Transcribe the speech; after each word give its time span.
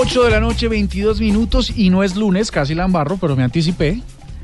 8 0.00 0.24
de 0.24 0.30
la 0.30 0.40
noche, 0.40 0.68
22 0.68 1.20
minutos 1.20 1.72
y 1.74 1.90
no 1.90 2.02
es 2.02 2.16
lunes, 2.16 2.50
casi 2.50 2.74
la 2.74 2.84
embarro, 2.84 3.16
pero 3.20 3.36
me 3.36 3.42
anticipé. 3.42 4.00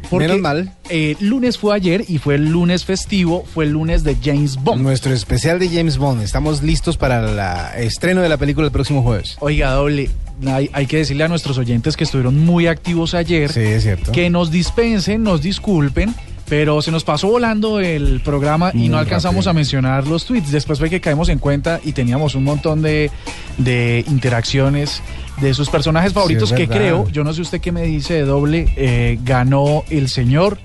Porque, 0.09 0.27
Menos 0.27 0.41
mal. 0.43 0.73
eh, 0.89 1.15
lunes 1.21 1.59
fue 1.59 1.75
ayer 1.77 2.05
y 2.09 2.19
fue 2.19 2.35
el 2.37 2.49
lunes 2.51 2.85
festivo, 2.85 3.45
fue 3.53 3.65
el 3.67 3.73
lunes 3.73 4.03
de 4.03 4.17
James 4.23 4.57
Bond. 4.57 4.83
Nuestro 4.83 5.13
especial 5.13 5.59
de 5.59 5.69
James 5.69 5.99
Bond. 5.99 6.23
Estamos 6.23 6.63
listos 6.63 6.97
para 6.97 7.75
el 7.77 7.85
estreno 7.85 8.21
de 8.23 8.29
la 8.29 8.37
película 8.37 8.67
el 8.67 8.73
próximo 8.73 9.03
jueves. 9.03 9.37
Oiga, 9.41 9.73
doble, 9.73 10.11
hay, 10.47 10.71
hay 10.73 10.87
que 10.87 10.97
decirle 10.99 11.25
a 11.25 11.29
nuestros 11.29 11.59
oyentes 11.59 11.97
que 11.97 12.05
estuvieron 12.05 12.39
muy 12.45 12.67
activos 12.67 13.15
ayer, 13.15 13.53
Sí, 13.53 13.61
es 13.61 13.83
cierto. 13.83 14.11
que 14.13 14.31
nos 14.31 14.51
dispensen, 14.51 15.23
nos 15.23 15.43
disculpen, 15.43 16.15
pero 16.49 16.81
se 16.83 16.91
nos 16.91 17.05
pasó 17.05 17.29
volando 17.29 17.79
el 17.79 18.21
programa 18.25 18.73
y 18.75 18.89
no 18.89 18.99
alcanzamos 18.99 19.45
rápido. 19.45 19.51
a 19.51 19.55
mencionar 19.55 20.07
los 20.09 20.25
tweets. 20.25 20.51
Después 20.51 20.79
fue 20.81 20.91
que 20.91 21.01
caímos 21.01 21.29
en 21.29 21.39
cuenta 21.39 21.79
y 21.85 21.93
teníamos 21.93 22.35
un 22.35 22.43
montón 22.43 22.83
de, 22.83 23.11
de 23.59 24.05
interacciones 24.09 25.03
de 25.41 25.55
sus 25.55 25.69
personajes 25.71 26.13
favoritos 26.13 26.53
que 26.53 26.67
verdad. 26.67 26.77
creo, 26.77 27.09
yo 27.11 27.25
no 27.25 27.33
sé 27.33 27.41
usted 27.43 27.61
qué 27.61 27.73
me 27.73 27.83
dice 27.83 28.15
de 28.15 28.23
doble, 28.25 28.73
eh, 28.77 29.19
ganó 29.25 29.85
el 29.91 30.09
señor 30.09 30.59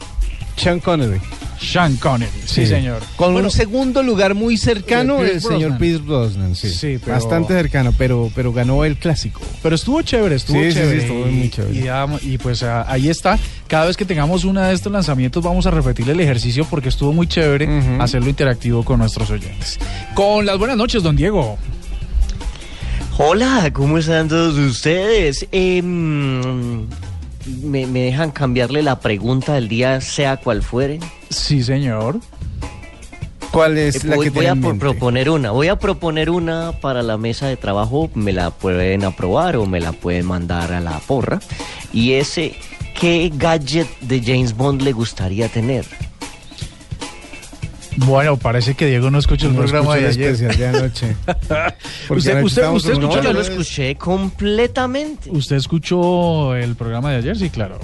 Sean 0.58 0.80
Connery. 0.80 1.20
Sean 1.60 1.96
Connery. 1.98 2.32
Sí, 2.46 2.66
señor. 2.68 3.02
Con 3.16 3.32
Bueno, 3.34 3.48
un 3.48 3.52
segundo 3.52 4.04
lugar 4.04 4.36
muy 4.36 4.58
cercano, 4.58 5.24
Eh, 5.24 5.32
el 5.36 5.42
señor. 5.42 5.78
Pierce 5.78 6.02
Brosnan. 6.04 6.54
Sí, 6.56 6.70
Sí, 6.70 6.98
pero- 7.04 7.14
bastante 7.14 7.54
cercano, 7.54 7.94
pero, 7.98 8.30
pero 8.36 8.52
ganó 8.54 8.84
el 8.86 8.98
clásico. 8.98 9.42
Pero 9.64 9.76
estuvo 9.76 10.02
chévere, 10.02 10.36
estuvo 10.36 10.58
Sí, 10.60 10.66
sí, 10.66 10.72
sí, 10.72 10.78
chévere. 10.80 10.98
estuvo 11.02 11.28
y, 11.28 11.32
muy 11.32 11.50
chévere. 11.50 11.90
Y, 12.24 12.38
pues 12.38 12.62
ah, 12.64 12.86
ahí 12.88 13.10
está. 13.10 13.40
Cada 13.68 13.86
vez 13.86 13.96
que 13.98 14.06
tengamos 14.06 14.44
uno 14.44 14.62
de 14.62 14.74
estos 14.74 14.92
lanzamientos 14.92 15.42
vamos 15.44 15.66
a 15.66 15.72
repetir 15.72 16.10
el 16.10 16.20
ejercicio 16.20 16.66
porque 16.70 16.90
estuvo 16.90 17.14
muy 17.14 17.28
chévere 17.28 17.68
hacerlo 18.00 18.30
interactivo 18.30 18.84
con 18.84 19.00
nuestros 19.00 19.30
oyentes. 19.32 19.80
Con 20.14 20.46
las 20.46 20.58
buenas 20.58 20.78
noches, 20.78 21.02
don 21.04 21.16
Diego. 21.16 21.58
Hola, 23.18 23.70
¿cómo 23.74 23.98
están 23.98 24.28
todos 24.28 24.58
ustedes? 24.58 25.48
Em, 25.52 26.86
¿me, 27.64 27.86
me 27.88 28.02
dejan 28.02 28.32
cambiarle 28.32 28.82
la 28.84 29.00
pregunta 29.00 29.54
del 29.54 29.70
día, 29.70 30.02
sea 30.02 30.38
cual 30.38 30.62
fuere? 30.62 31.00
Sí, 31.30 31.64
señor. 31.64 32.20
¿Cuál 33.52 33.78
es 33.78 34.04
Eh, 34.04 34.08
la 34.10 34.16
voy 34.18 34.26
que 34.26 34.30
voy 34.32 34.46
a 34.48 34.56
mente? 34.56 34.80
proponer 34.80 35.30
una. 35.30 35.52
Voy 35.52 35.70
a 35.70 35.78
proponer 35.78 36.30
una 36.30 36.74
para 36.82 37.02
la 37.04 37.18
mesa 37.18 37.48
de 37.48 37.56
trabajo. 37.56 38.10
Me 38.16 38.34
la 38.34 38.50
pueden 38.52 39.06
aprobar 39.06 39.56
o 39.56 39.66
me 39.66 39.80
la 39.80 39.94
pueden 39.94 40.26
mandar 40.26 40.74
a 40.74 40.82
la 40.82 41.00
porra. 41.00 41.40
Y 41.94 42.14
ese, 42.14 42.54
¿qué 43.00 43.32
gadget 43.34 43.88
de 44.02 44.22
James 44.22 44.58
Bond 44.58 44.82
le 44.82 44.92
gustaría 44.92 45.48
tener? 45.48 45.86
Bueno, 47.98 48.38
parece 48.38 48.74
que 48.76 48.86
Diego 48.88 49.10
no 49.12 49.20
escuchó 49.20 49.48
el 49.48 49.54
No 49.54 49.60
programa 49.60 49.96
de 49.96 50.08
ayer. 50.08 50.32
especial 50.34 50.58
de 50.58 50.68
anoche. 50.78 51.16
Usted- 52.10 52.44
usted- 52.44 52.70
usted 52.70 52.92
escuchó 52.94 53.22
yo 53.22 53.34
lo 53.34 53.42
escuché 53.42 53.96
completamente. 53.96 55.30
¿Usted 55.32 55.56
escuchó 55.56 56.56
el 56.56 56.76
programa 56.76 57.12
de 57.12 57.18
ayer? 57.18 57.38
Sí, 57.38 57.50
claro. 57.50 57.80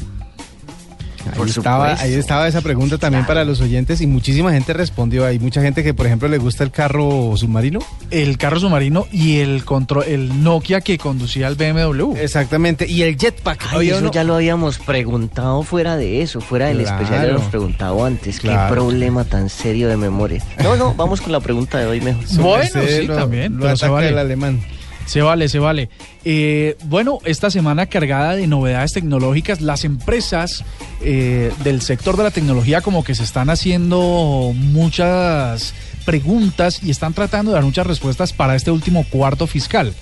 Ahí 1.29 1.37
Por 1.37 1.47
estaba, 1.49 1.93
ahí 1.93 2.13
estaba 2.13 2.47
esa 2.47 2.61
pregunta 2.61 2.97
también 2.97 3.25
para 3.25 3.45
los 3.45 3.61
oyentes 3.61 4.01
y 4.01 4.07
muchísima 4.07 4.51
gente 4.51 4.73
respondió. 4.73 5.25
Hay 5.25 5.39
mucha 5.39 5.61
gente 5.61 5.83
que, 5.83 5.93
por 5.93 6.05
ejemplo, 6.07 6.27
le 6.27 6.37
gusta 6.37 6.63
el 6.63 6.71
carro 6.71 7.33
submarino. 7.37 7.79
El 8.09 8.37
carro 8.37 8.59
submarino 8.59 9.05
y 9.11 9.37
el 9.39 9.63
control, 9.65 10.05
el 10.07 10.43
Nokia 10.43 10.81
que 10.81 10.97
conducía 10.97 11.47
el 11.47 11.55
BMW. 11.55 12.15
Exactamente. 12.17 12.87
Y 12.87 13.03
el 13.03 13.17
jetpack. 13.17 13.67
Ay, 13.71 13.89
eso 13.89 14.09
ya 14.11 14.23
lo 14.23 14.35
habíamos 14.35 14.77
preguntado 14.79 15.63
fuera 15.63 15.97
de 15.97 16.21
eso, 16.21 16.41
fuera 16.41 16.67
del 16.67 16.79
Claro. 16.79 16.95
especial, 16.97 17.21
ya 17.21 17.27
lo 17.31 17.37
hemos 17.37 17.49
preguntado 17.49 18.05
antes. 18.05 18.39
Claro. 18.39 18.67
Qué 18.69 18.73
problema 18.79 19.23
tan 19.25 19.49
serio 19.49 19.87
de 19.87 19.97
memoria. 19.97 20.43
No, 20.63 20.75
no, 20.75 20.93
vamos 20.95 21.21
con 21.21 21.31
la 21.31 21.39
pregunta 21.39 21.77
de 21.77 21.85
hoy 21.85 22.01
mejor. 22.01 22.23
Bueno, 22.39 22.81
sí, 22.87 23.07
lo- 23.07 23.15
también, 23.15 23.53
Lo 23.55 23.61
pero 23.61 23.75
se 23.77 23.85
ataca 23.85 23.93
vale. 23.93 24.09
el 24.09 24.17
alemán. 24.17 24.59
Se 25.05 25.21
vale, 25.21 25.49
se 25.49 25.59
vale. 25.59 25.89
Eh, 26.23 26.77
bueno, 26.85 27.19
esta 27.25 27.49
semana 27.49 27.87
cargada 27.87 28.35
de 28.35 28.47
novedades 28.47 28.93
tecnológicas, 28.93 29.61
las 29.61 29.83
empresas 29.83 30.63
eh, 31.01 31.51
del 31.63 31.81
sector 31.81 32.17
de 32.17 32.23
la 32.23 32.31
tecnología 32.31 32.81
como 32.81 33.03
que 33.03 33.15
se 33.15 33.23
están 33.23 33.49
haciendo 33.49 34.53
muchas 34.55 35.73
preguntas 36.05 36.81
y 36.83 36.91
están 36.91 37.13
tratando 37.13 37.51
de 37.51 37.55
dar 37.55 37.63
muchas 37.63 37.87
respuestas 37.87 38.33
para 38.33 38.55
este 38.55 38.71
último 38.71 39.05
cuarto 39.09 39.47
fiscal 39.47 39.93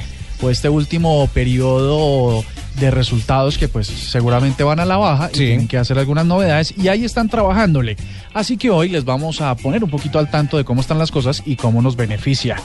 o 0.42 0.50
este 0.50 0.70
último 0.70 1.28
periodo 1.34 2.44
de 2.80 2.92
resultados 2.92 3.58
que 3.58 3.68
pues 3.68 3.88
seguramente 3.88 4.64
van 4.64 4.80
a 4.80 4.86
la 4.86 4.98
baja 4.98 5.30
y 5.34 5.38
tienen 5.38 5.68
que 5.68 5.78
hacer 5.78 5.98
algunas 6.00 6.26
novedades 6.26 6.74
y 6.78 6.88
ahí 6.88 7.06
están 7.06 7.30
trabajándole. 7.30 7.98
Así 8.34 8.58
que 8.58 8.70
hoy 8.70 8.90
les 8.90 9.06
vamos 9.06 9.42
a 9.42 9.56
poner 9.56 9.84
un 9.84 9.90
poquito 9.90 10.20
al 10.20 10.30
tanto 10.30 10.58
de 10.58 10.64
cómo 10.64 10.82
están 10.82 10.98
las 11.00 11.12
cosas 11.12 11.44
y 11.46 11.56
cómo 11.56 11.82
nos 11.82 11.96
beneficia. 11.96 12.58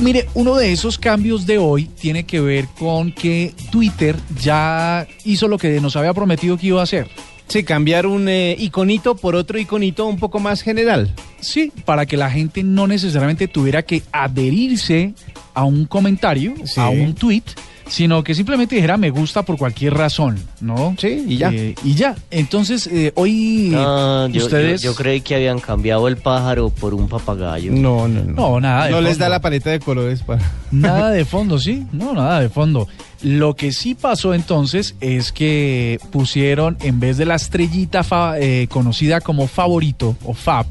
Mire, 0.00 0.28
uno 0.34 0.54
de 0.56 0.72
esos 0.72 0.98
cambios 0.98 1.46
de 1.46 1.58
hoy 1.58 1.84
tiene 2.00 2.24
que 2.24 2.40
ver 2.40 2.66
con 2.78 3.12
que 3.12 3.52
Twitter 3.70 4.16
ya 4.40 5.06
hizo 5.24 5.48
lo 5.48 5.58
que 5.58 5.80
nos 5.80 5.96
había 5.96 6.14
prometido 6.14 6.56
que 6.56 6.68
iba 6.68 6.80
a 6.80 6.84
hacer. 6.84 7.08
Sí, 7.48 7.64
cambiar 7.64 8.06
un 8.06 8.28
eh, 8.28 8.54
iconito 8.58 9.16
por 9.16 9.34
otro 9.34 9.58
iconito 9.58 10.04
un 10.04 10.18
poco 10.18 10.38
más 10.38 10.60
general. 10.60 11.14
Sí, 11.40 11.72
para 11.86 12.04
que 12.04 12.18
la 12.18 12.30
gente 12.30 12.62
no 12.62 12.86
necesariamente 12.86 13.48
tuviera 13.48 13.82
que 13.82 14.02
adherirse 14.12 15.14
a 15.54 15.64
un 15.64 15.86
comentario, 15.86 16.54
Sí. 16.66 16.78
a 16.78 16.90
un 16.90 17.14
tweet, 17.14 17.42
sino 17.88 18.22
que 18.22 18.34
simplemente 18.34 18.74
dijera 18.76 18.96
me 18.96 19.10
gusta 19.10 19.42
por 19.42 19.56
cualquier 19.56 19.94
razón, 19.94 20.38
¿no? 20.60 20.94
Sí, 20.98 21.24
y 21.28 21.36
ya. 21.38 21.50
Eh, 21.52 21.74
y 21.84 21.94
ya. 21.94 22.14
Entonces, 22.30 22.86
eh, 22.86 23.12
hoy 23.14 23.70
yo, 23.70 24.28
ustedes... 24.44 24.82
yo, 24.82 24.92
yo 24.92 24.96
creí 24.96 25.20
que 25.20 25.34
habían 25.34 25.58
cambiado 25.58 26.06
el 26.08 26.16
pájaro 26.16 26.70
por 26.70 26.94
un 26.94 27.08
papagayo. 27.08 27.72
No, 27.72 28.06
no, 28.08 28.24
no. 28.24 28.32
No, 28.34 28.60
nada 28.60 28.86
de 28.86 28.90
No 28.92 29.00
les 29.00 29.18
da 29.18 29.28
la 29.28 29.40
paleta 29.40 29.70
de 29.70 29.80
colores 29.80 30.22
para. 30.22 30.42
Nada 30.70 31.10
de 31.10 31.24
fondo, 31.24 31.58
sí. 31.58 31.84
No, 31.92 32.12
nada 32.14 32.40
de 32.40 32.48
fondo. 32.48 32.86
Lo 33.22 33.56
que 33.56 33.72
sí 33.72 33.94
pasó 33.96 34.32
entonces 34.34 34.94
es 35.00 35.32
que 35.32 35.98
pusieron, 36.12 36.76
en 36.82 37.00
vez 37.00 37.16
de 37.16 37.24
la 37.26 37.34
estrellita 37.34 38.04
fa- 38.04 38.38
eh, 38.38 38.68
conocida 38.70 39.20
como 39.20 39.48
favorito 39.48 40.14
o 40.24 40.34
fab, 40.34 40.66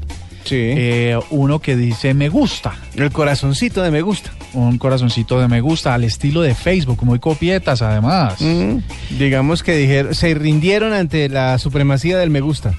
Sí. 0.48 0.56
eh, 0.58 1.18
uno 1.30 1.58
que 1.60 1.76
dice 1.76 2.14
me 2.14 2.28
gusta. 2.28 2.74
el 2.96 3.10
corazoncito 3.10 3.82
de 3.82 3.90
me 3.90 4.02
gusta. 4.02 4.30
Un 4.54 4.78
corazoncito 4.78 5.38
de 5.40 5.46
me 5.48 5.60
gusta 5.60 5.94
al 5.94 6.04
estilo 6.04 6.40
de 6.40 6.54
Facebook, 6.54 7.04
muy 7.04 7.18
copietas 7.18 7.82
además. 7.82 8.40
Mm, 8.40 8.78
Digamos 9.18 9.62
que 9.62 9.76
dijeron, 9.76 10.14
se 10.14 10.34
rindieron 10.34 10.92
ante 10.92 11.28
la 11.28 11.58
supremacía 11.58 12.16
del 12.18 12.30
me 12.30 12.40
gusta. 12.40 12.74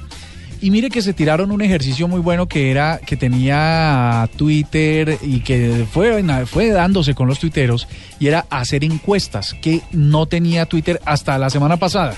Y 0.62 0.72
mire 0.72 0.90
que 0.90 1.02
se 1.02 1.14
tiraron 1.14 1.52
un 1.52 1.62
ejercicio 1.62 2.08
muy 2.08 2.20
bueno 2.20 2.48
que 2.48 2.70
era 2.70 3.00
que 3.06 3.16
tenía 3.16 4.30
Twitter 4.36 5.18
y 5.22 5.40
que 5.40 5.86
fue, 5.92 6.24
fue 6.46 6.70
dándose 6.70 7.14
con 7.16 7.28
los 7.28 7.40
tuiteros 7.40 7.88
y 8.20 8.28
era 8.28 8.46
hacer 8.50 8.84
encuestas 8.84 9.56
que 9.62 9.82
no 9.92 10.26
tenía 10.26 10.66
Twitter 10.66 11.00
hasta 11.06 11.38
la 11.38 11.50
semana 11.50 11.78
pasada. 11.78 12.16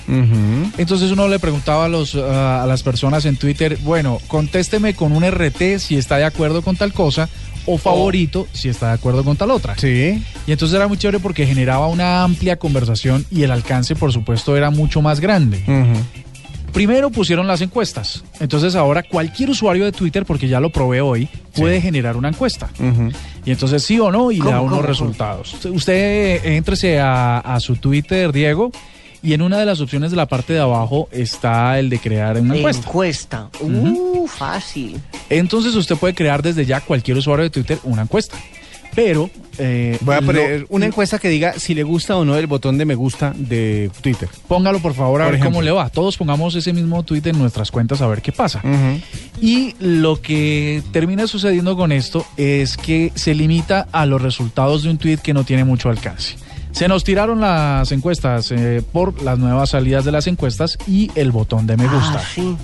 Entonces 0.78 1.12
uno 1.12 1.28
le 1.28 1.40
preguntaba 1.40 1.86
a, 1.86 1.90
los, 1.90 2.16
ah, 2.16 2.64
a 2.64 2.66
las 2.66 2.82
personas 2.82 3.26
en 3.26 3.38
Twitter, 3.38 3.78
bueno, 3.84 4.20
contésteme 4.28 4.96
con 4.96 5.12
un 5.12 5.24
RT 5.24 5.78
si 5.78 5.98
está 5.98 6.18
de 6.18 6.26
acuerdo 6.26 6.62
con 6.64 6.76
tal 6.76 6.94
cosa 6.94 7.30
o 7.66 7.78
favorito 7.78 8.48
si 8.54 8.70
está 8.70 8.88
de 8.88 8.94
acuerdo 8.94 9.24
con 9.24 9.38
tal 9.38 9.52
otra. 9.52 9.76
Sí. 9.78 10.24
Y 10.48 10.52
entonces 10.52 10.76
era 10.76 10.88
muy 10.88 10.98
chévere 10.98 11.20
porque 11.20 11.46
generaba 11.46 11.88
una 11.88 12.24
amplia 12.24 12.58
conversación 12.58 13.26
y 13.30 13.44
el 13.44 13.52
alcance, 13.52 13.96
por 13.96 14.12
supuesto, 14.12 14.58
era 14.58 14.72
mucho 14.72 15.02
más 15.02 15.20
grande. 15.20 15.64
Primero 16.74 17.10
pusieron 17.10 17.48
las 17.48 17.62
encuestas. 17.62 18.24
Entonces 18.40 18.76
ahora 18.76 19.04
cualquier 19.04 19.50
usuario 19.50 19.86
de 19.86 19.92
Twitter, 19.92 20.26
porque 20.26 20.48
ya 20.48 20.60
lo 20.60 20.70
probé 20.72 21.02
hoy, 21.02 21.28
puede 21.56 21.82
generar 21.82 22.16
una 22.18 22.30
encuesta. 22.30 22.70
Y 23.46 23.52
entonces 23.52 23.84
sí 23.84 24.00
o 24.00 24.12
no 24.12 24.32
y 24.32 24.36
le 24.38 24.42
¿Cómo, 24.44 24.52
da 24.52 24.62
unos 24.62 24.78
cómo, 24.78 24.88
resultados. 24.88 25.54
Usted- 25.54 25.70
Usted 25.72 25.94
eh, 26.46 26.56
éntrese 26.56 27.00
a, 27.00 27.40
a 27.40 27.60
su 27.60 27.76
Twitter, 27.76 28.32
Diego, 28.32 28.72
y 29.24 29.34
en 29.34 29.42
una 29.44 29.60
de 29.60 29.66
las 29.68 29.82
opciones 29.82 30.10
de 30.12 30.18
la 30.18 30.26
parte 30.26 30.54
de 30.54 30.60
abajo 30.62 31.08
está 31.12 31.78
el 31.78 31.90
de 31.90 32.00
crear 32.00 32.40
una 32.40 32.56
encuesta. 32.58 32.88
Encuesta. 32.88 33.50
Uh, 33.60 34.26
fácil. 34.28 35.00
Entonces 35.30 35.76
usted 35.76 35.96
puede 35.96 36.16
crear 36.16 36.42
desde 36.42 36.66
ya 36.66 36.82
cualquier 36.82 37.18
usuario 37.18 37.44
de 37.44 37.50
Twitter 37.52 37.78
una 37.84 38.02
encuesta. 38.04 38.38
Pero 38.96 39.30
eh, 39.58 39.98
Voy 40.02 40.16
a 40.16 40.22
lo- 40.22 40.28
poner 40.28 40.66
una 40.70 40.86
encuesta 40.86 41.18
que 41.20 41.30
diga 41.30 41.54
si 41.58 41.74
le 41.74 41.84
gusta 41.84 42.16
o 42.18 42.26
no 42.26 42.36
el 42.36 42.48
botón 42.48 42.78
de 42.78 42.86
me 42.86 42.96
gusta 42.96 43.34
de 43.36 43.90
Twitter. 44.02 44.28
Póngalo 44.48 44.80
por 44.80 44.94
favor 44.94 45.22
a 45.22 45.26
Por 45.26 45.34
ver 45.34 45.44
cómo 45.44 45.62
le 45.62 45.72
va. 45.72 45.90
Todos 45.90 46.18
pongamos 46.18 46.56
ese 46.56 46.74
mismo 46.74 47.04
tweet 47.04 47.22
en 47.26 47.38
nuestras 47.40 47.72
cuentas 47.72 48.02
a 48.02 48.08
ver 48.08 48.22
qué 48.22 48.32
pasa. 48.32 48.62
Y 49.42 49.76
lo 49.80 50.22
que 50.22 50.84
termina 50.92 51.28
sucediendo 51.28 51.76
con 51.78 51.92
esto 51.92 52.26
es 52.38 52.78
que 52.78 53.12
se 53.16 53.34
limita 53.34 53.88
a 53.92 54.06
los 54.06 54.22
resultados 54.22 54.84
de 54.84 54.90
un 54.90 54.98
tweet 54.98 55.18
que 55.18 55.34
no 55.34 55.44
tiene 55.44 55.64
mucho 55.64 55.90
alcance. 55.90 56.36
Se 56.72 56.88
nos 56.88 57.04
tiraron 57.04 57.42
las 57.42 57.92
encuestas 57.92 58.50
eh, 58.52 58.82
por 58.94 59.22
las 59.24 59.38
nuevas 59.38 59.72
salidas 59.72 60.06
de 60.06 60.12
las 60.14 60.28
encuestas 60.28 60.78
y 60.88 61.12
el 61.16 61.32
botón 61.32 61.68
de 61.68 61.76
me 61.76 61.84
gusta. 61.84 62.20
Ah, 62.20 62.24
sí. 62.34 62.56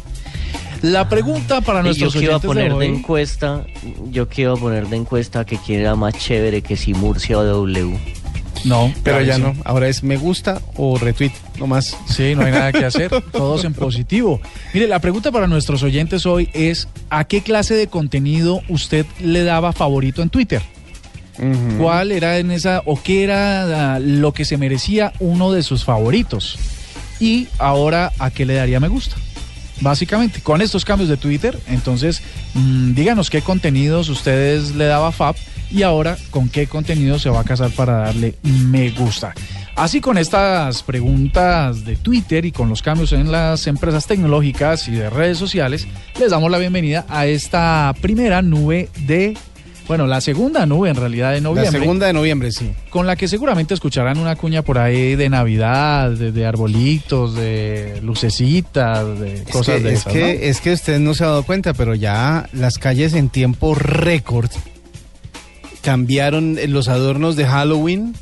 La 0.82 1.10
pregunta 1.10 1.62
para 1.62 1.80
yo 1.80 1.86
nuestros 1.86 2.16
a 2.16 2.18
oyentes 2.20 2.46
poner 2.46 2.64
de 2.66 2.70
de 2.70 2.76
hoy, 2.76 2.86
encuesta, 2.88 3.66
yo 4.12 4.24
a 4.24 4.56
poner 4.56 4.88
de 4.88 4.98
encuesta 4.98 5.46
que 5.46 5.58
quién 5.58 5.82
era 5.82 5.96
más 5.96 6.16
chévere 6.18 6.62
que 6.62 6.78
si 6.78 6.94
Murcia 6.94 7.40
o 7.40 7.44
W. 7.44 7.98
no, 8.66 8.94
Pero 9.04 9.20
ya 9.22 9.36
clarísimo. 9.36 9.54
no. 9.54 9.62
Ahora 9.66 9.88
es 9.88 10.04
me 10.04 10.18
gusta 10.18 10.62
o 10.76 10.98
retweet, 10.98 11.32
no 11.58 11.68
más. 11.68 11.98
Sí, 12.08 12.36
no 12.36 12.44
hay 12.44 12.52
nada 12.52 12.72
que 12.72 12.86
hacer, 12.86 13.10
todos 13.32 13.64
en 13.66 13.74
positivo. 13.74 14.40
Mire, 14.74 14.88
la 14.88 15.00
pregunta 15.00 15.32
para 15.32 15.48
nuestros 15.48 15.84
oyentes 15.84 16.26
hoy 16.26 16.50
es, 16.54 16.88
¿a 17.10 17.24
qué 17.24 17.42
clase 17.42 17.74
de 17.74 17.88
contenido 17.88 18.62
usted 18.70 19.06
le 19.20 19.44
daba 19.44 19.74
favorito 19.74 20.22
en 20.22 20.30
Twitter? 20.30 20.62
¿Cuál 21.78 22.12
era 22.12 22.40
en 22.40 22.50
esa, 22.50 22.82
o 22.86 23.00
qué 23.02 23.24
era 23.24 23.96
ah, 23.96 24.00
lo 24.00 24.34
que 24.34 24.44
se 24.44 24.58
merecía 24.58 25.14
uno 25.20 25.52
de 25.52 25.62
sus 25.62 25.86
favoritos? 25.86 26.58
Y 27.20 27.48
ahora, 27.60 28.12
¿a 28.18 28.32
qué 28.32 28.46
le 28.46 28.56
daría 28.56 28.80
me 28.80 28.88
gusta? 28.88 29.16
Básicamente, 29.82 30.42
con 30.42 30.62
estos 30.62 30.86
cambios 30.86 31.10
de 31.10 31.18
Twitter, 31.18 31.60
entonces, 31.68 32.22
mm, 32.54 32.94
díganos 32.94 33.30
qué 33.30 33.42
contenidos 33.42 34.10
ustedes 34.10 34.76
le 34.76 34.86
daba 34.86 35.12
Fab 35.12 35.36
y 35.70 35.84
ahora 35.84 36.18
con 36.32 36.50
qué 36.50 36.68
contenido 36.68 37.20
se 37.20 37.30
va 37.30 37.42
a 37.42 37.44
casar 37.44 37.72
para 37.72 37.98
darle 37.98 38.36
me 38.44 38.90
gusta. 38.92 39.34
Así 39.76 40.02
con 40.02 40.18
estas 40.18 40.82
preguntas 40.82 41.86
de 41.86 41.96
Twitter 41.96 42.46
y 42.46 42.52
con 42.52 42.68
los 42.68 42.82
cambios 42.82 43.14
en 43.14 43.32
las 43.32 43.68
empresas 43.68 44.08
tecnológicas 44.08 44.88
y 44.88 44.92
de 44.94 45.10
redes 45.10 45.38
sociales, 45.38 45.88
les 46.20 46.32
damos 46.32 46.50
la 46.50 46.58
bienvenida 46.58 47.06
a 47.10 47.28
esta 47.28 47.94
primera 48.02 48.42
nube 48.42 48.90
de, 49.02 49.38
bueno, 49.88 50.06
la 50.06 50.20
segunda 50.20 50.66
nube 50.66 50.90
en 50.90 50.96
realidad 50.96 51.32
de 51.32 51.42
La 51.42 51.50
noviembre 51.50 51.80
segunda 51.80 52.08
de 52.08 52.14
noviembre, 52.14 52.52
sí. 52.52 52.72
con 52.90 53.08
la 53.08 53.16
que 53.16 53.28
seguramente 53.28 53.74
escucharán 53.74 54.18
una 54.18 54.36
cuña 54.36 54.62
por 54.62 54.80
ahí 54.80 55.16
de 55.16 55.30
Navidad, 55.30 56.12
de, 56.12 56.32
de 56.32 56.46
arbolitos, 56.46 57.36
de 57.36 58.00
lucecitas, 58.02 59.20
de 59.20 59.36
Es 59.36 59.42
cosas 59.44 59.78
que, 59.78 59.84
de 59.84 59.94
es, 59.94 60.00
esas, 60.02 60.14
que, 60.14 60.20
¿no? 60.20 60.28
es 60.28 60.62
que 60.62 60.74
usted 60.74 61.00
no 61.00 61.14
se 61.14 61.24
ha 61.24 61.28
dado 61.28 61.44
cuenta, 61.44 61.74
pero 61.74 61.96
ya 61.96 62.50
las 62.52 62.78
calles 62.78 63.14
en 63.14 63.30
tiempo 63.30 63.76
récord 63.76 64.50
cambiaron 65.82 66.58
los 66.68 66.90
adornos 66.90 67.38
de 67.38 67.46
Halloween 67.46 68.14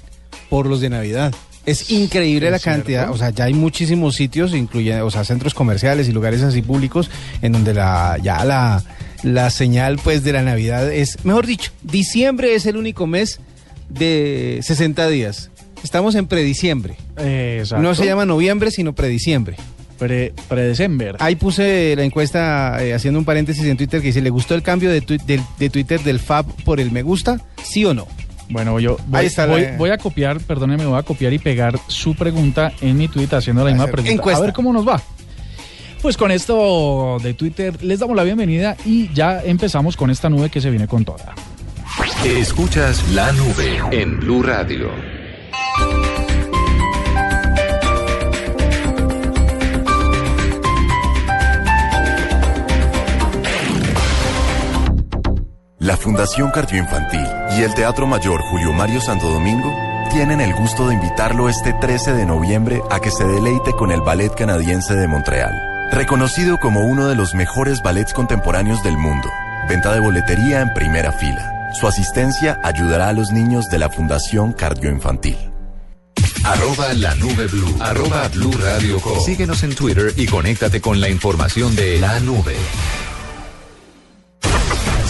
por 0.50 0.68
los 0.68 0.82
de 0.82 0.90
Navidad. 0.90 1.34
Es 1.66 1.90
increíble 1.90 2.52
la 2.52 2.60
cantidad, 2.60 3.06
cierto. 3.06 3.16
o 3.16 3.18
sea, 3.18 3.32
ya 3.32 3.46
hay 3.46 3.56
muchísimos 3.56 4.14
sitios, 4.14 4.54
incluyendo, 4.54 5.04
o 5.04 5.10
sea, 5.10 5.24
centros 5.24 5.56
comerciales 5.56 6.08
y 6.08 6.12
lugares 6.12 6.44
así 6.44 6.62
públicos, 6.62 7.10
en 7.42 7.54
donde 7.54 7.74
la 7.74 8.20
ya 8.22 8.46
la, 8.46 8.84
la 9.26 9.50
señal 9.50 10.00
pues 10.04 10.24
de 10.24 10.34
la 10.34 10.44
Navidad 10.44 10.92
es, 10.94 11.18
mejor 11.26 11.48
dicho, 11.48 11.72
diciembre 11.82 12.54
es 12.54 12.66
el 12.66 12.78
único 12.78 13.08
mes 13.08 13.40
de 13.90 14.60
60 14.62 15.08
días. 15.10 15.50
Estamos 15.84 16.16
en 16.16 16.28
prediciembre. 16.28 16.96
Exacto. 17.18 17.84
No 17.84 17.96
se 17.96 18.06
llama 18.06 18.26
noviembre, 18.26 18.72
sino 18.72 18.94
prediciembre. 18.94 19.58
Pre, 19.98 20.34
predecember. 20.48 21.16
Ahí 21.20 21.36
puse 21.36 21.96
la 21.96 22.04
encuesta 22.04 22.84
eh, 22.84 22.94
haciendo 22.94 23.18
un 23.20 23.26
paréntesis 23.26 23.64
en 23.66 23.78
Twitter 23.78 24.02
que 24.02 24.08
dice, 24.08 24.22
¿le 24.22 24.30
gustó 24.30 24.54
el 24.54 24.62
cambio 24.62 24.90
de, 24.90 25.02
Twitter 25.02 26.02
del 26.02 26.20
Fab 26.20 26.46
por 26.64 26.80
el 26.80 26.92
me 26.92 27.02
gusta? 27.02 27.42
¿Sí 27.64 27.86
o 27.86 27.94
no? 27.94 28.08
Bueno, 28.50 28.80
yo 28.80 28.98
voy, 29.08 29.22
Ahí 29.22 29.26
está 29.26 29.48
la- 29.48 29.54
voy, 29.54 29.66
voy 29.78 29.90
a 29.90 29.98
copiar, 29.98 30.40
perdóneme, 30.40 30.86
voy 30.86 31.00
a 31.00 31.04
copiar 31.04 31.34
y 31.34 31.40
pegar 31.40 31.80
su 31.88 32.14
pregunta 32.14 32.74
en 32.82 32.98
mi 32.98 33.08
tweet 33.08 33.30
haciendo 33.32 33.64
la 33.64 33.72
misma 33.72 33.88
pregunta. 33.88 34.12
encuesta. 34.12 34.38
A 34.38 34.46
ver 34.46 34.54
cómo 34.54 34.72
nos 34.72 34.88
va. 34.88 35.02
Pues 36.06 36.18
con 36.18 36.30
esto 36.30 37.18
de 37.24 37.34
Twitter 37.34 37.84
les 37.84 37.98
damos 37.98 38.16
la 38.16 38.22
bienvenida 38.22 38.78
y 38.86 39.12
ya 39.12 39.42
empezamos 39.42 39.98
con 39.98 40.12
esta 40.12 40.30
nube 40.30 40.52
que 40.52 40.62
se 40.62 40.70
viene 40.70 40.88
con 40.88 41.04
toda. 41.04 41.34
Escuchas 42.24 43.04
la 43.10 43.32
nube 43.32 43.82
en 43.90 44.20
Blue 44.20 44.44
Radio. 44.44 44.92
La 55.80 55.98
Fundación 55.98 56.52
Cardioinfantil 56.52 57.26
y 57.58 57.64
el 57.64 57.74
Teatro 57.74 58.06
Mayor 58.06 58.42
Julio 58.52 58.74
Mario 58.74 59.02
Santo 59.02 59.28
Domingo 59.28 59.74
tienen 60.12 60.40
el 60.40 60.54
gusto 60.54 60.88
de 60.88 60.94
invitarlo 60.94 61.50
este 61.50 61.74
13 61.74 62.14
de 62.14 62.26
noviembre 62.26 62.82
a 62.90 63.00
que 63.00 63.12
se 63.12 63.26
deleite 63.26 63.72
con 63.74 63.92
el 63.92 64.02
Ballet 64.02 64.34
Canadiense 64.34 64.96
de 64.96 65.08
Montreal, 65.08 65.75
reconocido 65.92 66.60
como 66.60 66.82
uno 66.82 67.08
de 67.08 67.16
los 67.16 67.34
mejores 67.34 67.82
ballets 67.82 68.14
contemporáneos 68.14 68.84
del 68.84 68.98
mundo. 68.98 69.30
Venta 69.70 69.94
de 69.94 70.00
boletería 70.00 70.62
en 70.62 70.74
primera 70.74 71.12
fila. 71.12 71.72
Su 71.74 71.88
asistencia 71.88 72.60
ayudará 72.64 73.10
a 73.10 73.14
los 73.14 73.32
niños 73.32 73.70
de 73.70 73.80
la 73.80 73.90
Fundación 73.90 74.54
Cardioinfantil. 74.54 75.38
Arroba 76.44 76.94
la 76.94 77.16
nube 77.16 77.48
blue. 77.48 77.76
Arroba 77.80 78.28
blue 78.30 78.52
radio 78.52 79.00
com. 79.00 79.20
Síguenos 79.26 79.64
en 79.64 79.74
Twitter 79.74 80.14
y 80.16 80.28
conéctate 80.28 80.80
con 80.80 81.02
la 81.02 81.10
información 81.10 81.76
de 81.76 82.00
la 82.00 82.20
nube. 82.20 82.56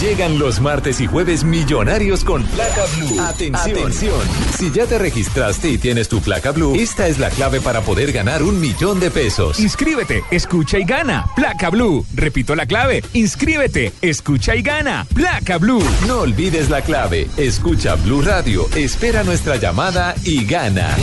Llegan 0.00 0.38
los 0.38 0.60
martes 0.60 1.00
y 1.00 1.06
jueves 1.06 1.42
millonarios 1.42 2.22
con 2.22 2.44
placa 2.44 2.84
blue. 2.96 3.18
Atención. 3.18 3.78
Atención. 3.78 4.20
Si 4.58 4.70
ya 4.70 4.84
te 4.84 4.98
registraste 4.98 5.70
y 5.70 5.78
tienes 5.78 6.08
tu 6.08 6.20
placa 6.20 6.52
blue, 6.52 6.74
esta 6.74 7.08
es 7.08 7.18
la 7.18 7.30
clave 7.30 7.62
para 7.62 7.80
poder 7.80 8.12
ganar 8.12 8.42
un 8.42 8.60
millón 8.60 9.00
de 9.00 9.10
pesos. 9.10 9.58
Inscríbete, 9.58 10.22
escucha 10.30 10.78
y 10.78 10.84
gana. 10.84 11.24
Placa 11.34 11.70
Blue. 11.70 12.04
Repito 12.14 12.54
la 12.54 12.66
clave. 12.66 13.02
Inscríbete, 13.14 13.92
escucha 14.02 14.54
y 14.54 14.60
gana. 14.60 15.06
Placa 15.14 15.56
Blue. 15.56 15.82
No 16.06 16.20
olvides 16.20 16.68
la 16.68 16.82
clave. 16.82 17.26
Escucha 17.38 17.94
Blue 17.94 18.20
Radio, 18.20 18.66
espera 18.74 19.24
nuestra 19.24 19.56
llamada 19.56 20.14
y 20.24 20.44
gana. 20.44 20.94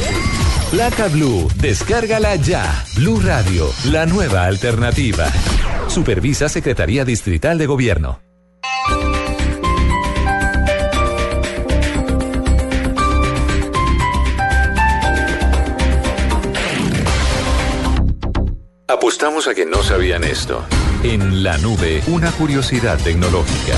Placa 0.69 1.07
Blue, 1.07 1.50
descárgala 1.56 2.36
ya. 2.36 2.86
Blue 2.95 3.19
Radio, 3.19 3.72
la 3.86 4.06
nueva 4.06 4.45
alternativa. 4.45 5.31
Supervisa 5.88 6.48
Secretaría 6.48 7.06
Distrital 7.06 7.57
de 7.57 7.66
Gobierno. 7.66 8.32
Apostamos 19.04 19.50
a 19.50 19.54
que 19.54 19.66
no 19.66 19.84
sabían 19.84 20.24
esto. 20.24 20.64
En 21.04 21.44
la 21.44 21.58
nube, 21.58 22.02
una 22.08 22.32
curiosidad 22.32 22.98
tecnológica. 23.04 23.78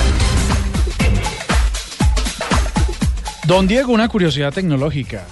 Don 3.44 3.66
Diego, 3.66 3.92
una 3.92 4.06
curiosidad 4.06 4.54
tecnológica. 4.54 5.26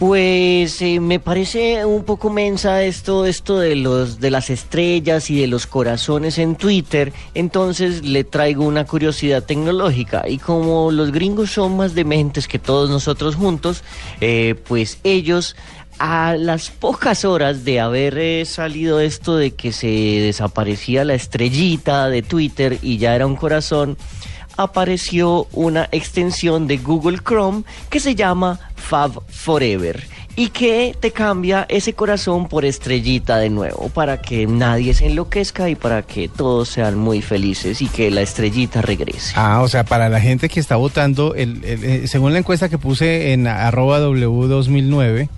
Pues 0.00 0.82
eh, 0.82 1.00
me 1.00 1.20
parece 1.20 1.86
un 1.86 2.04
poco 2.04 2.28
mensa 2.28 2.82
esto, 2.82 3.24
esto 3.24 3.60
de 3.60 3.76
los 3.76 4.20
de 4.20 4.30
las 4.30 4.50
estrellas 4.50 5.30
y 5.30 5.40
de 5.40 5.46
los 5.46 5.66
corazones 5.66 6.36
en 6.38 6.56
Twitter. 6.56 7.14
Entonces 7.32 8.04
le 8.04 8.22
traigo 8.24 8.64
una 8.64 8.84
curiosidad 8.84 9.44
tecnológica. 9.44 10.28
Y 10.28 10.36
como 10.36 10.90
los 10.90 11.12
gringos 11.12 11.52
son 11.52 11.78
más 11.78 11.94
dementes 11.94 12.46
que 12.48 12.58
todos 12.58 12.90
nosotros 12.90 13.36
juntos, 13.36 13.84
eh, 14.20 14.56
pues 14.68 14.98
ellos 15.02 15.56
a 15.98 16.36
las 16.38 16.70
pocas 16.70 17.24
horas 17.24 17.64
de 17.64 17.80
haber 17.80 18.18
eh, 18.18 18.44
salido 18.44 19.00
esto 19.00 19.36
de 19.36 19.52
que 19.52 19.72
se 19.72 19.86
desaparecía 19.86 21.04
la 21.04 21.14
estrellita 21.14 22.08
de 22.08 22.22
Twitter 22.22 22.78
y 22.82 22.98
ya 22.98 23.14
era 23.14 23.26
un 23.26 23.36
corazón, 23.36 23.96
apareció 24.56 25.46
una 25.52 25.88
extensión 25.92 26.66
de 26.66 26.78
Google 26.78 27.18
Chrome 27.18 27.64
que 27.90 28.00
se 28.00 28.14
llama 28.14 28.58
Fab 28.74 29.22
Forever 29.28 30.06
y 30.38 30.50
que 30.50 30.94
te 31.00 31.12
cambia 31.12 31.64
ese 31.68 31.94
corazón 31.94 32.46
por 32.46 32.66
estrellita 32.66 33.38
de 33.38 33.48
nuevo 33.48 33.88
para 33.88 34.20
que 34.20 34.46
nadie 34.46 34.92
se 34.92 35.06
enloquezca 35.06 35.70
y 35.70 35.74
para 35.74 36.02
que 36.02 36.28
todos 36.28 36.68
sean 36.68 36.98
muy 36.98 37.22
felices 37.22 37.80
y 37.80 37.86
que 37.88 38.10
la 38.10 38.20
estrellita 38.20 38.82
regrese. 38.82 39.32
Ah, 39.34 39.62
o 39.62 39.68
sea, 39.68 39.84
para 39.84 40.10
la 40.10 40.20
gente 40.20 40.50
que 40.50 40.60
está 40.60 40.76
votando, 40.76 41.34
el, 41.34 41.62
eh, 41.64 42.04
según 42.06 42.34
la 42.34 42.40
encuesta 42.40 42.68
que 42.68 42.76
puse 42.76 43.32
en 43.32 43.46
arroba 43.46 43.98
W2009, 44.00 45.30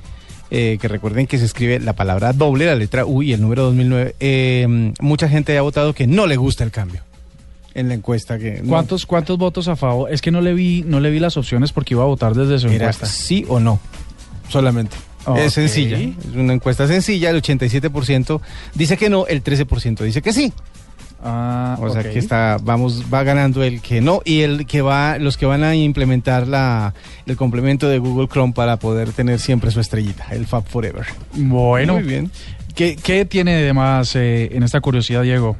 eh, 0.50 0.78
que 0.81 0.88
recuerden 0.88 1.26
que 1.26 1.38
se 1.38 1.45
escribe 1.45 1.78
la 1.81 1.95
palabra 1.95 2.33
doble, 2.33 2.67
la 2.67 2.75
letra 2.75 3.05
U 3.05 3.23
y 3.23 3.33
el 3.33 3.40
número 3.40 3.64
2009, 3.64 4.14
eh, 4.21 4.93
mucha 5.00 5.28
gente 5.28 5.57
ha 5.59 5.62
votado 5.62 5.93
que 5.93 6.07
no 6.07 6.26
le 6.26 6.37
gusta 6.37 6.64
el 6.64 6.71
cambio 6.71 7.02
en 7.75 7.88
la 7.88 7.95
encuesta. 7.95 8.38
que 8.38 8.61
no. 8.62 8.69
¿Cuántos, 8.69 9.07
¿Cuántos 9.07 9.38
votos 9.38 9.69
a 9.69 9.76
favor? 9.76 10.12
Es 10.12 10.21
que 10.21 10.31
no 10.31 10.40
le 10.40 10.55
vi, 10.55 10.83
no 10.87 11.00
le 11.00 11.11
vi 11.11 11.21
las 11.21 11.37
opciones 11.37 11.73
porque 11.73 11.95
iba 11.95 12.02
a 12.02 12.07
votar 12.07 12.35
desde 12.35 12.59
su 12.59 12.67
Era 12.69 12.87
encuesta. 12.87 13.07
sí 13.07 13.45
o 13.49 13.61
no, 13.61 13.78
solamente. 14.49 14.97
Es 15.37 15.52
sencilla, 15.52 15.99
es 15.99 16.35
una 16.35 16.55
encuesta 16.55 16.87
sencilla, 16.87 17.28
el 17.28 17.43
87% 17.43 18.40
dice 18.75 18.97
que 18.97 19.11
no, 19.11 19.26
el 19.26 19.45
13% 19.45 20.02
dice 20.02 20.23
que 20.23 20.33
sí. 20.33 20.52
Ah, 21.22 21.76
O 21.80 21.90
sea 21.90 22.04
que 22.04 22.18
está, 22.18 22.58
vamos, 22.62 23.04
va 23.12 23.25
ganando 23.25 23.64
el 23.64 23.80
que 23.80 24.00
no 24.00 24.22
y 24.25 24.42
el 24.42 24.66
que 24.66 24.82
va, 24.82 25.18
los 25.18 25.37
que 25.37 25.46
van 25.46 25.64
a 25.64 25.75
implementar 25.75 26.46
la, 26.46 26.94
el 27.26 27.37
complemento 27.37 27.88
de 27.88 27.98
Google 27.98 28.28
Chrome 28.28 28.52
para 28.52 28.78
poder 28.78 29.12
tener 29.12 29.40
siempre 29.40 29.70
su 29.72 29.80
estrellita, 29.80 30.28
el 30.30 30.46
Fab 30.46 30.64
Forever. 30.64 31.06
Bueno, 31.34 31.94
Muy 31.94 32.04
bien. 32.04 32.30
¿qué, 32.75 32.96
qué 32.96 33.25
tiene 33.25 33.56
de 33.56 33.72
más 33.72 34.14
eh, 34.14 34.50
en 34.52 34.62
esta 34.62 34.80
curiosidad, 34.80 35.22
Diego? 35.22 35.56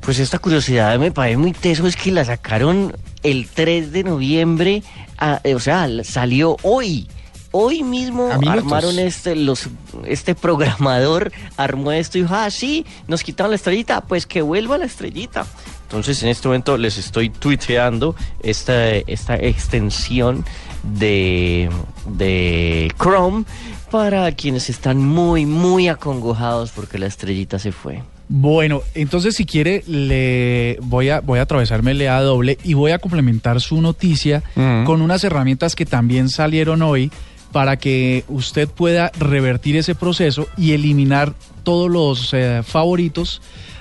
Pues 0.00 0.20
esta 0.20 0.38
curiosidad 0.38 0.98
me 0.98 1.10
parece 1.10 1.36
muy 1.36 1.52
teso, 1.52 1.86
es 1.86 1.96
que 1.96 2.12
la 2.12 2.24
sacaron 2.24 2.96
el 3.22 3.48
3 3.52 3.92
de 3.92 4.04
noviembre, 4.04 4.82
ah, 5.18 5.40
eh, 5.44 5.54
o 5.54 5.60
sea, 5.60 5.88
salió 6.04 6.56
hoy. 6.62 7.08
Hoy 7.50 7.82
mismo 7.82 8.30
armaron 8.46 8.98
este, 8.98 9.34
los, 9.34 9.68
este 10.04 10.34
programador, 10.34 11.32
armó 11.56 11.92
esto 11.92 12.18
y 12.18 12.22
dijo, 12.22 12.34
ah, 12.34 12.50
sí, 12.50 12.84
nos 13.06 13.22
quitaron 13.22 13.50
la 13.50 13.56
estrellita, 13.56 14.02
pues 14.02 14.26
que 14.26 14.42
vuelva 14.42 14.76
la 14.76 14.84
estrellita. 14.84 15.46
Entonces 15.84 16.22
en 16.22 16.28
este 16.28 16.48
momento 16.48 16.76
les 16.76 16.98
estoy 16.98 17.30
tuiteando 17.30 18.14
esta, 18.42 18.90
esta 18.90 19.36
extensión 19.36 20.44
de, 20.82 21.70
de 22.06 22.92
Chrome 23.00 23.44
para 23.90 24.30
quienes 24.32 24.68
están 24.68 24.98
muy, 24.98 25.46
muy 25.46 25.88
acongojados 25.88 26.72
porque 26.72 26.98
la 26.98 27.06
estrellita 27.06 27.58
se 27.58 27.72
fue. 27.72 28.02
Bueno, 28.28 28.82
entonces 28.94 29.34
si 29.34 29.46
quiere, 29.46 29.82
le 29.86 30.78
voy 30.82 31.08
a, 31.08 31.20
voy 31.20 31.38
a 31.38 31.42
atravesarme 31.42 31.92
el 31.92 32.02
EA 32.02 32.20
doble 32.20 32.58
y 32.62 32.74
voy 32.74 32.90
a 32.90 32.98
complementar 32.98 33.58
su 33.62 33.80
noticia 33.80 34.42
Ujú. 34.54 34.84
con 34.84 35.00
unas 35.00 35.24
herramientas 35.24 35.74
que 35.74 35.86
también 35.86 36.28
salieron 36.28 36.82
hoy 36.82 37.10
para 37.52 37.76
que 37.76 38.24
usted 38.28 38.68
pueda 38.68 39.10
revertir 39.18 39.76
ese 39.76 39.94
proceso 39.94 40.46
y 40.56 40.72
eliminar 40.72 41.34
todos 41.62 41.90
los 41.90 42.32
eh, 42.34 42.62
favoritos. 42.64 43.40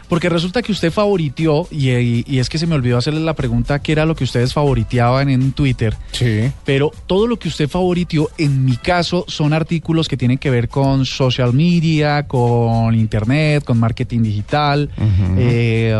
Porque 0.09 0.29
resulta 0.29 0.61
que 0.61 0.71
usted 0.71 0.89
favoritió, 0.89 1.67
y, 1.69 1.89
y- 1.91 2.23
y 2.25 2.39
es 2.39 2.47
que 2.47 2.57
se 2.57 2.65
me 2.65 2.75
olvidó 2.75 2.97
hacerle 2.97 3.19
la 3.19 3.33
pregunta, 3.33 3.79
¿qué 3.79 3.91
era 3.91 4.05
lo 4.05 4.15
que 4.15 4.23
ustedes 4.23 4.53
favoriteaban 4.53 5.27
en 5.29 5.51
Twitter? 5.51 5.97
Sí. 6.13 6.49
pero 6.63 6.93
todo 7.07 7.27
lo 7.27 7.35
que 7.37 7.49
usted 7.49 7.67
favoritió, 7.67 8.29
en 8.37 8.63
mi 8.63 8.77
caso, 8.77 9.25
son 9.27 9.51
artículos 9.51 10.07
que 10.07 10.15
tienen 10.15 10.37
que 10.37 10.49
ver 10.49 10.69
con 10.69 11.05
social 11.05 11.51
media, 11.51 12.25
con 12.25 12.95
internet, 12.95 13.65
con 13.65 13.79
marketing 13.81 14.21
digital, 14.23 14.89
eh, 15.37 15.93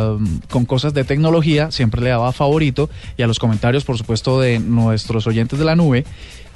con 0.49 0.63
cosas 0.63 0.93
de 0.93 1.03
tecnología. 1.03 1.69
Siempre 1.71 2.01
le 2.01 2.09
daba 2.11 2.31
favorito 2.31 2.89
y 3.17 3.23
a 3.23 3.27
los 3.27 3.39
comentarios, 3.39 3.83
por 3.83 3.97
supuesto, 3.97 4.39
de 4.39 4.59
nuestros 4.59 5.27
oyentes 5.27 5.59
de 5.59 5.65
la 5.65 5.75
nube. 5.75 6.05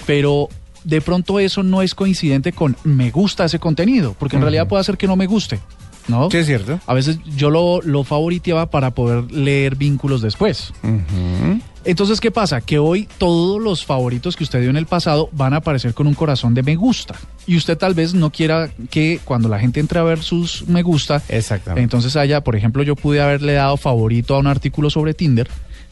Pero 0.07 0.47
de 0.83 1.01
pronto 1.01 1.39
eso 1.39 1.63
no 1.63 1.81
es 1.81 1.95
coincidente 1.95 2.51
con 2.51 2.75
me 2.83 3.11
gusta 3.11 3.45
ese 3.45 3.59
contenido, 3.59 4.15
porque 4.17 4.35
en 4.35 4.41
realidad 4.41 4.67
puede 4.67 4.83
ser 4.83 4.97
que 4.97 5.07
no 5.07 5.15
me 5.15 5.27
guste. 5.27 5.59
¿No? 6.07 6.31
Sí, 6.31 6.37
es 6.37 6.47
cierto. 6.47 6.79
A 6.87 6.95
veces 6.95 7.19
yo 7.37 7.51
lo, 7.51 7.79
lo 7.83 8.03
favoriteaba 8.03 8.71
para 8.71 8.89
poder 8.91 9.31
leer 9.31 9.75
vínculos 9.75 10.21
después. 10.21 10.73
Entonces, 11.83 12.19
¿qué 12.19 12.31
pasa? 12.31 12.61
Que 12.61 12.79
hoy 12.79 13.07
todos 13.17 13.61
los 13.61 13.85
favoritos 13.85 14.35
que 14.35 14.43
usted 14.43 14.61
dio 14.61 14.69
en 14.69 14.77
el 14.77 14.85
pasado 14.87 15.29
van 15.31 15.53
a 15.53 15.57
aparecer 15.57 15.93
con 15.93 16.07
un 16.07 16.13
corazón 16.13 16.53
de 16.53 16.63
me 16.63 16.75
gusta. 16.75 17.15
Y 17.47 17.55
usted 17.57 17.77
tal 17.77 17.93
vez 17.93 18.13
no 18.13 18.29
quiera 18.31 18.69
que 18.89 19.19
cuando 19.23 19.49
la 19.49 19.59
gente 19.59 19.79
entre 19.79 19.99
a 19.99 20.03
ver 20.03 20.21
sus 20.21 20.67
me 20.67 20.83
gusta, 20.83 21.21
Exactamente. 21.27 21.81
entonces 21.83 22.15
haya, 22.15 22.43
por 22.43 22.55
ejemplo, 22.55 22.83
yo 22.83 22.95
pude 22.95 23.21
haberle 23.21 23.53
dado 23.53 23.77
favorito 23.77 24.35
a 24.35 24.39
un 24.39 24.47
artículo 24.47 24.89
sobre 24.89 25.13
Tinder, 25.13 25.49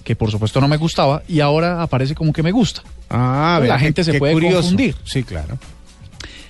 que 0.10 0.16
por 0.16 0.32
supuesto 0.32 0.60
no 0.60 0.68
me 0.68 0.78
gustaba, 0.78 1.22
y 1.28 1.40
ahora 1.40 1.84
aparece 1.84 2.16
como 2.16 2.34
que 2.34 2.42
me 2.42 2.50
gusta. 2.52 2.82
Ah, 3.12 3.58
La 3.60 3.68
vea, 3.68 3.78
qué- 3.78 3.84
gente 3.84 4.04
se 4.04 4.14
qué 4.14 4.18
puede 4.18 4.34
curioso. 4.34 4.56
confundir. 4.62 4.96
Sí, 5.04 5.22
claro. 5.22 5.60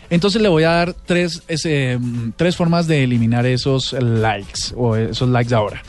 Entonces 0.10 0.42
le 0.42 0.48
voy 0.48 0.64
a 0.64 0.70
dar 0.70 0.94
tres, 0.94 1.44
ese, 1.50 1.98
mm, 2.00 2.32
tres 2.38 2.56
formas 2.56 2.88
de 2.88 3.04
eliminar 3.04 3.46
esos 3.46 3.92
likes 4.00 4.74
o 4.78 4.96
esos 4.96 5.28
likes 5.28 5.54
ahora. 5.54 5.84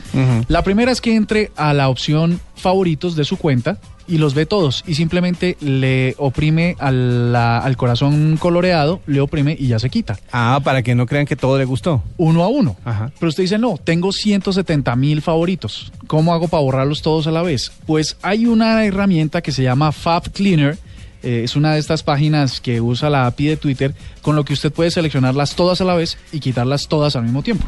La 0.49 0.65
primera 0.65 0.91
es 0.91 0.99
que 0.99 1.15
entre 1.15 1.49
a 1.55 1.73
la 1.73 1.87
opción 1.87 2.41
favoritos 2.57 3.15
de 3.15 3.23
su 3.23 3.37
cuenta 3.37 3.77
y 4.07 4.17
los 4.17 4.33
ve 4.33 4.45
todos 4.45 4.83
y 4.87 4.95
simplemente 4.95 5.57
le 5.61 6.15
oprime 6.17 6.75
a 6.79 6.91
la- 6.91 7.59
al 7.59 7.77
corazón 7.77 8.37
coloreado, 8.37 9.01
le 9.07 9.21
oprime 9.21 9.55
y 9.59 9.67
ya 9.67 9.79
se 9.79 9.89
quita. 9.89 10.19
Ah, 10.31 10.59
para 10.63 10.83
que 10.83 10.95
no 10.95 11.05
crean 11.05 11.25
que 11.25 11.35
todo 11.35 11.57
le 11.57 11.65
gustó. 11.65 12.03
Uno 12.17 12.43
a 12.43 12.47
uno. 12.47 12.75
Ajá. 12.85 13.11
Pero 13.19 13.29
usted 13.29 13.43
dice, 13.43 13.57
no, 13.57 13.77
tengo 13.83 14.11
170 14.11 14.95
mil 14.95 15.21
favoritos. 15.21 15.91
¿Cómo 16.07 16.33
hago 16.33 16.47
para 16.47 16.63
borrarlos 16.63 17.01
todos 17.01 17.27
a 17.27 17.31
la 17.31 17.41
vez? 17.41 17.71
Pues 17.85 18.17
hay 18.21 18.45
una 18.45 18.83
herramienta 18.85 19.41
que 19.41 19.51
se 19.51 19.63
llama 19.63 19.91
Fab 19.91 20.31
Cleaner. 20.31 20.77
eh, 21.23 21.41
es 21.43 21.55
una 21.55 21.73
de 21.73 21.79
estas 21.79 22.01
páginas 22.01 22.59
que 22.59 22.81
usa 22.81 23.07
la 23.11 23.27
API 23.27 23.45
de 23.49 23.57
Twitter, 23.57 23.93
con 24.23 24.35
lo 24.35 24.43
que 24.43 24.53
usted 24.53 24.71
puede 24.73 24.89
seleccionarlas 24.89 25.53
todas 25.55 25.79
a 25.79 25.83
la 25.83 25.93
vez 25.93 26.17
y 26.31 26.39
quitarlas 26.39 26.87
todas 26.87 27.15
al 27.15 27.21
mismo 27.25 27.43
tiempo. 27.43 27.63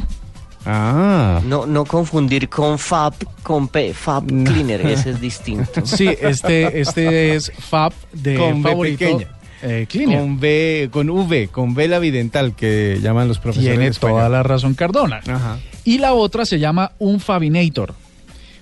Ah. 0.65 1.41
No, 1.46 1.65
no 1.65 1.86
confundir 1.86 2.48
con 2.50 2.79
Fab, 2.79 3.13
con 3.43 3.67
P, 3.67 3.93
Fab 3.93 4.25
Cleaner, 4.27 4.82
ese 4.88 5.12
es 5.12 5.22
distinto. 5.22 5.86
Sí, 5.86 6.08
este, 6.22 6.79
este 6.79 7.36
es 7.36 7.51
Fab 7.58 7.93
de 8.13 8.36
Con 8.38 8.63
B 8.63 8.70
favorito. 8.70 8.98
pequeña. 9.00 9.27
eh, 9.62 9.86
Cleaner. 9.89 10.20
Con 10.20 10.32
V, 10.38 10.89
con 10.91 11.10
V, 11.10 11.48
con 11.50 11.74
vela 11.74 12.00
vidental 12.00 12.55
que 12.55 13.00
llaman 13.01 13.27
los 13.27 13.39
profesores. 13.39 13.77
Tiene 13.77 13.91
toda 13.91 14.29
la 14.29 14.43
razón 14.43 14.74
Cardona. 14.74 15.22
Ajá. 15.27 15.60
Y 15.84 15.98
la 15.98 16.13
otra 16.13 16.46
se 16.46 16.60
llama 16.60 16.91
un 17.00 17.20
Fabinator. 17.20 17.93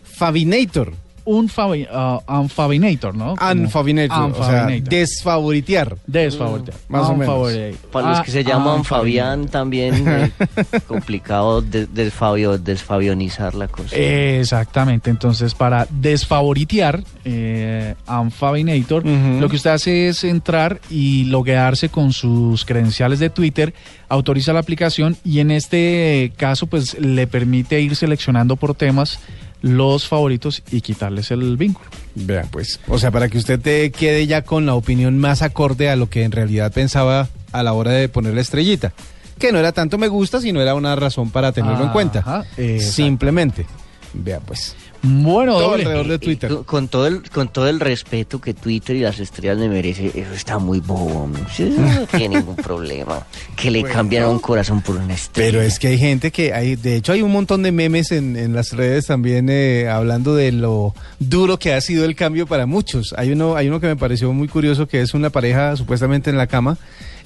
Fabinator. 0.03 0.93
Un 1.23 1.49
fabi, 1.49 1.83
uh, 1.83 2.19
unfabinator, 2.39 3.13
¿no? 3.15 3.35
Como- 3.35 3.51
Unfabinator. 3.51 4.31
O 4.31 4.43
sea, 4.45 4.65
desfavoritear. 4.67 5.95
Desfavoritear. 6.07 6.77
Más 6.89 7.09
o 7.09 7.15
menos. 7.15 7.51
Para 7.91 8.09
los 8.11 8.21
que 8.21 8.31
se 8.31 8.39
Ah, 8.39 8.43
llaman 8.43 8.79
unfabinator. 8.79 8.85
Fabián 9.01 9.47
también, 9.47 10.05
eh, 10.07 10.31
complicado 10.87 11.61
de- 11.61 11.87
desfabionizar 11.87 13.55
la 13.55 13.67
cosa. 13.67 13.95
Exactamente, 13.95 15.09
entonces 15.09 15.53
para 15.53 15.87
desfavoritear 15.89 17.03
eh, 17.25 17.95
Unfabinator, 18.07 19.05
Ujú. 19.05 19.39
lo 19.39 19.49
que 19.49 19.55
usted 19.55 19.69
hace 19.71 20.07
es 20.09 20.23
entrar 20.23 20.79
y 20.89 21.25
loguearse 21.25 21.89
con 21.89 22.13
sus 22.13 22.65
credenciales 22.65 23.19
de 23.19 23.29
Twitter, 23.29 23.73
autoriza 24.09 24.53
la 24.53 24.59
aplicación 24.59 25.15
y 25.23 25.39
en 25.39 25.51
este 25.51 26.33
caso 26.37 26.67
pues 26.67 26.99
le 26.99 27.27
permite 27.27 27.79
ir 27.81 27.95
seleccionando 27.95 28.55
por 28.55 28.75
temas 28.75 29.19
los 29.61 30.07
favoritos 30.07 30.63
y 30.71 30.81
quitarles 30.81 31.31
el 31.31 31.57
vínculo. 31.57 31.89
Vea, 32.15 32.45
pues. 32.51 32.79
O 32.87 32.99
sea, 32.99 33.11
para 33.11 33.29
que 33.29 33.37
usted 33.37 33.59
te 33.59 33.91
quede 33.91 34.27
ya 34.27 34.43
con 34.43 34.65
la 34.65 34.75
opinión 34.75 35.17
más 35.17 35.41
acorde 35.41 35.89
a 35.89 35.95
lo 35.95 36.09
que 36.09 36.23
en 36.23 36.31
realidad 36.31 36.71
pensaba 36.71 37.29
a 37.51 37.63
la 37.63 37.73
hora 37.73 37.91
de 37.91 38.09
poner 38.09 38.33
la 38.33 38.41
estrellita. 38.41 38.93
Que 39.37 39.51
no 39.51 39.59
era 39.59 39.71
tanto 39.71 39.97
me 39.97 40.07
gusta, 40.07 40.39
sino 40.41 40.61
era 40.61 40.75
una 40.75 40.95
razón 40.95 41.31
para 41.31 41.51
tenerlo 41.51 41.83
en 41.85 41.89
cuenta. 41.89 42.45
Simplemente. 42.79 43.65
Vea, 44.13 44.39
pues. 44.39 44.75
Bueno, 45.03 45.53
Todo 45.53 45.71
doble. 45.71 45.83
alrededor 45.83 46.07
de 46.07 46.19
Twitter. 46.19 46.49
con, 46.49 46.63
con 46.63 46.87
todo 46.87 47.07
el, 47.07 47.29
con 47.29 47.47
todo 47.47 47.67
el 47.67 47.79
respeto 47.79 48.39
que 48.39 48.53
Twitter 48.53 48.95
y 48.95 48.99
las 48.99 49.19
estrellas 49.19 49.57
le 49.57 49.67
merece, 49.67 50.07
eso 50.13 50.33
está 50.33 50.59
muy 50.59 50.79
bobo. 50.79 51.27
¿no? 51.27 51.39
Eso 51.47 51.81
no 51.81 52.05
tiene 52.17 52.37
ningún 52.39 52.55
problema. 52.55 53.25
Que 53.55 53.71
le 53.71 53.83
cambiaron 53.83 54.33
un 54.33 54.39
corazón 54.39 54.81
por 54.81 54.97
una 54.97 55.13
estrella. 55.13 55.51
Pero 55.51 55.61
es 55.63 55.79
que 55.79 55.87
hay 55.87 55.97
gente 55.97 56.31
que 56.31 56.53
hay, 56.53 56.75
de 56.75 56.95
hecho 56.97 57.13
hay 57.13 57.21
un 57.23 57.31
montón 57.31 57.63
de 57.63 57.71
memes 57.71 58.11
en, 58.11 58.35
en 58.37 58.53
las 58.53 58.73
redes 58.73 59.07
también 59.07 59.47
eh, 59.49 59.89
hablando 59.89 60.35
de 60.35 60.51
lo 60.51 60.93
duro 61.19 61.57
que 61.57 61.73
ha 61.73 61.81
sido 61.81 62.05
el 62.05 62.15
cambio 62.15 62.45
para 62.45 62.65
muchos. 62.67 63.13
Hay 63.17 63.31
uno, 63.31 63.55
hay 63.55 63.67
uno 63.69 63.79
que 63.79 63.87
me 63.87 63.95
pareció 63.95 64.31
muy 64.33 64.47
curioso 64.47 64.87
que 64.87 65.01
es 65.01 65.13
una 65.13 65.29
pareja 65.31 65.75
supuestamente 65.77 66.29
en 66.29 66.37
la 66.37 66.45
cama 66.47 66.77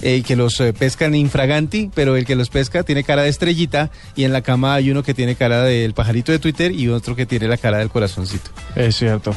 eh, 0.06 0.22
que 0.22 0.36
los 0.36 0.60
eh, 0.60 0.72
pescan 0.72 1.16
infraganti, 1.16 1.90
pero 1.96 2.16
el 2.16 2.26
que 2.26 2.36
los 2.36 2.50
pesca 2.50 2.84
tiene 2.84 3.04
cara 3.04 3.24
de 3.24 3.30
estrellita 3.30 3.90
y 4.16 4.24
en 4.24 4.34
la 4.34 4.42
cama 4.42 4.76
hay 4.76 4.92
uno 4.92 5.02
que 5.02 5.16
tiene 5.16 5.34
cara 5.34 5.64
del 5.64 5.96
pajarito 5.96 6.32
de 6.32 6.38
Twitter 6.38 6.72
y 6.72 6.90
otro 6.90 7.16
que 7.16 7.26
tiene 7.26 7.48
la 7.48 7.58
cara 7.58 7.80
del 7.80 7.90
corazoncito. 7.90 8.52
Es 8.76 8.98
cierto. 8.98 9.36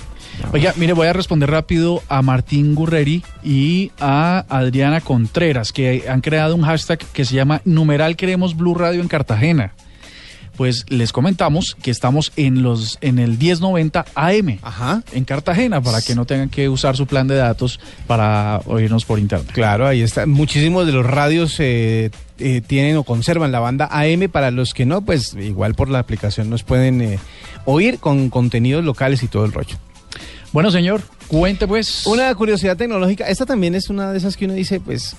Oiga, 0.53 0.75
mire, 0.77 0.93
voy 0.93 1.07
a 1.07 1.15
responder 1.15 1.51
rápido 1.51 2.03
a 2.11 2.21
Martín 2.21 2.75
Gurreri 2.75 3.25
y 3.43 3.93
a 3.99 4.45
Adriana 4.51 5.01
Contreras, 5.01 5.73
que 5.73 6.05
han 6.07 6.21
creado 6.21 6.55
un 6.55 6.63
hashtag 6.63 6.99
que 6.99 7.25
se 7.25 7.35
llama 7.35 7.63
Numeral 7.65 8.17
Queremos 8.17 8.55
Blue 8.55 8.75
Radio 8.75 9.01
en 9.01 9.09
Cartagena. 9.09 9.73
Pues 10.59 10.87
les 10.89 11.13
comentamos 11.13 11.77
que 11.81 11.93
estamos 11.93 12.33
en 12.35 12.65
los 12.65 12.99
en 13.01 13.21
el 13.21 13.39
1090 13.39 14.05
AM 14.17 14.59
Ajá. 14.61 15.05
en 15.13 15.25
Cartagena 15.25 15.81
para 15.81 16.03
que 16.03 16.17
no 16.17 16.25
tengan 16.25 16.49
que 16.49 16.69
usar 16.69 16.97
su 16.97 17.07
plan 17.07 17.29
de 17.29 17.37
datos 17.37 17.79
para 18.09 18.61
oírnos 18.67 19.05
por 19.05 19.21
internet. 19.21 19.53
Claro, 19.53 19.87
ahí 19.87 20.03
está. 20.03 20.27
Muchísimos 20.27 20.85
de 20.85 20.91
los 20.91 21.07
radios 21.07 21.55
eh, 21.61 22.11
eh, 22.41 22.61
tienen 22.61 22.97
o 22.97 23.05
conservan 23.05 23.53
la 23.53 23.61
banda 23.61 23.89
AM. 23.93 24.29
Para 24.33 24.51
los 24.51 24.75
que 24.75 24.85
no, 24.85 25.03
pues 25.03 25.35
igual 25.35 25.77
por 25.77 25.91
la 25.91 26.01
aplicación 26.01 26.51
nos 26.51 26.65
pueden 26.65 27.03
eh, 27.03 27.21
oír 27.65 28.01
con 28.01 28.29
contenidos 28.29 28.85
locales 28.85 29.23
y 29.23 29.29
todo 29.29 29.45
el 29.45 29.53
rollo. 29.53 29.77
Bueno, 30.53 30.73
señor, 30.73 31.03
cuente 31.29 31.69
pues. 31.69 32.07
Una 32.07 32.35
curiosidad 32.35 32.77
tecnológica, 32.77 33.29
esta 33.29 33.47
también 33.47 33.75
es 33.75 33.89
una 33.91 34.13
de 34.13 34.19
esas 34.19 34.37
que 34.37 34.47
uno 34.47 34.55
dice, 34.55 34.81
pues, 34.81 35.15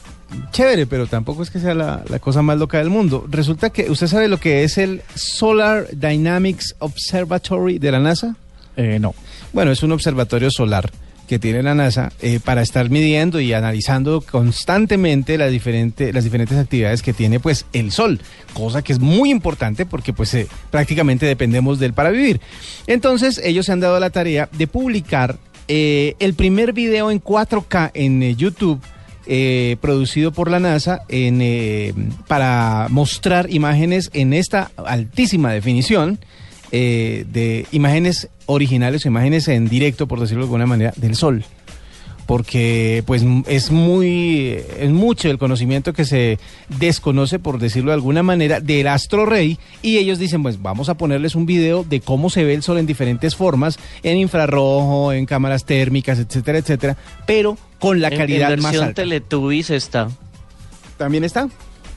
chévere, 0.51 0.86
pero 0.86 1.08
tampoco 1.08 1.44
es 1.44 1.50
que 1.50 1.60
sea 1.60 1.74
la, 1.74 2.04
la 2.10 2.20
cosa 2.20 2.42
más 2.42 2.58
loca 2.58 2.80
del 2.80 2.89
mundo. 2.89 3.25
Resulta 3.30 3.70
que 3.70 3.89
usted 3.89 4.08
sabe 4.08 4.28
lo 4.28 4.39
que 4.39 4.63
es 4.63 4.78
el 4.78 5.01
Solar 5.16 5.88
Dynamics 5.94 6.75
Observatory 6.80 7.80
de 7.80 7.92
la 7.92 8.00
NASA. 8.00 8.36
Eh, 8.75 9.00
no. 9.00 9.13
Bueno, 9.54 9.72
es 9.72 9.84
un 9.84 9.92
observatorio 9.92 10.51
solar 10.51 10.92
que 11.30 11.38
tiene 11.38 11.62
la 11.62 11.75
NASA 11.75 12.12
eh, 12.22 12.39
para 12.44 12.63
estar 12.63 12.89
midiendo 12.89 13.39
y 13.39 13.54
analizando 13.54 14.22
constantemente 14.22 15.38
la 15.38 15.46
diferente, 15.46 16.12
las 16.12 16.24
diferentes 16.24 16.58
actividades 16.58 17.04
que 17.04 17.13
tiene 17.13 17.39
pues 17.39 17.68
el 17.72 17.92
Sol, 17.92 18.20
cosa 18.56 18.82
que 18.82 18.94
es 18.94 19.00
muy 19.00 19.30
importante 19.30 19.86
porque 19.86 20.12
pues 20.12 20.34
eh, 20.34 20.48
prácticamente 20.72 21.28
dependemos 21.28 21.78
de 21.78 21.86
él 21.86 21.94
para 21.94 22.10
vivir. 22.10 22.42
Entonces 22.88 23.39
ellos 23.44 23.68
se 23.68 23.74
han 23.74 23.80
dado 23.80 24.00
la 24.00 24.10
tarea 24.10 24.50
de 24.51 24.66
publicar 24.66 25.38
eh, 25.69 26.15
el 26.19 26.33
primer 26.33 26.73
video 26.73 27.09
en 27.11 27.21
4K 27.21 27.91
en 27.93 28.21
eh, 28.23 28.35
YouTube. 28.35 28.81
eh, 29.31 29.77
producido 29.79 30.31
por 30.31 30.49
la 30.49 30.59
NASA 30.59 31.01
en, 31.07 31.39
eh, 31.43 31.93
para 32.27 32.88
mostrar 32.89 33.47
imágenes 33.53 34.09
en 34.13 34.33
esta 34.33 34.71
altísima 34.75 35.51
definición 35.53 36.17
eh, 36.71 37.25
de 37.31 37.67
imágenes 37.71 38.27
originales 38.47 39.05
imágenes 39.05 39.47
en 39.47 39.69
directo, 39.69 40.07
por 40.07 40.19
decirlo 40.19 40.45
de 40.45 40.47
alguna 40.47 40.65
manera, 40.65 40.93
del 40.95 41.15
sol 41.15 41.43
porque 42.29 43.01
pues 43.07 43.24
es 43.48 43.71
muy 43.71 44.55
es 44.79 44.91
mucho 44.91 45.31
el 45.31 45.39
conocimiento 45.39 45.93
que 45.93 46.05
se 46.05 46.38
desconoce 46.77 47.39
por 47.39 47.57
decirlo 47.57 47.89
de 47.89 47.95
alguna 47.95 48.21
manera 48.21 48.59
del 48.59 48.88
astro 48.88 49.25
rey 49.25 49.57
y 49.81 49.98
ellos 49.98 50.19
dicen 50.19 50.43
pues 50.43 50.62
vamos 50.62 50.89
a 50.89 50.93
ponerles 50.95 51.33
un 51.33 51.48
video 51.48 51.83
de 51.83 52.01
cómo 52.01 52.29
se 52.29 52.43
ve 52.43 52.53
el 52.53 52.62
sol 52.62 52.77
en 52.77 52.86
diferentes 52.86 53.36
formas 53.36 53.79
en 54.03 54.17
infrarrojo 54.17 55.12
en 55.12 55.25
cámaras 55.25 55.65
térmicas 55.65 56.19
etcétera 56.19 56.59
etcétera 56.59 56.98
pero 57.25 57.57
con 57.79 58.00
la 58.00 58.09
En- 58.09 58.17
calidad 58.19 58.53
en 58.53 58.59
más 58.62 58.74
versión 58.74 58.89
alta 58.89 59.01
Teletubbies 59.01 59.71
está. 59.71 60.09
también 61.00 61.24
está 61.24 61.50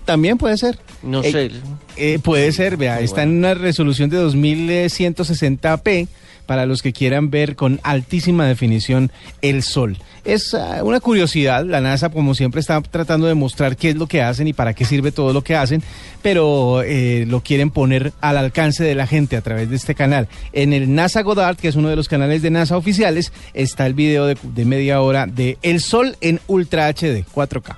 también 0.06 0.38
puede 0.38 0.56
ser 0.56 0.78
No 1.02 1.22
Eh, 1.22 1.30
sé. 1.30 1.50
eh, 1.98 2.18
puede 2.22 2.52
ser, 2.52 2.78
vea, 2.78 2.94
Muy 2.94 3.04
está 3.04 3.16
bueno. 3.16 3.32
en 3.32 3.38
una 3.38 3.52
resolución 3.54 4.08
de 4.08 4.16
2160p 4.16 6.08
para 6.46 6.66
los 6.66 6.82
que 6.82 6.92
quieran 6.92 7.30
ver 7.30 7.56
con 7.56 7.80
altísima 7.82 8.46
definición 8.46 9.10
el 9.42 9.62
sol. 9.62 9.98
Es 10.24 10.54
ah, 10.54 10.84
una 10.84 11.00
curiosidad, 11.00 11.64
la 11.64 11.80
NASA 11.80 12.10
como 12.10 12.34
siempre 12.34 12.60
está 12.60 12.80
tratando 12.80 13.26
de 13.26 13.34
mostrar 13.34 13.76
qué 13.76 13.90
es 13.90 13.96
lo 13.96 14.06
que 14.06 14.22
hacen 14.22 14.46
y 14.46 14.52
para 14.52 14.74
qué 14.74 14.84
sirve 14.84 15.10
todo 15.10 15.32
lo 15.32 15.42
que 15.42 15.56
hacen, 15.56 15.82
pero 16.22 16.82
eh, 16.82 17.24
lo 17.26 17.40
quieren 17.40 17.70
poner 17.70 18.12
al 18.20 18.36
alcance 18.36 18.84
de 18.84 18.94
la 18.94 19.06
gente 19.06 19.36
a 19.36 19.42
través 19.42 19.68
de 19.70 19.76
este 19.76 19.94
canal. 19.94 20.28
En 20.52 20.72
el 20.72 20.94
NASA 20.94 21.22
Goddard, 21.22 21.56
que 21.56 21.68
es 21.68 21.76
uno 21.76 21.88
de 21.88 21.96
los 21.96 22.08
canales 22.08 22.42
de 22.42 22.50
NASA 22.50 22.76
oficiales, 22.76 23.32
está 23.54 23.86
el 23.86 23.94
video 23.94 24.26
de, 24.26 24.64
media 24.64 25.00
hora 25.00 25.26
de 25.26 25.58
El 25.62 25.80
Sol 25.80 26.16
en 26.20 26.40
Ultra 26.46 26.88
HD, 26.88 27.24
4K. 27.34 27.76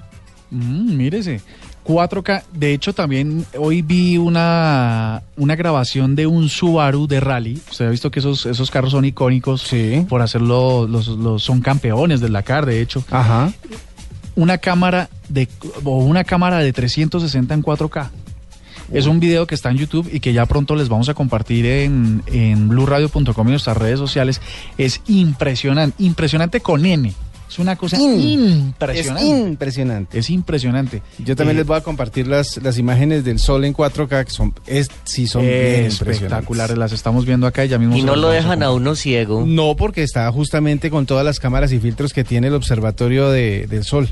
Mm, 0.51 0.97
mírese. 0.97 1.41
4K. 1.85 2.43
De 2.53 2.73
hecho, 2.73 2.93
también 2.93 3.45
hoy 3.59 3.83
vi 3.83 4.17
una, 4.19 5.23
una 5.37 5.55
grabación 5.57 6.17
de 6.17 6.27
un 6.27 6.49
Subaru 6.49 7.07
de 7.07 7.21
rally. 7.21 7.61
Usted 7.71 7.87
ha 7.87 7.91
visto 7.91 8.11
que 8.11 8.21
esos, 8.21 8.47
esos 8.47 8.71
carros 8.71 8.93
son 8.93 9.05
icónicos 9.05 9.63
Sí. 9.63 10.05
por 10.09 10.23
hacerlo, 10.23 10.87
los, 10.89 11.09
los, 11.09 11.43
son 11.43 11.61
campeones 11.61 12.21
del 12.21 12.33
Dakar, 12.33 12.67
de 12.67 12.81
hecho. 12.81 13.05
Ajá. 13.11 13.53
Una 14.37 14.59
cámara 14.59 15.09
de, 15.29 15.49
o 15.85 15.99
una 15.99 16.25
cámara 16.25 16.59
de 16.59 16.73
360 16.73 17.55
en 17.55 17.63
4K. 17.63 18.11
Es 18.93 19.07
un 19.07 19.19
video 19.19 19.47
que 19.47 19.55
está 19.55 19.71
en 19.71 19.79
YouTube 19.79 20.11
y 20.13 20.21
que 20.21 20.33
ya 20.35 20.45
pronto 20.45 20.77
les 20.77 20.89
vamos 20.91 21.09
a 21.09 21.15
compartir 21.15 21.65
en, 21.65 22.23
en 22.27 22.69
blueradio.com 22.69 23.49
y 23.49 23.51
nuestras 23.51 23.77
redes 23.79 23.99
sociales. 23.99 24.43
Es 24.77 25.01
impresionante, 25.07 26.03
impresionante 26.03 26.61
con 26.61 26.85
N. 26.85 27.13
Es 27.49 27.59
una 27.59 27.77
cosa 27.77 27.97
impresionante. 28.01 29.01
Es 29.01 29.29
impresionante. 29.49 30.19
Es 30.19 30.31
impresionante. 30.31 31.03
Yo 31.19 31.37
también 31.37 31.57
Eh, 31.57 31.61
les 31.61 31.67
voy 31.67 31.77
a 31.77 31.83
compartir 31.83 32.27
las, 32.27 32.57
las 32.63 32.79
imágenes 32.79 33.25
del 33.25 33.39
sol 33.39 33.65
en 33.65 33.75
4K, 33.75 34.25
que 34.25 34.31
son, 34.31 34.55
es, 34.67 34.89
sí 35.05 35.27
son 35.27 35.43
bien 35.43 35.85
espectaculares. 35.85 36.77
Las 36.77 36.93
estamos 36.93 37.27
viendo 37.27 37.47
acá 37.47 37.65
y 37.65 37.69
ya 37.69 37.79
mismo. 37.79 37.97
Y 37.97 38.03
no 38.03 38.17
lo 38.17 38.29
a 38.29 38.33
dejan 38.33 38.63
a 38.63 38.67
compartir. 38.67 38.77
uno 38.81 38.97
ciego. 38.97 39.45
No, 39.47 39.77
porque 39.77 40.03
está 40.03 40.31
justamente 40.33 40.91
con 40.91 41.07
todas 41.07 41.25
las 41.25 41.39
cámaras 41.39 41.71
y 41.73 41.79
filtros 41.79 42.13
que 42.13 42.25
tiene 42.25 42.49
el 42.49 42.55
observatorio 42.55 43.31
de- 43.31 43.67
del 43.69 43.85
sol. 43.85 44.09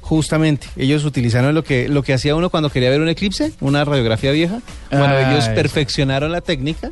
Justamente, 0.00 0.66
ellos 0.76 1.04
utilizaron 1.04 1.54
lo 1.54 1.62
que, 1.64 1.88
lo 1.88 2.02
que 2.02 2.12
hacía 2.12 2.34
uno 2.34 2.50
cuando 2.50 2.68
quería 2.70 2.90
ver 2.90 3.00
un 3.00 3.08
eclipse, 3.08 3.52
una 3.60 3.84
radiografía 3.84 4.32
vieja. 4.32 4.60
Bueno, 4.90 5.06
Ah, 5.14 5.30
ellos 5.32 5.44
eso. 5.44 5.54
perfeccionaron 5.54 6.32
la 6.32 6.40
técnica, 6.40 6.90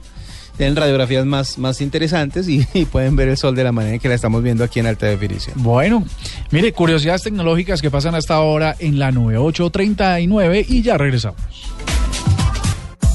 tienen 0.61 0.77
radiografías 0.77 1.25
más, 1.25 1.57
más 1.57 1.81
interesantes 1.81 2.47
y, 2.47 2.67
y 2.75 2.85
pueden 2.85 3.17
ver 3.17 3.29
el 3.29 3.39
sol 3.39 3.55
de 3.55 3.65
la 3.65 3.73
manera 3.73 3.95
en 3.95 3.99
que 3.99 4.11
la 4.11 4.15
estamos 4.15 4.43
viendo 4.43 4.63
aquí 4.63 4.79
en 4.79 4.87
alta 4.89 5.07
definición. 5.07 5.55
Bueno, 5.57 6.05
mire, 6.51 6.75
curiosidades 6.75 7.23
tecnológicas 7.23 7.81
que 7.81 7.91
pasan 7.91 8.15
hasta 8.15 8.35
ahora 8.35 8.77
en 8.79 8.99
la 8.99 9.11
9839 9.11 10.67
y 10.69 10.83
ya 10.83 10.99
regresamos. 10.99 11.41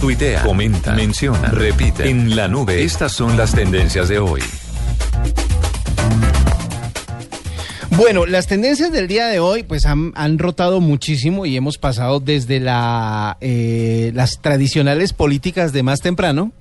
Tuitea, 0.01 0.41
comenta, 0.41 0.93
menciona, 0.93 1.49
repite. 1.49 2.09
En 2.09 2.35
la 2.35 2.47
nube, 2.47 2.83
estas 2.83 3.11
son 3.11 3.37
las 3.37 3.53
tendencias 3.53 4.09
de 4.09 4.17
hoy. 4.17 4.41
Bueno, 7.91 8.25
las 8.25 8.47
tendencias 8.47 8.91
del 8.91 9.07
día 9.07 9.27
de 9.27 9.39
hoy 9.39 9.61
pues 9.61 9.85
han, 9.85 10.13
han 10.15 10.39
rotado 10.39 10.81
muchísimo 10.81 11.45
y 11.45 11.55
hemos 11.55 11.77
pasado 11.77 12.19
desde 12.19 12.59
la, 12.59 13.37
eh, 13.39 14.11
las 14.15 14.41
tradicionales 14.41 15.13
políticas 15.13 15.73
de 15.73 15.83
más 15.83 16.01
temprano 16.01 16.51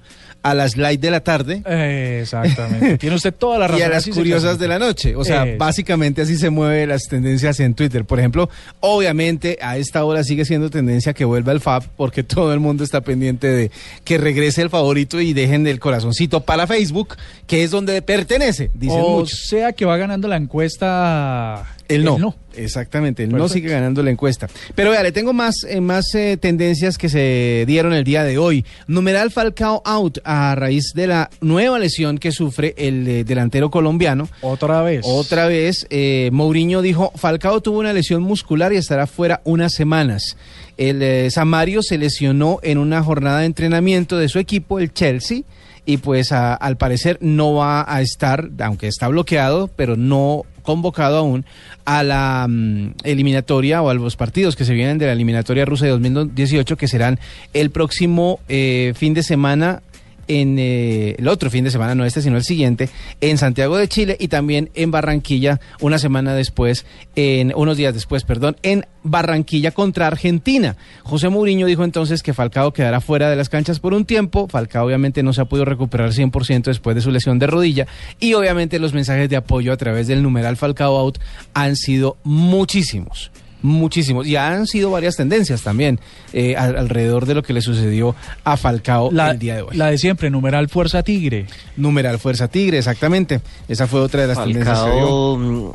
a 0.44 0.54
las 0.54 0.76
light 0.76 1.00
de 1.00 1.11
la 1.11 1.20
tarde 1.20 1.62
Eh, 1.66 2.20
exactamente. 2.22 2.98
Tiene 2.98 3.16
usted 3.16 3.35
toda 3.35 3.59
la 3.59 3.66
razón. 3.66 3.80
y 3.80 3.83
a 3.83 3.88
las 3.88 4.07
curiosas 4.07 4.59
de 4.59 4.68
la 4.68 4.78
noche. 4.78 5.16
O 5.16 5.24
sea, 5.24 5.46
básicamente 5.59 6.22
así 6.22 6.37
se 6.37 6.50
mueven 6.50 6.90
las 6.90 7.04
tendencias 7.09 7.59
en 7.61 7.74
Twitter. 7.74 8.04
Por 8.04 8.18
ejemplo, 8.20 8.48
obviamente 8.80 9.59
a 9.62 9.78
esta 9.78 10.04
hora 10.04 10.22
sigue 10.22 10.44
siendo 10.44 10.70
tendencia 10.70 11.14
que 11.14 11.24
vuelva 11.24 11.50
el 11.52 11.61
Fab 11.61 11.83
porque 11.96 12.22
todo 12.22 12.52
el 12.52 12.61
mundo 12.61 12.85
está 12.85 13.00
pendiente 13.00 13.48
de 13.48 13.70
que 14.04 14.18
regrese 14.18 14.61
el 14.62 14.70
favorito 14.70 15.20
y 15.20 15.33
dejen 15.33 15.66
el 15.66 15.80
corazoncito 15.80 16.40
para 16.42 16.66
Facebook, 16.66 17.16
que 17.46 17.64
es 17.64 17.70
donde 17.70 18.00
pertenece, 18.02 18.70
dicen 18.74 19.00
O 19.00 19.18
muchos. 19.20 19.46
sea 19.48 19.72
que 19.72 19.85
va 19.87 19.96
ganando 19.96 20.28
la 20.28 20.37
encuesta. 20.37 21.64
El 21.88 22.05
no. 22.05 22.16
El 22.16 22.20
no. 22.23 22.35
Exactamente, 22.57 23.25
el 23.25 23.31
no 23.31 23.37
Perfecto. 23.38 23.55
sigue 23.55 23.68
ganando 23.70 24.03
la 24.03 24.11
encuesta. 24.11 24.49
Pero 24.77 24.90
vea, 24.92 25.03
le 25.03 25.11
tengo 25.12 25.33
más, 25.33 25.64
eh, 25.68 25.81
más 25.81 26.14
eh, 26.14 26.37
tendencias 26.40 26.97
que 26.99 27.09
se 27.09 27.64
dieron 27.66 27.92
el 27.92 28.05
día 28.05 28.23
de 28.23 28.38
hoy. 28.38 28.64
Numeral 28.87 29.31
Falcao 29.33 29.83
out 29.85 30.18
a 30.25 30.55
raíz 30.55 30.92
de 30.94 31.07
la 31.09 31.31
nueva 31.40 31.79
lesión 31.81 32.18
que 32.18 32.31
sufre 32.33 32.75
el 32.79 33.07
eh, 33.09 33.25
delantero 33.25 33.70
colombiano. 33.70 34.29
Otra 34.40 34.83
vez. 34.83 35.03
Otra 35.05 35.47
vez, 35.47 35.87
Mourinho 36.31 36.81
dijo, 36.81 37.12
Falcao 37.16 37.61
tuvo 37.61 37.81
una 37.81 37.92
lesión 37.92 38.23
muscular 38.23 38.73
y 38.73 38.77
estará 38.77 39.07
fuera 39.07 39.40
unas 39.44 39.75
semanas. 39.75 40.37
El 40.77 41.31
Samario 41.31 41.83
se 41.83 41.99
lesionó 41.99 42.59
en 42.62 42.79
una 42.79 43.03
jornada 43.03 43.40
de 43.40 43.47
entrenamiento 43.47 44.16
de 44.16 44.29
su 44.29 44.38
equipo, 44.38 44.79
el 44.79 44.92
Chelsea, 44.92 45.42
y 45.87 45.99
pues 45.99 46.33
a- 46.33 46.55
al 46.55 46.77
parecer 46.77 47.18
no 47.20 47.55
va 47.55 47.85
a 47.87 48.01
estar, 48.01 48.49
aunque 48.61 48.88
está 48.88 49.09
bloqueado, 49.09 49.68
pero 49.68 49.97
no 49.97 50.44
convocado 50.64 51.18
aún 51.18 51.44
a 51.85 52.03
la 52.03 52.46
mm, 52.48 52.94
eliminatoria 53.05 53.81
o 53.83 53.90
a 53.90 53.94
los 53.94 54.16
partidos 54.16 54.57
que 54.57 54.64
se 54.64 54.74
vienen 54.74 54.98
de 54.98 55.07
la 55.07 55.12
eliminatoria 55.12 55.64
rusa 55.64 55.85
de 55.85 55.92
2018 55.92 56.77
que 56.77 56.88
serán 56.88 57.20
el 57.53 57.70
próximo 57.70 58.40
eh, 58.48 58.92
fin 58.96 59.14
de 59.14 59.22
semana 59.22 59.83
en 60.29 60.59
eh, 60.59 61.17
el 61.19 61.29
otro 61.29 61.51
fin 61.51 61.65
de 61.65 61.71
semana, 61.71 61.95
no 61.95 62.05
este, 62.05 62.23
sino 62.23 62.37
el 62.37 62.45
siguiente, 62.45 62.89
en 63.21 63.39
Santiago 63.39 63.77
de 63.77 63.89
Chile 63.89 64.17
y 64.19 64.29
también 64.29 64.71
en 64.75 64.91
Barranquilla, 64.91 65.61
una 65.81 65.99
semana 65.99 66.35
después, 66.35 66.87
en 67.17 67.53
unos 67.57 67.77
días 67.77 67.95
después, 67.95 68.25
perdón, 68.25 68.57
en 68.63 68.87
Barranquilla 69.03 69.71
contra 69.71 70.07
Argentina. 70.07 70.77
José 71.03 71.29
Mourinho 71.29 71.67
dijo 71.67 71.85
entonces 71.85 72.23
que 72.23 72.33
Falcao 72.33 72.73
quedará 72.73 73.01
fuera 73.01 73.31
de 73.31 73.37
las 73.37 73.49
canchas 73.49 73.79
por 73.79 73.95
un 73.95 74.05
tiempo. 74.05 74.49
Falcao 74.49 74.87
obviamente 74.87 75.23
no 75.23 75.33
se 75.33 75.43
ha 75.43 75.45
podido 75.45 75.67
recuperar 75.67 76.11
100% 76.11 76.65
después 76.65 76.97
de 76.97 77.03
su 77.03 77.11
lesión 77.11 77.39
de 77.39 77.47
rodilla 77.47 77.87
y 78.19 78.35
obviamente 78.35 78.79
los 78.79 78.95
mensajes 78.95 79.29
de 79.29 79.37
apoyo 79.37 79.73
a 79.73 79.77
través 79.77 80.07
del 80.07 80.23
numeral 80.23 80.57
Falcao 80.57 80.97
out 80.97 81.19
han 81.53 81.77
sido 81.77 82.17
muchísimos. 82.25 83.31
Muchísimos. 83.66 84.27
Y 84.27 84.37
han 84.37 84.66
sido 84.66 84.90
varias 84.90 85.16
tendencias 85.16 85.62
también 85.62 85.98
eh, 86.35 86.55
al- 86.55 86.77
alrededor 86.77 87.24
de 87.24 87.35
lo 87.35 87.42
que 87.42 87.55
le 87.55 87.62
sucedió 87.62 88.14
a 88.44 88.59
Falcao 88.59 89.11
La, 89.11 89.31
el 89.31 89.38
día 89.38 89.57
de 89.57 89.62
hoy. 89.62 89.74
la 89.74 89.87
de 89.90 89.96
siempre, 89.96 90.29
numeral 90.29 90.68
Fuerza 90.68 91.03
Tigre. 91.03 91.46
Numeral 91.79 92.18
Fuerza 92.18 92.46
Tigre, 92.48 92.77
exactamente. 92.77 93.40
Esa 93.66 93.87
fue 93.87 94.00
otra 94.00 94.20
de 94.20 94.27
las 94.27 94.44
tendencias 94.44 94.79
que 94.81 94.90
dio. 94.90 94.98
Falcao, 95.00 95.38
mm, 95.38 95.72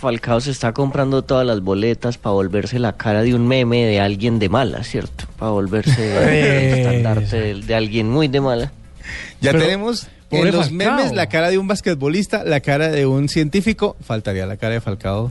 Falcao 0.00 0.40
se 0.40 0.52
está 0.52 0.72
comprando 0.72 1.22
todas 1.22 1.44
las 1.44 1.60
boletas 1.62 2.16
para 2.16 2.32
volverse 2.34 2.78
la 2.78 2.96
cara 2.96 3.22
de 3.22 3.34
un 3.34 3.48
meme 3.48 3.86
de 3.86 3.98
alguien 4.00 4.38
de 4.38 4.48
mala, 4.48 4.84
¿cierto? 4.84 5.24
Para 5.36 5.50
volverse 5.50 6.12
el 6.72 6.78
estandarte 6.78 7.40
de, 7.40 7.54
de 7.62 7.74
alguien 7.74 8.08
muy 8.08 8.28
de 8.28 8.40
mala. 8.40 8.72
Ya 9.40 9.50
Pero, 9.50 9.64
tenemos 9.64 10.06
en 10.30 10.44
los 10.52 10.68
Falcao. 10.70 10.94
memes 10.96 11.12
la 11.12 11.28
cara 11.28 11.50
de 11.50 11.58
un 11.58 11.66
basquetbolista, 11.66 12.44
la 12.44 12.60
cara 12.60 12.88
de 12.88 13.04
un 13.04 13.28
científico, 13.28 13.96
faltaría 14.00 14.46
la 14.46 14.56
cara 14.56 14.74
de 14.74 14.80
Falcao. 14.80 15.30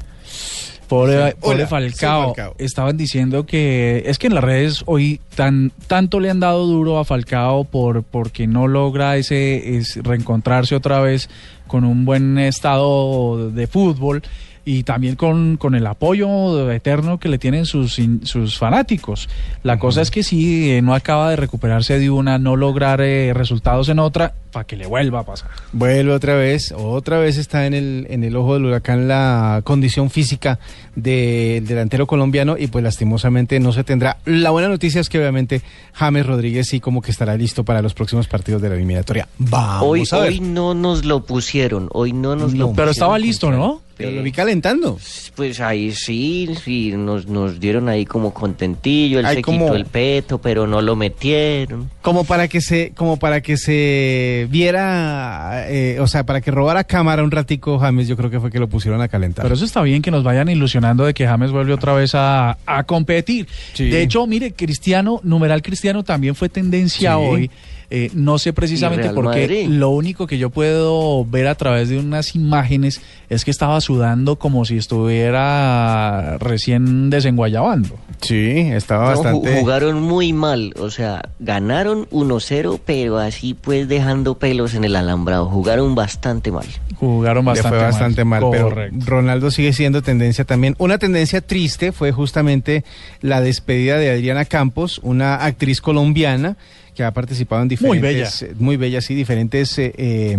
Pobre, 0.91 1.29
Sí. 1.29 1.35
pobre 1.39 1.55
Hola, 1.55 1.67
Falcao. 1.67 2.35
Estaban 2.57 2.97
diciendo 2.97 3.45
que 3.45 4.03
es 4.07 4.19
que 4.19 4.27
en 4.27 4.35
las 4.35 4.43
redes 4.43 4.83
hoy 4.87 5.21
tan 5.35 5.71
tanto 5.87 6.19
le 6.19 6.29
han 6.29 6.41
dado 6.41 6.67
duro 6.67 6.99
a 6.99 7.05
Falcao 7.05 7.63
por 7.63 8.03
porque 8.03 8.45
no 8.45 8.67
logra 8.67 9.15
ese 9.15 9.77
es 9.77 9.97
reencontrarse 10.03 10.75
otra 10.75 10.99
vez 10.99 11.29
con 11.67 11.85
un 11.85 12.03
buen 12.03 12.37
estado 12.37 13.51
de 13.51 13.67
fútbol 13.67 14.21
y 14.65 14.83
también 14.83 15.15
con, 15.15 15.57
con 15.57 15.75
el 15.75 15.87
apoyo 15.87 16.69
eterno 16.71 17.19
que 17.19 17.29
le 17.29 17.37
tienen 17.37 17.65
sus, 17.65 17.97
in- 17.99 18.25
sus 18.25 18.57
fanáticos. 18.57 19.27
La 19.63 19.79
cosa 19.79 20.01
es 20.01 20.11
que 20.11 20.23
si 20.23 20.71
eh, 20.71 20.81
no 20.81 20.93
acaba 20.93 21.29
de 21.29 21.35
recuperarse 21.35 21.97
de 21.99 22.09
una, 22.09 22.37
no 22.37 22.55
lograr 22.55 23.01
eh, 23.01 23.33
resultados 23.33 23.89
en 23.89 23.99
otra, 23.99 24.33
para 24.51 24.65
que 24.65 24.75
le 24.75 24.85
vuelva 24.85 25.21
a 25.21 25.23
pasar. 25.25 25.49
Vuelve 25.71 26.11
otra 26.11 26.35
vez, 26.35 26.73
otra 26.77 27.17
vez 27.19 27.37
está 27.37 27.65
en 27.65 27.73
el, 27.73 28.05
en 28.09 28.23
el 28.25 28.35
ojo 28.35 28.55
del 28.55 28.65
huracán 28.65 29.07
la 29.07 29.61
condición 29.63 30.09
física 30.09 30.59
del 30.95 31.65
delantero 31.65 32.05
colombiano 32.05 32.57
y 32.57 32.67
pues 32.67 32.83
lastimosamente 32.83 33.59
no 33.59 33.71
se 33.71 33.83
tendrá. 33.83 34.17
La 34.25 34.49
buena 34.51 34.67
noticia 34.67 34.99
es 34.99 35.07
que 35.09 35.19
obviamente 35.19 35.61
James 35.93 36.25
Rodríguez 36.25 36.67
sí 36.67 36.79
como 36.81 37.01
que 37.01 37.11
estará 37.11 37.35
listo 37.37 37.63
para 37.63 37.81
los 37.81 37.93
próximos 37.93 38.27
partidos 38.27 38.61
de 38.61 38.69
la 38.69 38.75
eliminatoria. 38.75 39.27
Vamos 39.37 39.83
Hoy, 39.83 40.03
a 40.11 40.17
ver. 40.19 40.29
hoy 40.31 40.39
no 40.41 40.73
nos 40.73 41.05
lo 41.05 41.25
pusieron, 41.25 41.87
hoy 41.93 42.11
no 42.13 42.35
nos 42.35 42.51
lo 42.51 42.67
pusieron. 42.67 42.75
Pero 42.75 42.91
estaba 42.91 43.17
listo, 43.17 43.51
¿no? 43.51 43.81
Pero 44.01 44.15
lo 44.17 44.23
vi 44.23 44.31
calentando. 44.31 44.99
Pues 45.35 45.59
ahí 45.59 45.91
sí, 45.91 46.49
sí, 46.63 46.91
nos, 46.95 47.27
nos 47.27 47.59
dieron 47.59 47.89
ahí 47.89 48.05
como 48.05 48.33
contentillo, 48.33 49.19
él 49.19 49.25
Ay, 49.25 49.37
se 49.37 49.41
como- 49.41 49.65
quitó 49.65 49.75
el 49.75 49.85
peto, 49.85 50.37
pero 50.39 50.67
no 50.67 50.81
lo 50.81 50.95
metieron. 50.95 51.89
Como 52.01 52.23
para 52.23 52.47
que 52.47 52.61
se, 52.61 52.91
como 52.95 53.17
para 53.17 53.41
que 53.41 53.57
se 53.57 54.47
viera, 54.85 55.65
eh, 55.69 55.97
o 55.99 56.07
sea, 56.07 56.25
para 56.25 56.41
que 56.41 56.51
robara 56.51 56.83
cámara 56.83 57.23
un 57.23 57.31
ratico 57.31 57.79
James, 57.79 58.07
yo 58.07 58.17
creo 58.17 58.29
que 58.29 58.39
fue 58.39 58.51
que 58.51 58.59
lo 58.59 58.67
pusieron 58.67 59.01
a 59.01 59.07
calentar. 59.07 59.43
Pero 59.43 59.55
eso 59.55 59.65
está 59.65 59.81
bien 59.81 60.01
que 60.01 60.11
nos 60.11 60.23
vayan 60.23 60.49
ilusionando 60.49 61.05
de 61.05 61.13
que 61.13 61.25
James 61.27 61.51
vuelve 61.51 61.73
otra 61.73 61.93
vez 61.93 62.15
a, 62.15 62.57
a 62.65 62.83
competir. 62.83 63.47
Sí. 63.73 63.89
De 63.89 64.01
hecho, 64.01 64.25
mire, 64.27 64.53
Cristiano, 64.53 65.19
numeral 65.23 65.61
Cristiano 65.61 66.03
también 66.03 66.35
fue 66.35 66.49
tendencia 66.49 67.13
Sí. 67.15 67.17
hoy. 67.19 67.51
Eh, 67.93 68.09
no 68.13 68.37
sé 68.39 68.53
precisamente 68.53 69.09
por 69.09 69.33
qué. 69.33 69.67
Lo 69.69 69.89
único 69.89 70.25
que 70.25 70.37
yo 70.37 70.49
puedo 70.49 71.25
ver 71.25 71.47
a 71.47 71.55
través 71.55 71.89
de 71.89 71.99
unas 71.99 72.35
imágenes 72.35 73.01
es 73.29 73.43
que 73.43 73.51
estaba 73.51 73.81
sudando 73.91 74.37
como 74.37 74.63
si 74.63 74.77
estuviera 74.77 76.37
recién 76.37 77.09
desenguayabando. 77.09 77.89
sí, 78.21 78.51
estaba 78.57 79.03
No, 79.03 79.09
bastante. 79.09 79.59
jugaron 79.59 80.01
muy 80.01 80.31
mal, 80.31 80.73
o 80.79 80.89
sea, 80.89 81.29
ganaron 81.39 82.07
1-0, 82.09 82.79
pero 82.85 83.17
así 83.17 83.53
pues 83.53 83.89
dejando 83.89 84.35
pelos 84.35 84.75
en 84.75 84.85
el 84.85 84.95
alambrado. 84.95 85.47
Jugaron 85.47 85.93
bastante 85.93 86.51
mal. 86.51 86.65
Jugaron 86.95 87.43
Le 87.43 87.51
bastante 87.51 87.77
fue 87.77 87.85
bastante 87.85 88.23
mal, 88.23 88.43
pero 88.49 88.69
Correcto. 88.69 89.05
Ronaldo 89.05 89.51
sigue 89.51 89.73
siendo 89.73 90.01
tendencia 90.01 90.45
también. 90.45 90.75
Una 90.77 90.97
tendencia 90.97 91.41
triste 91.41 91.91
fue 91.91 92.11
justamente 92.13 92.85
la 93.19 93.41
despedida 93.41 93.97
de 93.97 94.11
Adriana 94.11 94.45
Campos, 94.45 94.99
una 95.03 95.35
actriz 95.43 95.81
colombiana 95.81 96.55
que 97.01 97.05
ha 97.05 97.11
participado 97.11 97.63
en 97.63 97.67
Muy 97.67 97.97
diferentes, 97.97 98.45
muy 98.59 98.77
bella, 98.77 99.01
sí, 99.01 99.15
diferentes 99.15 99.75
eh, 99.79 99.91
eh, 99.97 100.37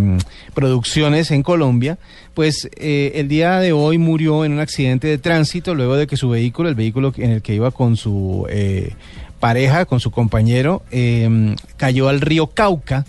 producciones 0.55 1.33
en 1.33 1.43
Colombia. 1.43 1.99
Pues 2.35 2.69
eh, 2.77 3.13
el 3.17 3.27
día 3.27 3.59
de 3.59 3.73
hoy 3.73 3.99
murió 3.99 4.45
en 4.45 4.53
un 4.53 4.61
accidente 4.61 5.09
de 5.09 5.19
tránsito 5.19 5.75
luego 5.75 5.97
de 5.97 6.07
que 6.07 6.17
su 6.17 6.29
vehículo, 6.29 6.69
el 6.69 6.77
vehículo 6.77 7.13
en 7.17 7.33
el 7.33 7.43
que 7.43 7.55
iba 7.55 7.73
con 7.73 7.97
su 7.97 8.47
eh, 8.49 8.93
pareja, 9.41 9.87
con 9.87 9.99
su 9.99 10.13
compañero, 10.13 10.83
eh, 10.93 11.57
cayó 11.77 12.09
al 12.09 12.21
río 12.21 12.47
Cauca 12.47 13.07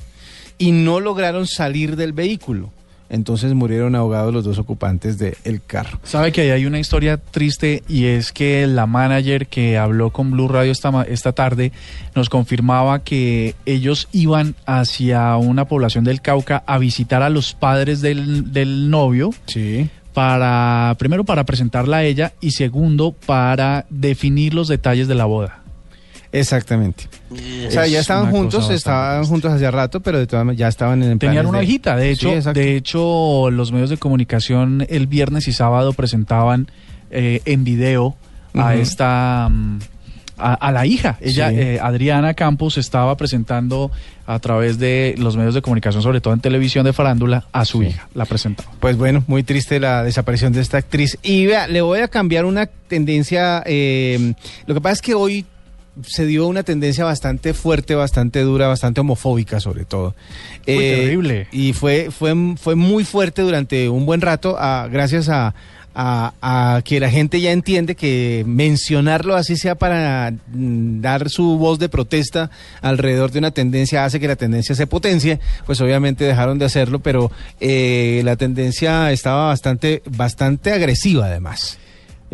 y 0.57 0.71
no 0.71 0.99
lograron 0.99 1.45
salir 1.45 1.95
del 1.95 2.11
vehículo. 2.11 2.71
Entonces 3.13 3.53
murieron 3.53 3.93
ahogados 3.93 4.33
los 4.33 4.43
dos 4.43 4.57
ocupantes 4.57 5.19
del 5.19 5.61
carro. 5.65 5.99
Sabe 6.03 6.31
que 6.31 6.41
ahí 6.41 6.49
hay 6.49 6.65
una 6.65 6.79
historia 6.79 7.17
triste 7.17 7.83
y 7.87 8.05
es 8.05 8.31
que 8.31 8.65
la 8.65 8.87
manager 8.87 9.45
que 9.45 9.77
habló 9.77 10.09
con 10.09 10.31
Blue 10.31 10.47
Radio 10.47 10.71
esta, 10.71 11.03
esta 11.03 11.31
tarde 11.31 11.71
nos 12.15 12.27
confirmaba 12.29 13.03
que 13.03 13.53
ellos 13.67 14.07
iban 14.13 14.55
hacia 14.65 15.37
una 15.37 15.65
población 15.65 16.03
del 16.03 16.21
Cauca 16.21 16.63
a 16.65 16.79
visitar 16.79 17.21
a 17.21 17.29
los 17.29 17.53
padres 17.53 18.01
del, 18.01 18.51
del 18.51 18.89
novio 18.89 19.29
Sí. 19.45 19.89
para, 20.15 20.95
primero 20.97 21.23
para 21.23 21.43
presentarla 21.43 21.97
a 21.97 22.03
ella 22.03 22.33
y 22.41 22.51
segundo 22.51 23.11
para 23.27 23.85
definir 23.91 24.55
los 24.55 24.67
detalles 24.67 25.07
de 25.07 25.13
la 25.15 25.25
boda. 25.25 25.59
Exactamente. 26.33 27.05
O 27.67 27.71
sea, 27.71 27.85
ya 27.87 27.99
estaban 27.99 28.31
juntos, 28.31 28.69
estaban 28.71 29.23
juntos 29.25 29.53
hace 29.53 29.69
rato, 29.71 29.99
pero 30.01 30.17
de 30.19 30.27
todas 30.27 30.43
maneras 30.45 30.59
ya 30.59 30.67
estaban 30.67 31.01
en 31.03 31.19
Tenían 31.19 31.45
una 31.45 31.59
de- 31.59 31.63
hijita, 31.65 31.95
de 31.95 32.09
hecho, 32.09 32.29
de 32.53 32.75
hecho 32.75 33.49
los 33.51 33.71
medios 33.71 33.89
de 33.91 33.97
comunicación 33.97 34.85
el 34.89 35.07
viernes 35.07 35.47
y 35.47 35.53
sábado 35.53 35.93
presentaban 35.93 36.69
eh, 37.11 37.41
en 37.45 37.63
video 37.63 38.15
a 38.55 38.73
esta 38.75 39.47
mm, 39.51 39.79
a, 40.39 40.53
a 40.55 40.71
la 40.71 40.87
hija. 40.87 41.17
Ella, 41.21 41.49
Sí. 41.51 41.55
eh, 41.59 41.79
Adriana 41.79 42.33
Campos, 42.33 42.79
estaba 42.79 43.15
presentando 43.15 43.91
a 44.25 44.39
través 44.39 44.79
de 44.79 45.13
los 45.19 45.37
medios 45.37 45.53
de 45.53 45.61
comunicación, 45.61 46.01
sobre 46.01 46.19
todo 46.21 46.33
en 46.33 46.39
televisión 46.39 46.83
de 46.83 46.93
farándula, 46.93 47.45
a 47.51 47.65
su 47.65 47.81
Sí. 47.81 47.87
hija. 47.89 48.07
La 48.15 48.25
presentaba. 48.25 48.71
Pues 48.79 48.97
bueno, 48.97 49.23
muy 49.27 49.43
triste 49.43 49.79
la 49.79 50.03
desaparición 50.03 50.51
de 50.51 50.61
esta 50.61 50.77
actriz. 50.77 51.19
Y 51.21 51.45
vea, 51.45 51.67
le 51.67 51.81
voy 51.81 51.99
a 51.99 52.07
cambiar 52.07 52.45
una 52.45 52.65
tendencia. 52.65 53.61
eh, 53.67 54.33
lo 54.65 54.73
que 54.73 54.81
pasa 54.81 54.93
es 54.93 55.01
que 55.03 55.13
hoy 55.13 55.45
se 56.01 56.25
dio 56.25 56.47
una 56.47 56.63
tendencia 56.63 57.05
bastante 57.05 57.53
fuerte, 57.53 57.95
bastante 57.95 58.41
dura, 58.41 58.67
bastante 58.67 59.01
homofóbica 59.01 59.59
sobre 59.59 59.85
todo. 59.85 60.15
Uy, 60.67 60.75
terrible. 60.77 61.47
Y 61.51 61.73
fue, 61.73 62.09
fue, 62.11 62.33
fue 62.57 62.75
muy 62.75 63.03
fuerte 63.03 63.41
durante 63.41 63.89
un 63.89 64.05
buen 64.05 64.21
rato, 64.21 64.57
gracias 64.91 65.29
a, 65.29 65.53
a- 65.95 66.33
a 66.41 66.81
que 66.83 66.99
la 66.99 67.11
gente 67.11 67.39
ya 67.39 67.51
entiende 67.51 67.93
que 67.95 68.43
mencionarlo 68.47 69.35
así 69.35 69.55
sea 69.55 69.75
para 69.75 70.31
mm, 70.31 71.01
dar 71.01 71.29
su 71.29 71.57
voz 71.59 71.77
de 71.77 71.89
protesta 71.89 72.49
alrededor 72.81 73.29
de 73.31 73.37
una 73.39 73.51
tendencia 73.51 74.03
hace 74.03 74.19
que 74.19 74.27
la 74.27 74.35
tendencia 74.35 74.73
se 74.73 74.87
potencie, 74.87 75.39
pues 75.67 75.79
obviamente 75.81 76.23
dejaron 76.25 76.57
de 76.57 76.65
hacerlo, 76.65 76.97
pero 76.99 77.31
eh, 77.59 78.21
la 78.25 78.35
tendencia 78.35 79.11
estaba 79.11 79.47
bastante, 79.49 80.01
bastante 80.09 80.71
agresiva 80.71 81.27
además. 81.27 81.77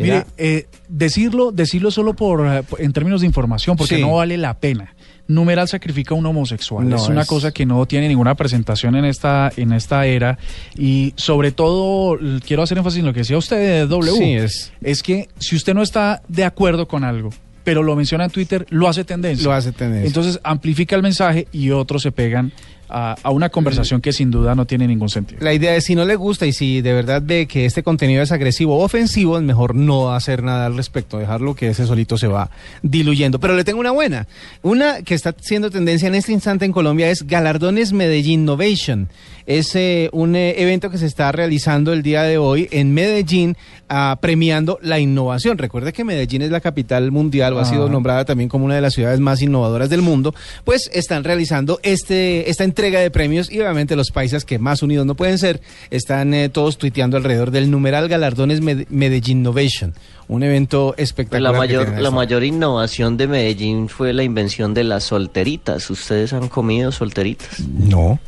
Mire, 0.02 0.24
eh, 0.38 0.66
decirlo, 0.88 1.52
decirlo 1.52 1.90
solo 1.90 2.14
por 2.14 2.46
eh, 2.46 2.62
en 2.78 2.92
términos 2.92 3.20
de 3.20 3.26
información, 3.26 3.76
porque 3.76 3.96
Sí. 3.96 4.00
no 4.02 4.14
vale 4.16 4.36
la 4.36 4.54
pena. 4.58 4.94
Numeral 5.28 5.68
sacrifica 5.68 6.14
a 6.14 6.18
un 6.18 6.26
homosexual. 6.26 6.88
No, 6.88 6.96
es 6.96 7.08
una 7.08 7.22
es- 7.22 7.28
cosa 7.28 7.52
que 7.52 7.64
no 7.64 7.86
tiene 7.86 8.08
ninguna 8.08 8.34
presentación 8.34 8.96
en 8.96 9.04
esta, 9.04 9.52
en 9.56 9.72
esta 9.72 10.04
era. 10.06 10.38
Y 10.76 11.12
sobre 11.16 11.52
todo, 11.52 12.18
quiero 12.44 12.62
hacer 12.64 12.78
énfasis 12.78 12.98
en 13.00 13.06
lo 13.06 13.12
que 13.12 13.20
decía 13.20 13.38
usted 13.38 13.56
de 13.58 13.86
W. 13.86 14.16
Sí, 14.18 14.32
es- 14.34 14.72
es 14.82 15.02
que 15.04 15.28
si 15.38 15.54
usted 15.54 15.72
no 15.74 15.82
está 15.82 16.22
de 16.26 16.44
acuerdo 16.44 16.88
con 16.88 17.04
algo, 17.04 17.30
pero 17.62 17.82
lo 17.84 17.94
menciona 17.94 18.24
en 18.24 18.30
Twitter, 18.30 18.66
lo 18.70 18.88
hace 18.88 19.04
tendencia. 19.04 19.44
Lo 19.44 19.52
hace 19.52 19.70
tendencia. 19.70 20.06
Entonces 20.08 20.40
amplifica 20.42 20.96
el 20.96 21.02
mensaje 21.02 21.46
y 21.52 21.70
otros 21.70 22.02
se 22.02 22.10
pegan 22.10 22.52
a, 22.90 23.16
a 23.22 23.30
una 23.30 23.48
conversación 23.48 24.00
que 24.00 24.12
sin 24.12 24.30
duda 24.30 24.54
no 24.54 24.66
tiene 24.66 24.86
ningún 24.88 25.08
sentido. 25.08 25.40
La 25.42 25.54
idea 25.54 25.76
es 25.76 25.84
si 25.84 25.94
no 25.94 26.04
le 26.04 26.16
gusta 26.16 26.46
y 26.46 26.52
si 26.52 26.80
de 26.80 26.92
verdad 26.92 27.22
ve 27.24 27.46
que 27.46 27.64
este 27.66 27.82
contenido 27.82 28.22
es 28.22 28.32
agresivo 28.32 28.76
o 28.78 28.84
ofensivo, 28.84 29.36
es 29.36 29.42
mejor 29.44 29.74
no 29.74 30.12
hacer 30.12 30.42
nada 30.42 30.66
al 30.66 30.76
respecto, 30.76 31.18
dejarlo 31.18 31.54
que 31.54 31.68
ese 31.68 31.86
solito 31.86 32.18
se 32.18 32.26
va 32.26 32.50
diluyendo. 32.82 33.38
Pero 33.38 33.54
le 33.54 33.64
tengo 33.64 33.80
una 33.80 33.90
buena. 33.92 34.26
Una 34.62 35.02
que 35.02 35.14
está 35.14 35.34
siendo 35.40 35.70
tendencia 35.70 36.08
en 36.08 36.14
este 36.14 36.32
instante 36.32 36.64
en 36.64 36.72
Colombia 36.72 37.10
es 37.10 37.26
Galardones 37.26 37.92
Medellín 37.92 38.40
Innovation. 38.40 39.08
Es 39.46 39.74
eh, 39.74 40.08
un 40.12 40.36
eh, 40.36 40.62
evento 40.62 40.90
que 40.90 40.98
se 40.98 41.06
está 41.06 41.32
realizando 41.32 41.92
el 41.92 42.02
día 42.02 42.22
de 42.22 42.38
hoy 42.38 42.68
en 42.70 42.94
Medellín 42.94 43.56
ah, 43.88 44.16
premiando 44.20 44.78
la 44.82 45.00
innovación. 45.00 45.58
Recuerde 45.58 45.92
que 45.92 46.04
Medellín 46.04 46.42
es 46.42 46.50
la 46.50 46.60
capital 46.60 47.10
mundial 47.10 47.54
o 47.54 47.58
ha 47.58 47.64
sido 47.64 47.86
Ah. 47.86 47.90
nombrada 47.90 48.24
también 48.24 48.48
como 48.48 48.64
una 48.64 48.76
de 48.76 48.80
las 48.80 48.94
ciudades 48.94 49.18
más 49.18 49.42
innovadoras 49.42 49.90
del 49.90 50.02
mundo. 50.02 50.34
Pues 50.64 50.90
están 50.92 51.24
realizando 51.24 51.80
este, 51.82 52.48
esta 52.50 52.64
entrega 52.64 52.79
de 52.88 53.10
premios 53.10 53.50
y 53.52 53.60
obviamente 53.60 53.94
los 53.96 54.10
países 54.10 54.44
que 54.44 54.58
más 54.58 54.82
unidos 54.82 55.04
no 55.06 55.14
pueden 55.14 55.38
ser 55.38 55.60
están 55.90 56.32
eh, 56.34 56.48
todos 56.48 56.78
tuiteando 56.78 57.16
alrededor 57.16 57.50
del 57.50 57.70
numeral 57.70 58.08
Galardones 58.08 58.62
Med- 58.62 58.86
Medellín 58.88 59.38
Innovation. 59.40 59.92
Un 60.28 60.42
evento 60.44 60.94
espectacular. 60.96 61.52
la 61.52 61.58
mayor, 61.58 61.98
la 62.00 62.10
mayor 62.10 62.44
innovación 62.44 63.16
de 63.16 63.26
Medellín 63.26 63.88
fue 63.88 64.12
la 64.12 64.22
invención 64.22 64.74
de 64.74 64.84
las 64.84 65.04
solteritas. 65.04 65.90
¿Ustedes 65.90 66.32
han 66.32 66.48
comido 66.48 66.92
solteritas? 66.92 67.60
No. 67.60 68.18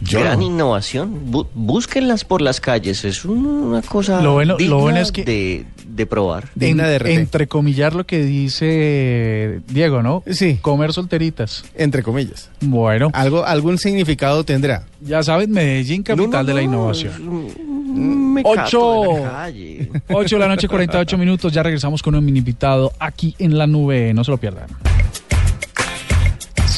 Yo 0.00 0.20
Gran 0.20 0.38
no. 0.40 0.46
innovación. 0.46 1.30
Bu- 1.32 1.46
búsquenlas 1.54 2.24
por 2.24 2.40
las 2.40 2.60
calles. 2.60 3.04
Es 3.04 3.24
una 3.24 3.82
cosa 3.82 4.20
Lo 4.22 4.34
bueno- 4.34 4.52
lo 4.54 4.58
digna 4.58 4.76
bueno 4.76 4.98
es 5.00 5.10
que- 5.12 5.24
de, 5.24 5.64
de 5.88 6.06
probar. 6.06 6.48
Digna 6.54 6.84
En- 6.84 6.88
de 6.90 6.94
RT. 6.98 7.14
entrecomillar 7.14 7.94
lo 7.94 8.04
que 8.06 8.24
dice 8.24 9.60
Diego, 9.68 10.02
¿no? 10.02 10.22
Sí. 10.30 10.58
Comer 10.62 10.92
solteritas. 10.92 11.64
Entre 11.74 12.02
comillas. 12.02 12.50
Bueno, 12.60 13.10
Algo, 13.12 13.44
algún 13.44 13.78
significado 13.78 14.44
tendrá. 14.44 14.84
ya 15.00 15.22
saben, 15.22 15.50
Medellín, 15.50 16.02
capital 16.02 16.30
No, 16.30 16.38
no, 16.38 16.44
de 16.44 16.54
la 16.54 16.60
no, 16.60 16.64
innovación. 16.66 18.34
me 18.34 18.42
Ocho. 18.44 18.54
cato 18.54 19.02
de 19.14 19.20
la 19.22 19.30
calle. 19.30 19.90
8 20.10 20.36
de 20.36 20.40
la 20.40 20.48
noche, 20.48 20.68
48 20.68 21.18
minutos. 21.18 21.52
Ya 21.52 21.62
regresamos 21.62 22.02
con 22.02 22.14
un 22.14 22.24
mini 22.24 22.38
invitado 22.38 22.92
aquí 23.00 23.34
en 23.38 23.58
la 23.58 23.66
nube. 23.66 24.14
No 24.14 24.22
se 24.22 24.30
lo 24.30 24.36
pierdan. 24.38 24.66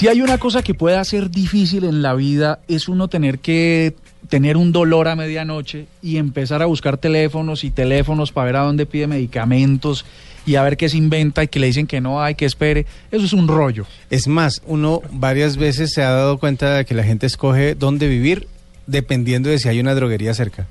Si 0.00 0.08
hay 0.08 0.22
una 0.22 0.38
cosa 0.38 0.62
que 0.62 0.72
puede 0.72 1.04
ser 1.04 1.30
difícil 1.30 1.84
en 1.84 2.00
la 2.00 2.14
vida, 2.14 2.60
es 2.68 2.88
uno 2.88 3.08
tener 3.08 3.38
que 3.38 3.94
tener 4.30 4.56
un 4.56 4.72
dolor 4.72 5.08
a 5.08 5.14
medianoche 5.14 5.88
y 6.00 6.16
empezar 6.16 6.62
a 6.62 6.64
buscar 6.64 6.96
teléfonos 6.96 7.64
y 7.64 7.70
teléfonos 7.70 8.32
para 8.32 8.46
ver 8.46 8.56
a 8.56 8.60
dónde 8.60 8.86
pide 8.86 9.06
medicamentos 9.06 10.06
y 10.46 10.54
a 10.54 10.62
ver 10.62 10.78
qué 10.78 10.88
se 10.88 10.96
inventa 10.96 11.44
y 11.44 11.48
que 11.48 11.60
le 11.60 11.66
dicen 11.66 11.86
que 11.86 12.00
no 12.00 12.22
hay, 12.22 12.34
que 12.34 12.46
espere. 12.46 12.86
Eso 13.10 13.26
es 13.26 13.34
un 13.34 13.46
rollo. 13.46 13.84
Es 14.08 14.26
más, 14.26 14.62
uno 14.64 15.02
varias 15.10 15.58
veces 15.58 15.92
se 15.92 16.02
ha 16.02 16.08
dado 16.08 16.38
cuenta 16.38 16.76
de 16.76 16.86
que 16.86 16.94
la 16.94 17.04
gente 17.04 17.26
escoge 17.26 17.74
dónde 17.74 18.08
vivir 18.08 18.48
dependiendo 18.86 19.50
de 19.50 19.58
si 19.58 19.68
hay 19.68 19.80
una 19.80 19.94
droguería 19.94 20.32
cerca. 20.32 20.66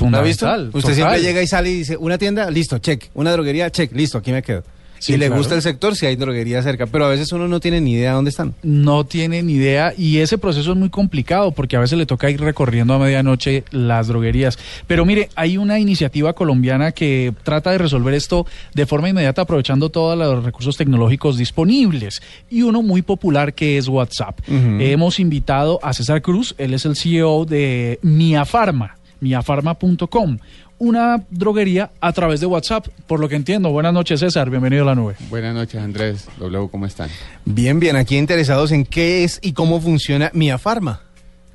¿Lo 0.00 0.16
ha 0.16 0.22
visto? 0.22 0.50
Usted 0.50 0.70
total. 0.70 0.94
siempre 0.94 1.20
llega 1.20 1.42
y 1.42 1.46
sale 1.46 1.70
y 1.70 1.74
dice, 1.74 1.98
una 1.98 2.16
tienda, 2.16 2.50
listo, 2.50 2.78
check. 2.78 3.10
Una 3.12 3.30
droguería, 3.30 3.70
check, 3.70 3.92
listo, 3.92 4.16
aquí 4.16 4.32
me 4.32 4.42
quedo. 4.42 4.64
Sí, 5.00 5.14
si 5.14 5.18
le 5.18 5.26
claro. 5.26 5.38
gusta 5.40 5.54
el 5.56 5.62
sector, 5.62 5.96
si 5.96 6.06
hay 6.06 6.14
droguería 6.14 6.62
cerca. 6.62 6.86
Pero 6.86 7.06
a 7.06 7.08
veces 7.08 7.32
uno 7.32 7.48
no 7.48 7.58
tiene 7.58 7.80
ni 7.80 7.94
idea 7.94 8.12
dónde 8.12 8.30
están. 8.30 8.54
no 8.62 9.04
tiene 9.04 9.42
ni 9.42 9.54
idea 9.54 9.92
y 9.96 10.18
ese 10.18 10.38
proceso 10.38 10.72
es 10.72 10.78
muy 10.78 10.90
complicado 10.90 11.50
porque 11.52 11.76
a 11.76 11.80
veces 11.80 11.98
le 11.98 12.06
toca 12.06 12.30
ir 12.30 12.40
recorriendo 12.40 12.94
a 12.94 12.98
medianoche 12.98 13.64
las 13.72 14.06
droguerías. 14.08 14.58
Pero 14.86 15.04
mire, 15.04 15.28
hay 15.34 15.56
una 15.56 15.78
iniciativa 15.80 16.34
colombiana 16.34 16.92
que 16.92 17.32
trata 17.42 17.70
de 17.72 17.78
resolver 17.78 18.14
esto 18.14 18.46
de 18.74 18.86
forma 18.86 19.08
inmediata 19.08 19.42
aprovechando 19.42 19.88
todos 19.88 20.16
los 20.16 20.44
recursos 20.44 20.76
tecnológicos 20.76 21.36
disponibles 21.36 22.22
y 22.50 22.62
uno 22.62 22.82
muy 22.82 23.02
popular 23.02 23.54
que 23.54 23.78
es 23.78 23.88
WhatsApp. 23.88 24.38
Hemos 24.48 25.18
invitado 25.18 25.80
a 25.82 25.92
César 25.94 26.20
Cruz, 26.22 26.54
él 26.58 26.74
es 26.74 26.84
el 26.84 26.94
CEO 26.94 27.46
de 27.46 27.98
Mia 28.02 28.44
Pharma, 28.44 28.96
miafarma.com 29.20 30.38
una 30.80 31.22
droguería 31.30 31.92
a 32.00 32.12
través 32.12 32.40
de 32.40 32.46
WhatsApp, 32.46 32.88
por 33.06 33.20
lo 33.20 33.28
que 33.28 33.36
entiendo. 33.36 33.70
Buenas 33.70 33.92
noches, 33.92 34.18
César. 34.20 34.48
Bienvenido 34.50 34.82
a 34.82 34.86
la 34.86 34.94
nube. 34.94 35.14
Buenas 35.28 35.54
noches, 35.54 35.80
Andrés. 35.80 36.26
W, 36.38 36.68
¿cómo 36.70 36.86
están? 36.86 37.10
Bien, 37.44 37.78
bien. 37.78 37.96
Aquí 37.96 38.16
interesados 38.16 38.72
en 38.72 38.84
qué 38.84 39.22
es 39.22 39.38
y 39.42 39.52
cómo 39.52 39.80
funciona 39.80 40.30
Miafarma. 40.32 41.02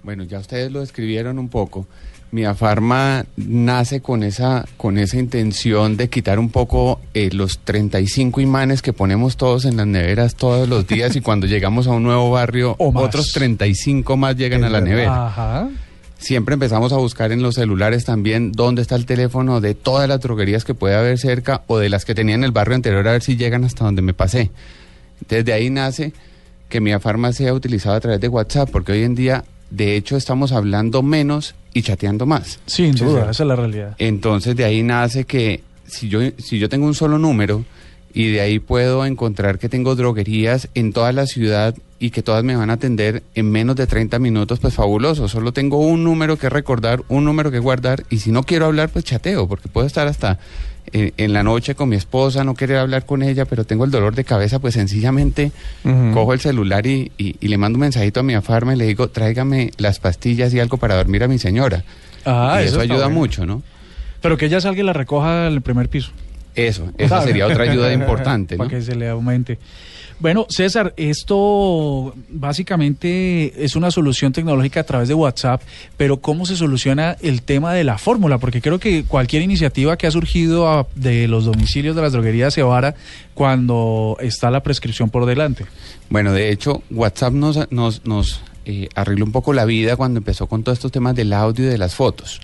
Bueno, 0.03 0.23
ya 0.23 0.37
ustedes 0.37 0.71
lo 0.71 0.81
describieron 0.81 1.39
un 1.39 1.49
poco. 1.49 1.87
Miafarma 2.29 3.25
nace 3.35 4.01
con 4.01 4.21
esa, 4.21 4.65
con 4.77 4.99
esa 4.99 5.17
intención 5.17 5.97
de 5.97 6.07
quitar 6.07 6.37
un 6.37 6.49
poco 6.49 6.99
eh, 7.15 7.29
los 7.33 7.59
35 7.59 8.41
imanes 8.41 8.83
que 8.83 8.93
ponemos 8.93 9.37
todos 9.37 9.65
en 9.65 9.77
las 9.77 9.87
neveras 9.87 10.35
todos 10.35 10.69
los 10.69 10.85
días 10.85 11.15
y 11.15 11.21
cuando 11.21 11.47
llegamos 11.47 11.87
a 11.87 11.91
un 11.91 12.03
nuevo 12.03 12.29
barrio, 12.29 12.75
O 12.77 12.91
otros 12.99 13.31
35 13.31 14.17
más 14.17 14.35
llegan 14.35 14.63
a 14.63 14.69
la 14.69 14.81
nevera. 14.81 15.27
Ajá. 15.27 15.69
Siempre 16.25 16.55
empezamos 16.55 16.91
a 16.91 16.97
buscar 16.97 17.31
en 17.31 17.43
los 17.43 17.53
celulares 17.53 18.03
también 18.03 18.51
dónde 18.51 18.81
está 18.81 18.95
el 18.95 19.05
teléfono 19.05 19.61
de 19.61 19.75
todas 19.75 20.09
las 20.09 20.19
droguerías 20.21 20.63
que 20.63 20.73
puede 20.73 20.95
haber 20.95 21.19
cerca 21.19 21.61
o 21.67 21.77
de 21.77 21.87
las 21.87 22.03
que 22.03 22.15
tenía 22.15 22.33
en 22.33 22.43
el 22.43 22.49
barrio 22.49 22.73
anterior 22.73 23.07
a 23.07 23.11
ver 23.11 23.21
si 23.21 23.37
llegan 23.37 23.63
hasta 23.63 23.85
donde 23.85 24.01
me 24.01 24.15
pasé. 24.15 24.49
Desde 25.29 25.53
ahí 25.53 25.69
nace 25.69 26.13
que 26.67 26.81
mi 26.81 26.91
farma 26.97 27.31
sea 27.31 27.53
utilizada 27.53 27.97
a 27.97 27.99
través 27.99 28.19
de 28.19 28.27
WhatsApp, 28.27 28.71
porque 28.71 28.93
hoy 28.93 29.03
en 29.03 29.13
día, 29.13 29.45
de 29.69 29.95
hecho, 29.95 30.17
estamos 30.17 30.51
hablando 30.51 31.03
menos 31.03 31.53
y 31.75 31.83
chateando 31.83 32.25
más. 32.25 32.59
Sin 32.65 32.95
duda, 32.95 33.29
esa 33.29 33.43
es 33.43 33.47
la 33.47 33.55
realidad. 33.55 33.95
Entonces 33.99 34.55
de 34.55 34.65
ahí 34.65 34.81
nace 34.81 35.25
que 35.25 35.61
si 35.85 36.09
yo, 36.09 36.21
si 36.39 36.57
yo 36.57 36.69
tengo 36.69 36.87
un 36.87 36.95
solo 36.95 37.19
número 37.19 37.63
y 38.15 38.31
de 38.31 38.41
ahí 38.41 38.57
puedo 38.59 39.05
encontrar 39.05 39.59
que 39.59 39.69
tengo 39.69 39.95
droguerías 39.95 40.69
en 40.73 40.93
toda 40.93 41.11
la 41.11 41.27
ciudad 41.27 41.75
y 41.99 42.09
que 42.11 42.23
todas 42.23 42.43
me 42.43 42.55
van 42.55 42.69
a 42.69 42.73
atender 42.73 43.23
en 43.35 43.51
menos 43.51 43.75
de 43.75 43.85
30 43.87 44.17
minutos, 44.19 44.59
pues 44.59 44.73
fabuloso. 44.73 45.27
Solo 45.27 45.51
tengo 45.51 45.77
un 45.79 46.03
número 46.03 46.37
que 46.37 46.49
recordar, 46.49 47.03
un 47.09 47.25
número 47.25 47.51
que 47.51 47.59
guardar 47.59 48.03
y 48.09 48.19
si 48.19 48.31
no 48.31 48.43
quiero 48.43 48.65
hablar, 48.65 48.89
pues 48.89 49.05
chateo, 49.05 49.47
porque 49.47 49.67
puedo 49.69 49.85
estar 49.85 50.07
hasta 50.07 50.39
eh, 50.93 51.11
en 51.17 51.33
la 51.33 51.43
noche 51.43 51.75
con 51.75 51.89
mi 51.89 51.95
esposa, 51.97 52.43
no 52.45 52.53
querer 52.53 52.77
hablar 52.77 53.05
con 53.05 53.21
ella, 53.21 53.43
pero 53.45 53.65
tengo 53.65 53.83
el 53.85 53.91
dolor 53.91 54.15
de 54.15 54.23
cabeza, 54.23 54.59
pues 54.59 54.75
sencillamente 54.75 55.51
cojo 56.13 56.31
el 56.33 56.39
celular 56.39 56.85
y, 56.87 57.11
y- 57.17 57.35
y 57.41 57.47
le 57.49 57.57
mando 57.57 57.75
un 57.77 57.81
mensajito 57.81 58.21
a 58.21 58.23
mi 58.23 58.33
afarma 58.33 58.73
y 58.75 58.77
le 58.77 58.85
digo, 58.85 59.09
tráigame 59.09 59.71
las 59.77 59.99
pastillas 59.99 60.53
y 60.53 60.59
algo 60.61 60.77
para 60.77 60.95
dormir 60.95 61.23
a 61.23 61.27
mi 61.27 61.37
señora. 61.39 61.83
Ah, 62.25 62.59
y 62.61 62.67
eso, 62.67 62.79
ayuda 62.79 63.05
bueno. 63.05 63.09
mucho, 63.19 63.45
¿no? 63.45 63.61
Pero 64.21 64.37
que 64.37 64.45
ella 64.45 64.61
salga 64.61 64.79
y 64.81 64.83
la 64.85 64.93
recoja 64.93 65.47
en 65.47 65.53
el 65.53 65.61
primer 65.61 65.89
piso. 65.89 66.11
Eso, 66.55 66.91
esa 66.97 67.21
sería 67.21 67.47
otra 67.47 67.63
ayuda 67.63 67.91
importante, 67.93 68.55
¿no? 68.55 68.63
Para 68.65 68.69
que 68.77 68.81
se 68.81 68.95
le 68.95 69.09
aumente. 69.09 69.59
Bueno, 70.17 70.45
César, 70.49 70.93
esto 70.95 72.13
básicamente 72.29 73.65
es 73.65 73.75
una 73.75 73.91
solución 73.91 74.31
tecnológica 74.31 74.79
a 74.79 74.83
través 74.83 75.09
de 75.09 75.13
WhatsApp, 75.13 75.61
pero 75.97 76.21
¿cómo 76.21 76.45
se 76.45 76.55
soluciona 76.55 77.17
el 77.21 77.41
tema 77.41 77.73
de 77.73 77.83
la 77.83 77.97
fórmula? 77.97 78.37
Porque 78.37 78.61
creo 78.61 78.79
que 78.79 79.03
cualquier 79.03 79.41
iniciativa 79.41 79.97
que 79.97 80.07
ha 80.07 80.11
surgido 80.11 80.69
a- 80.69 80.87
de 80.95 81.27
los 81.27 81.43
domicilios 81.43 81.95
de 81.97 82.01
las 82.01 82.13
droguerías 82.13 82.53
se 82.53 82.63
vara 82.63 82.95
cuando 83.33 84.17
está 84.21 84.49
la 84.51 84.63
prescripción 84.63 85.09
por 85.09 85.25
delante. 85.25 85.65
Bueno, 86.09 86.31
de 86.31 86.49
hecho, 86.49 86.81
WhatsApp 86.91 87.33
nos, 87.33 87.69
nos, 87.71 88.05
nos 88.05 88.41
eh, 88.65 88.87
arregló 88.95 89.25
un 89.25 89.31
poco 89.31 89.53
la 89.53 89.65
vida 89.65 89.95
cuando 89.97 90.19
empezó 90.19 90.47
con 90.47 90.63
todos 90.63 90.77
estos 90.77 90.91
temas 90.91 91.13
del 91.15 91.33
audio 91.33 91.65
y 91.65 91.67
de 91.67 91.77
las 91.77 91.93
fotos. 91.93 92.39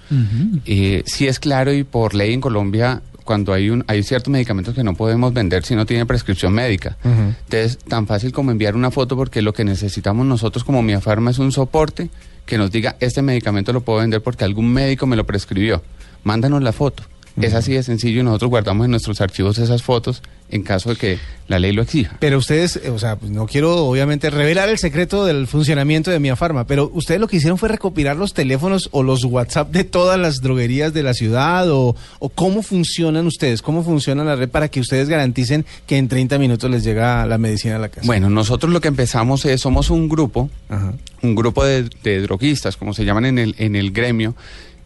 Eh, 0.65 1.03
sí 1.05 1.27
es 1.27 1.39
claro 1.39 1.73
y 1.73 1.83
por 1.83 2.13
ley 2.15 2.33
en 2.33 2.41
Colombia, 2.41 3.01
cuando 3.31 3.53
hay, 3.53 3.69
un, 3.69 3.85
hay 3.87 4.03
ciertos 4.03 4.29
medicamentos 4.29 4.75
que 4.75 4.83
no 4.83 4.93
podemos 4.93 5.31
vender 5.31 5.63
si 5.63 5.73
no 5.73 5.85
tiene 5.85 6.05
prescripción 6.05 6.51
médica. 6.51 6.97
Entonces, 7.01 7.77
tan 7.77 8.05
fácil 8.05 8.33
como 8.33 8.51
enviar 8.51 8.75
una 8.75 8.91
foto 8.91 9.15
porque 9.15 9.41
lo 9.41 9.53
que 9.53 9.63
necesitamos 9.63 10.25
nosotros 10.25 10.65
como 10.65 10.83
Miafarma 10.83 11.31
es 11.31 11.39
un 11.39 11.53
soporte 11.53 12.09
que 12.45 12.57
nos 12.57 12.71
diga, 12.71 12.97
este 12.99 13.21
medicamento 13.21 13.71
lo 13.71 13.79
puedo 13.79 13.99
vender 13.99 14.21
porque 14.21 14.43
algún 14.43 14.73
médico 14.73 15.07
me 15.07 15.15
lo 15.15 15.25
prescribió. 15.25 15.81
Mándanos 16.25 16.61
la 16.61 16.73
foto. 16.73 17.03
Es 17.39 17.53
así 17.53 17.73
de 17.73 17.83
sencillo 17.83 18.21
y 18.21 18.23
nosotros 18.23 18.49
guardamos 18.49 18.85
en 18.85 18.91
nuestros 18.91 19.21
archivos 19.21 19.57
esas 19.57 19.83
fotos 19.83 20.21
en 20.49 20.63
caso 20.63 20.89
de 20.89 20.95
que 20.97 21.19
la 21.47 21.59
ley 21.59 21.71
lo 21.71 21.81
exija. 21.81 22.17
Pero 22.19 22.37
ustedes, 22.37 22.75
eh, 22.83 22.89
o 22.89 22.99
sea, 22.99 23.15
pues 23.15 23.31
no 23.31 23.47
quiero 23.47 23.85
obviamente 23.85 24.29
revelar 24.29 24.69
el 24.69 24.77
secreto 24.77 25.25
del 25.25 25.47
funcionamiento 25.47 26.11
de 26.11 26.19
Miafarma, 26.19 26.67
pero 26.67 26.91
ustedes 26.93 27.19
lo 27.21 27.27
que 27.27 27.37
hicieron 27.37 27.57
fue 27.57 27.69
recopilar 27.69 28.17
los 28.17 28.33
teléfonos 28.33 28.89
o 28.91 29.01
los 29.03 29.23
WhatsApp 29.23 29.71
de 29.71 29.83
todas 29.83 30.19
las 30.19 30.41
droguerías 30.41 30.93
de 30.93 31.03
la 31.03 31.13
ciudad 31.13 31.69
o, 31.71 31.95
o 32.19 32.29
cómo 32.29 32.63
funcionan 32.63 33.27
ustedes, 33.27 33.61
cómo 33.61 33.83
funciona 33.83 34.23
la 34.23 34.35
red 34.35 34.49
para 34.49 34.67
que 34.67 34.81
ustedes 34.81 35.07
garanticen 35.09 35.65
que 35.87 35.97
en 35.97 36.07
30 36.07 36.37
minutos 36.37 36.69
les 36.69 36.83
llega 36.83 37.25
la 37.25 37.37
medicina 37.37 37.77
a 37.77 37.79
la 37.79 37.89
casa. 37.89 38.05
Bueno, 38.05 38.29
nosotros 38.29 38.71
lo 38.71 38.81
que 38.81 38.89
empezamos 38.89 39.45
es, 39.45 39.61
somos 39.61 39.89
un 39.89 40.09
grupo, 40.09 40.49
Ajá. 40.69 40.93
un 41.21 41.35
grupo 41.35 41.63
de, 41.63 41.89
de 42.03 42.21
droguistas, 42.21 42.75
como 42.75 42.93
se 42.93 43.05
llaman 43.05 43.25
en 43.25 43.39
el, 43.39 43.55
en 43.57 43.75
el 43.75 43.91
gremio, 43.91 44.35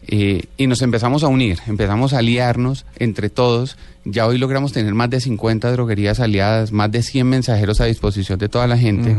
eh, 0.08 0.44
y 0.56 0.66
nos 0.66 0.82
empezamos 0.82 1.24
a 1.24 1.28
unir, 1.28 1.58
empezamos 1.66 2.12
a 2.12 2.18
aliarnos 2.18 2.84
entre 2.96 3.30
todos. 3.30 3.76
Ya 4.08 4.24
hoy 4.26 4.38
logramos 4.38 4.72
tener 4.72 4.94
más 4.94 5.10
de 5.10 5.20
50 5.20 5.72
droguerías 5.72 6.20
aliadas, 6.20 6.70
más 6.70 6.92
de 6.92 7.02
100 7.02 7.26
mensajeros 7.28 7.80
a 7.80 7.86
disposición 7.86 8.38
de 8.38 8.48
toda 8.48 8.68
la 8.68 8.78
gente. 8.78 9.16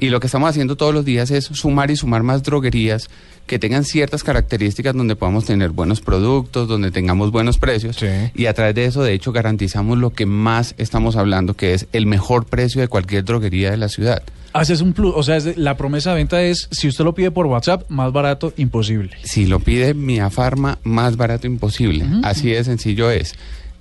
Y 0.00 0.08
lo 0.08 0.18
que 0.18 0.26
estamos 0.26 0.50
haciendo 0.50 0.74
todos 0.76 0.92
los 0.92 1.04
días 1.04 1.30
es 1.30 1.44
sumar 1.44 1.92
y 1.92 1.96
sumar 1.96 2.24
más 2.24 2.42
droguerías 2.42 3.08
que 3.46 3.60
tengan 3.60 3.84
ciertas 3.84 4.24
características 4.24 4.94
donde 4.94 5.14
podamos 5.14 5.44
tener 5.44 5.70
buenos 5.70 6.00
productos, 6.00 6.66
donde 6.66 6.90
tengamos 6.90 7.30
buenos 7.30 7.58
precios. 7.58 7.94
Sí. 7.96 8.08
Y 8.34 8.46
a 8.46 8.54
través 8.54 8.74
de 8.74 8.86
eso, 8.86 9.04
de 9.04 9.12
hecho, 9.12 9.30
garantizamos 9.32 9.98
lo 9.98 10.10
que 10.10 10.26
más 10.26 10.74
estamos 10.78 11.14
hablando, 11.14 11.54
que 11.54 11.74
es 11.74 11.86
el 11.92 12.06
mejor 12.06 12.46
precio 12.46 12.80
de 12.80 12.88
cualquier 12.88 13.24
droguería 13.24 13.70
de 13.70 13.76
la 13.76 13.88
ciudad. 13.88 14.22
Haces 14.52 14.80
un 14.80 14.94
plus, 14.94 15.12
o 15.14 15.22
sea, 15.22 15.36
es 15.36 15.44
de- 15.44 15.54
la 15.56 15.76
promesa 15.76 16.10
de 16.10 16.16
venta 16.16 16.42
es, 16.42 16.68
si 16.72 16.88
usted 16.88 17.04
lo 17.04 17.14
pide 17.14 17.30
por 17.30 17.46
WhatsApp, 17.46 17.88
más 17.88 18.12
barato, 18.12 18.52
imposible. 18.56 19.10
Si 19.24 19.46
lo 19.46 19.60
pide 19.60 19.94
Miafarma, 19.94 20.78
más 20.82 21.16
barato 21.16 21.46
imposible. 21.46 22.04
Así 22.22 22.50
de 22.50 22.64
sencillo 22.64 23.10
es. 23.10 23.34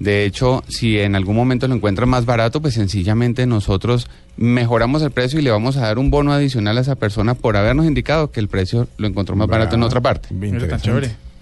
De 0.04 0.26
hecho, 0.26 0.66
si 0.68 1.00
en 1.00 1.16
algún 1.16 1.38
momento 1.38 1.66
lo 1.66 1.76
encuentran 1.76 2.10
más 2.10 2.26
barato, 2.26 2.62
pues 2.62 2.74
sencillamente 2.74 3.46
nosotros 3.46 4.10
mejoramos 4.36 5.02
el 5.02 5.12
precio 5.12 5.40
y 5.40 5.44
le 5.44 5.50
vamos 5.50 5.78
a 5.78 5.82
dar 5.82 5.98
un 5.98 6.10
bono 6.10 6.34
adicional 6.34 6.78
a 6.78 6.82
esa 6.82 6.96
persona 6.96 7.36
por 7.36 7.56
habernos 7.56 7.86
indicado 7.86 8.30
que 8.30 8.42
el 8.42 8.50
precio 8.50 8.90
lo 8.98 9.08
encontró 9.08 9.38
más 9.38 9.48
barato 9.48 9.76
en 9.76 9.84
otra 9.84 10.02
parte. 10.02 10.28
Bien. 10.32 10.60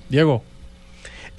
Diego. 0.09 0.43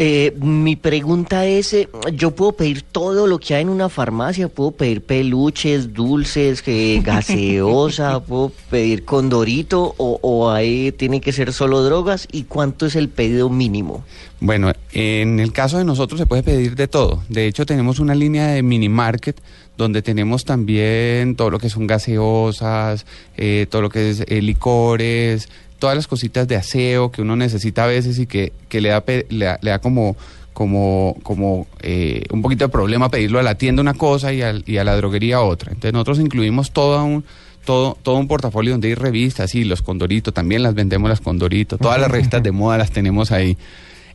Eh, 0.04 0.34
mi 0.40 0.74
pregunta 0.74 1.46
es, 1.46 1.72
eh, 1.74 1.88
¿yo 2.12 2.32
puedo 2.32 2.50
pedir 2.50 2.82
todo 2.82 3.28
lo 3.28 3.38
que 3.38 3.54
hay 3.54 3.62
en 3.62 3.68
una 3.68 3.88
farmacia? 3.88 4.48
¿Puedo 4.48 4.72
pedir 4.72 5.00
peluches, 5.02 5.94
dulces, 5.94 6.60
eh, 6.66 7.00
gaseosa? 7.04 8.18
¿Puedo 8.18 8.50
pedir 8.68 9.04
condorito? 9.04 9.94
O, 9.98 10.18
¿O 10.20 10.50
ahí 10.50 10.90
tiene 10.90 11.20
que 11.20 11.30
ser 11.30 11.52
solo 11.52 11.84
drogas? 11.84 12.26
¿Y 12.32 12.42
cuánto 12.42 12.86
es 12.86 12.96
el 12.96 13.10
pedido 13.10 13.48
mínimo? 13.48 14.02
Bueno, 14.40 14.72
en 14.90 15.38
el 15.38 15.52
caso 15.52 15.78
de 15.78 15.84
nosotros 15.84 16.18
se 16.18 16.26
puede 16.26 16.42
pedir 16.42 16.74
de 16.74 16.88
todo. 16.88 17.22
De 17.28 17.46
hecho, 17.46 17.64
tenemos 17.64 18.00
una 18.00 18.16
línea 18.16 18.48
de 18.48 18.64
mini 18.64 18.88
market 18.88 19.40
donde 19.76 20.02
tenemos 20.02 20.44
también 20.44 21.36
todo 21.36 21.50
lo 21.50 21.60
que 21.60 21.70
son 21.70 21.86
gaseosas, 21.86 23.06
eh, 23.36 23.66
todo 23.70 23.82
lo 23.82 23.88
que 23.88 24.10
es 24.10 24.24
eh, 24.26 24.42
licores, 24.42 25.48
todas 25.82 25.96
las 25.96 26.06
cositas 26.06 26.46
de 26.46 26.54
aseo 26.56 27.10
que 27.10 27.20
uno 27.22 27.34
necesita 27.36 27.84
a 27.84 27.86
veces 27.88 28.18
y 28.18 28.26
que, 28.26 28.52
que 28.68 28.80
le, 28.80 28.90
da, 28.90 29.02
le, 29.06 29.44
da, 29.44 29.58
le 29.60 29.70
da 29.70 29.78
como 29.80 30.16
como, 30.52 31.16
como 31.22 31.66
eh, 31.80 32.24
un 32.30 32.42
poquito 32.42 32.64
de 32.66 32.68
problema 32.68 33.08
pedirlo 33.10 33.38
a 33.38 33.42
la 33.42 33.54
tienda 33.56 33.80
una 33.82 33.94
cosa 33.94 34.32
y, 34.34 34.42
al- 34.42 34.62
y 34.66 34.76
a 34.76 34.84
la 34.84 34.94
droguería 34.96 35.40
otra. 35.40 35.72
Entonces 35.72 35.92
nosotros 35.94 36.20
incluimos 36.20 36.70
todo 36.72 37.02
un, 37.04 37.24
todo, 37.64 37.96
todo 38.02 38.16
un 38.16 38.28
portafolio 38.28 38.72
donde 38.72 38.88
hay 38.88 38.94
revistas, 38.94 39.50
sí, 39.50 39.64
los 39.64 39.80
Condoritos, 39.82 40.32
también 40.34 40.62
las 40.62 40.74
vendemos 40.74 41.08
las 41.08 41.20
Condoritos, 41.22 41.78
todas 41.80 41.98
las 41.98 42.10
revistas 42.10 42.42
de 42.42 42.52
moda 42.52 42.76
las 42.78 42.90
tenemos 42.90 43.32
ahí. 43.32 43.56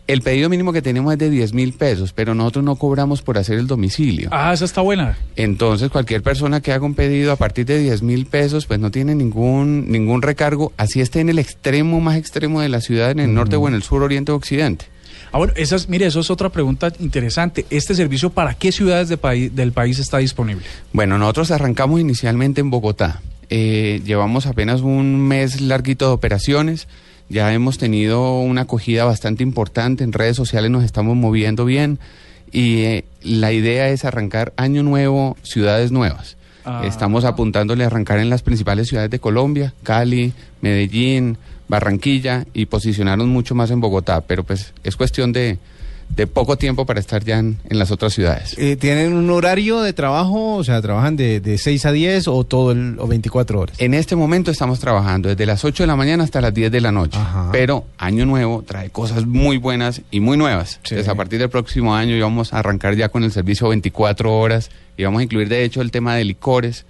El 0.08 0.22
pedido 0.22 0.48
mínimo 0.48 0.72
que 0.72 0.82
tenemos 0.82 1.12
es 1.12 1.20
de 1.20 1.30
10 1.30 1.54
mil 1.54 1.74
pesos, 1.74 2.14
pero 2.14 2.34
nosotros 2.34 2.64
no 2.64 2.78
cobramos 2.78 3.22
por 3.22 3.38
hacer 3.38 3.60
el 3.60 3.68
domicilio. 3.68 4.30
Ah, 4.32 4.54
esa 4.54 4.64
está 4.64 4.80
buena. 4.80 5.18
Entonces, 5.36 5.90
cualquier 5.90 6.24
persona 6.24 6.62
que 6.62 6.72
haga 6.72 6.86
un 6.86 6.96
pedido 6.96 7.34
a 7.34 7.36
partir 7.36 7.66
de 7.66 7.78
10 7.78 8.04
mil 8.04 8.26
pesos, 8.26 8.66
pues 8.68 8.80
no 8.80 8.90
tiene 8.90 9.16
ningún, 9.16 9.92
ningún 9.92 10.22
recargo, 10.22 10.72
así 10.78 11.02
esté 11.02 11.20
en 11.20 11.28
el 11.28 11.40
extremo 11.40 12.00
más 12.00 12.16
extremo 12.16 12.62
de 12.62 12.70
la 12.70 12.80
ciudad, 12.80 13.12
en 13.12 13.20
el 13.20 13.34
norte 13.34 13.58
o 13.58 13.68
en 13.68 13.74
el 13.74 13.84
sur, 13.84 14.02
oriente 14.02 14.32
o 14.32 14.36
occidente. 14.36 14.86
Ah, 15.34 15.40
bueno, 15.40 15.52
esa 15.58 15.76
es, 15.76 15.90
mire, 15.90 16.06
eso 16.06 16.22
es 16.22 16.32
otra 16.32 16.50
pregunta 16.50 16.94
interesante. 17.00 17.66
¿Este 17.70 17.94
servicio 17.94 18.30
para 18.30 18.54
qué 18.54 18.72
ciudades 18.72 19.10
de 19.10 19.50
del 19.54 19.74
país 19.74 20.00
está 20.00 20.20
disponible? 20.20 20.66
Bueno, 20.94 21.18
nosotros 21.18 21.52
arrancamos 21.52 22.00
inicialmente 22.00 22.62
en 22.62 22.70
Bogotá. 22.70 23.22
Eh, 23.50 24.02
llevamos 24.06 24.46
apenas 24.46 24.82
un 24.82 25.20
mes 25.20 25.60
larguito 25.60 26.08
de 26.08 26.14
operaciones. 26.14 26.88
Ya 27.30 27.54
hemos 27.54 27.78
tenido 27.78 28.40
una 28.40 28.62
acogida 28.62 29.06
bastante 29.06 29.44
importante. 29.44 30.04
En 30.04 30.14
redes 30.14 30.38
sociales 30.38 30.72
nos 30.72 30.84
estamos 30.84 31.16
moviendo 31.16 31.66
bien. 31.66 32.00
Y 32.52 32.82
eh, 32.84 33.06
la 33.22 33.52
idea 33.52 33.90
es 33.90 34.06
arrancar 34.06 34.54
año 34.56 34.84
nuevo, 34.84 35.36
ciudades 35.44 35.92
nuevas. 35.92 36.38
Ah. 36.64 36.84
Estamos 36.86 37.26
apuntándole 37.26 37.84
a 37.84 37.88
arrancar 37.88 38.20
en 38.20 38.30
las 38.30 38.42
principales 38.42 38.88
ciudades 38.88 39.10
de 39.10 39.20
Colombia, 39.20 39.74
Cali, 39.84 40.34
Medellín, 40.62 41.38
Barranquilla 41.68 42.46
y 42.54 42.68
posicionarnos 42.68 43.28
mucho 43.28 43.56
más 43.56 43.72
en 43.72 43.82
Bogotá. 43.82 44.22
Pero 44.22 44.44
pues 44.44 44.74
es 44.84 44.96
cuestión 44.96 45.34
de, 45.34 45.60
de 46.10 46.26
poco 46.26 46.58
tiempo 46.58 46.86
para 46.86 47.00
estar 47.00 47.24
ya 47.24 47.38
en, 47.38 47.60
en 47.70 47.78
las 47.78 47.92
otras 47.92 48.14
ciudades. 48.14 48.56
Eh, 48.58 48.76
¿Tienen 48.76 49.14
un 49.14 49.30
horario 49.30 49.82
de 49.82 49.94
trabajo? 49.94 50.56
O 50.56 50.64
sea, 50.64 50.82
¿trabajan 50.82 51.16
de, 51.16 51.40
de 51.40 51.58
6 51.58 51.86
a 51.86 51.92
10 51.92 52.28
o 52.28 52.44
todo 52.44 52.72
el, 52.72 52.98
o 53.00 53.08
24 53.08 53.60
horas? 53.60 53.76
En 53.80 53.94
este 53.94 54.16
momento 54.16 54.50
estamos 54.50 54.80
trabajando 54.80 55.30
desde 55.30 55.46
las 55.46 55.64
8 55.64 55.84
de 55.84 55.88
la 55.88 55.96
mañana 55.96 56.24
hasta 56.24 56.42
las 56.42 56.54
10 56.54 56.72
de 56.72 56.82
la 56.82 56.92
noche. 56.92 57.20
Pero 57.52 57.86
Año 57.98 58.26
Nuevo 58.26 58.64
trae 58.66 58.90
cosas 58.90 59.26
muy 59.26 59.58
buenas 59.58 60.02
y 60.10 60.20
muy 60.20 60.38
nuevas. 60.38 60.80
Entonces, 60.84 61.08
a 61.08 61.16
partir 61.16 61.40
del 61.40 61.50
próximo 61.50 61.96
año 61.96 62.16
íbamos 62.16 62.54
a 62.54 62.60
arrancar 62.60 62.96
ya 62.96 63.10
con 63.10 63.24
el 63.24 63.32
servicio 63.32 63.70
24 63.70 64.36
horas 64.36 64.72
y 64.98 65.04
vamos 65.04 65.20
a 65.20 65.24
incluir, 65.24 65.50
de 65.50 65.64
hecho, 65.64 65.82
el 65.82 65.92
tema 65.92 66.16
de 66.16 66.24
licores. 66.24 66.86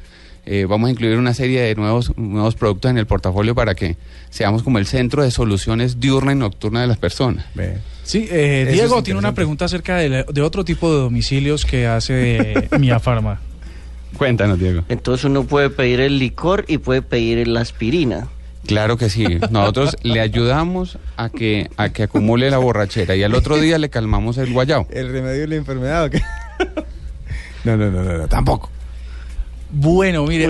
Eh, 0.46 0.66
vamos 0.66 0.88
a 0.88 0.92
incluir 0.92 1.18
una 1.18 1.34
serie 1.34 1.60
de 1.60 1.76
nuevos, 1.76 2.18
nuevos 2.18 2.56
productos 2.56 2.90
en 2.90 2.98
el 2.98 3.06
portafolio 3.06 3.54
para 3.54 3.76
que 3.76 3.98
seamos 4.30 4.64
como 4.64 4.78
el 4.78 4.86
centro 4.86 5.22
de 5.22 5.32
soluciones 5.32 6.00
diurna 6.00 6.32
y 6.32 6.36
nocturna 6.36 6.80
de 6.80 6.88
las 6.88 6.98
personas. 6.98 7.46
Sí, 8.08 8.26
eh, 8.32 8.70
Diego 8.72 9.04
tiene 9.04 9.20
una 9.20 9.34
pregunta 9.34 9.66
acerca 9.66 9.98
de, 9.98 10.08
la- 10.08 10.24
de 10.24 10.42
otro 10.42 10.64
tipo 10.64 10.90
de 10.90 10.98
domicilios 11.02 11.66
que 11.66 11.88
hace 11.88 12.70
Mia 12.80 13.00
Farma. 13.02 13.42
Cuéntanos, 14.18 14.58
Diego. 14.58 14.84
Entonces 14.88 15.26
uno 15.26 15.44
puede 15.44 15.70
pedir 15.70 16.00
el 16.00 16.18
licor 16.18 16.64
y 16.70 16.78
puede 16.78 17.02
pedir 17.02 17.46
la 17.50 17.60
aspirina. 17.62 18.30
Claro 18.66 18.96
que 18.96 19.10
sí. 19.10 19.26
Nosotros 19.52 19.98
le 20.04 20.22
ayudamos 20.22 20.98
a 21.18 21.30
que, 21.30 21.70
a 21.76 21.90
que 21.90 22.04
acumule 22.04 22.50
la 22.50 22.58
borrachera 22.60 23.14
y 23.18 23.24
al 23.24 23.36
otro 23.36 23.58
día 23.58 23.78
le 23.78 23.90
calmamos 23.90 24.38
el 24.38 24.54
guayao. 24.54 24.88
¿El 24.90 25.12
remedio 25.12 25.42
de 25.42 25.48
la 25.48 25.56
enfermedad 25.56 26.06
o 26.06 26.10
qué? 26.10 26.22
no, 27.66 27.76
no, 27.76 27.92
no, 27.92 28.04
no, 28.04 28.18
no, 28.20 28.28
tampoco. 28.30 28.72
Bueno, 29.70 30.26
mire, 30.26 30.46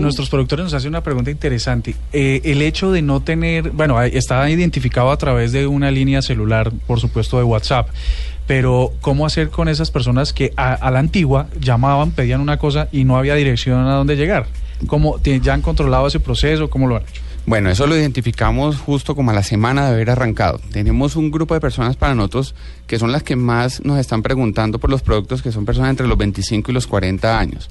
nuestros 0.00 0.28
productores 0.28 0.64
nos 0.64 0.74
hacen 0.74 0.88
una 0.88 1.02
pregunta 1.02 1.30
interesante. 1.30 1.94
Eh, 2.12 2.40
el 2.44 2.62
hecho 2.62 2.90
de 2.90 3.00
no 3.02 3.20
tener, 3.22 3.70
bueno, 3.70 4.02
está 4.02 4.48
identificado 4.50 5.10
a 5.12 5.16
través 5.18 5.52
de 5.52 5.66
una 5.68 5.90
línea 5.90 6.20
celular, 6.20 6.72
por 6.86 6.98
supuesto, 7.00 7.38
de 7.38 7.44
WhatsApp, 7.44 7.88
pero 8.46 8.92
¿cómo 9.00 9.24
hacer 9.26 9.50
con 9.50 9.68
esas 9.68 9.90
personas 9.92 10.32
que 10.32 10.52
a, 10.56 10.74
a 10.74 10.90
la 10.90 10.98
antigua 10.98 11.46
llamaban, 11.60 12.10
pedían 12.10 12.40
una 12.40 12.58
cosa 12.58 12.88
y 12.90 13.04
no 13.04 13.16
había 13.16 13.36
dirección 13.36 13.86
a 13.86 13.94
dónde 13.94 14.16
llegar? 14.16 14.46
¿Cómo 14.88 15.18
te- 15.20 15.38
ya 15.40 15.54
han 15.54 15.62
controlado 15.62 16.08
ese 16.08 16.18
proceso? 16.20 16.68
¿Cómo 16.70 16.88
lo 16.88 16.96
han 16.96 17.02
hecho? 17.02 17.22
Bueno, 17.46 17.70
eso 17.70 17.86
lo 17.86 17.96
identificamos 17.96 18.78
justo 18.78 19.14
como 19.14 19.30
a 19.30 19.34
la 19.34 19.42
semana 19.42 19.86
de 19.86 19.92
haber 19.94 20.10
arrancado. 20.10 20.60
Tenemos 20.72 21.16
un 21.16 21.30
grupo 21.30 21.54
de 21.54 21.60
personas 21.60 21.96
para 21.96 22.14
nosotros 22.14 22.54
que 22.86 22.98
son 22.98 23.12
las 23.12 23.22
que 23.22 23.36
más 23.36 23.82
nos 23.84 23.98
están 23.98 24.22
preguntando 24.22 24.78
por 24.78 24.90
los 24.90 25.02
productos, 25.02 25.40
que 25.42 25.52
son 25.52 25.64
personas 25.64 25.90
entre 25.90 26.06
los 26.08 26.18
25 26.18 26.70
y 26.70 26.74
los 26.74 26.86
40 26.86 27.38
años. 27.38 27.70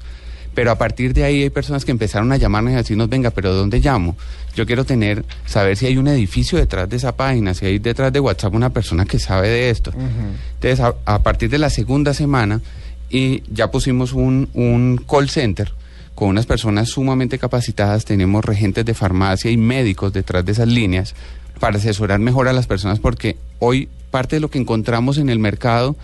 Pero 0.60 0.72
a 0.72 0.76
partir 0.76 1.14
de 1.14 1.24
ahí 1.24 1.44
hay 1.44 1.48
personas 1.48 1.86
que 1.86 1.90
empezaron 1.90 2.30
a 2.32 2.36
llamarnos 2.36 2.72
y 2.72 2.74
a 2.74 2.78
decirnos, 2.80 3.08
venga, 3.08 3.30
pero 3.30 3.54
¿dónde 3.54 3.80
llamo? 3.80 4.14
Yo 4.54 4.66
quiero 4.66 4.84
tener, 4.84 5.24
saber 5.46 5.74
si 5.78 5.86
hay 5.86 5.96
un 5.96 6.06
edificio 6.06 6.58
detrás 6.58 6.86
de 6.86 6.98
esa 6.98 7.16
página, 7.16 7.54
si 7.54 7.64
hay 7.64 7.78
detrás 7.78 8.12
de 8.12 8.20
WhatsApp 8.20 8.52
una 8.52 8.68
persona 8.68 9.06
que 9.06 9.18
sabe 9.18 9.48
de 9.48 9.70
esto. 9.70 9.90
Entonces, 9.90 10.80
a, 10.80 10.96
a 11.06 11.22
partir 11.22 11.48
de 11.48 11.56
la 11.56 11.70
segunda 11.70 12.12
semana, 12.12 12.60
y 13.08 13.42
ya 13.50 13.70
pusimos 13.70 14.12
un, 14.12 14.50
un 14.52 15.02
call 15.10 15.30
center 15.30 15.72
con 16.14 16.28
unas 16.28 16.44
personas 16.44 16.90
sumamente 16.90 17.38
capacitadas, 17.38 18.04
tenemos 18.04 18.44
regentes 18.44 18.84
de 18.84 18.92
farmacia 18.92 19.50
y 19.50 19.56
médicos 19.56 20.12
detrás 20.12 20.44
de 20.44 20.52
esas 20.52 20.68
líneas 20.68 21.14
para 21.58 21.78
asesorar 21.78 22.18
mejor 22.18 22.48
a 22.48 22.52
las 22.52 22.66
personas, 22.66 22.98
porque 22.98 23.38
hoy 23.60 23.88
parte 24.10 24.36
de 24.36 24.40
lo 24.40 24.50
que 24.50 24.58
encontramos 24.58 25.16
en 25.16 25.30
el 25.30 25.38
mercado 25.38 25.96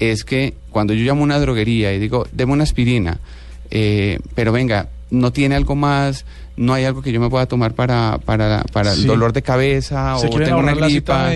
es 0.00 0.24
que 0.24 0.52
cuando 0.70 0.92
yo 0.92 1.02
llamo 1.02 1.22
a 1.22 1.24
una 1.24 1.38
droguería 1.38 1.94
y 1.94 1.98
digo, 1.98 2.26
deme 2.30 2.52
una 2.52 2.64
aspirina, 2.64 3.18
eh, 3.74 4.18
pero 4.34 4.52
venga, 4.52 4.88
no 5.10 5.32
tiene 5.32 5.54
algo 5.56 5.74
más, 5.74 6.24
no 6.56 6.74
hay 6.74 6.84
algo 6.84 7.00
que 7.02 7.10
yo 7.10 7.20
me 7.20 7.28
pueda 7.30 7.46
tomar 7.46 7.72
para, 7.74 8.18
para, 8.24 8.62
para 8.72 8.94
Sí. 8.94 9.00
el 9.00 9.06
dolor 9.06 9.32
de 9.32 9.40
cabeza 9.42 10.16
Se 10.18 10.26
o 10.26 10.30
tengo 10.30 10.58
una 10.58 10.74
gripa. 10.74 11.32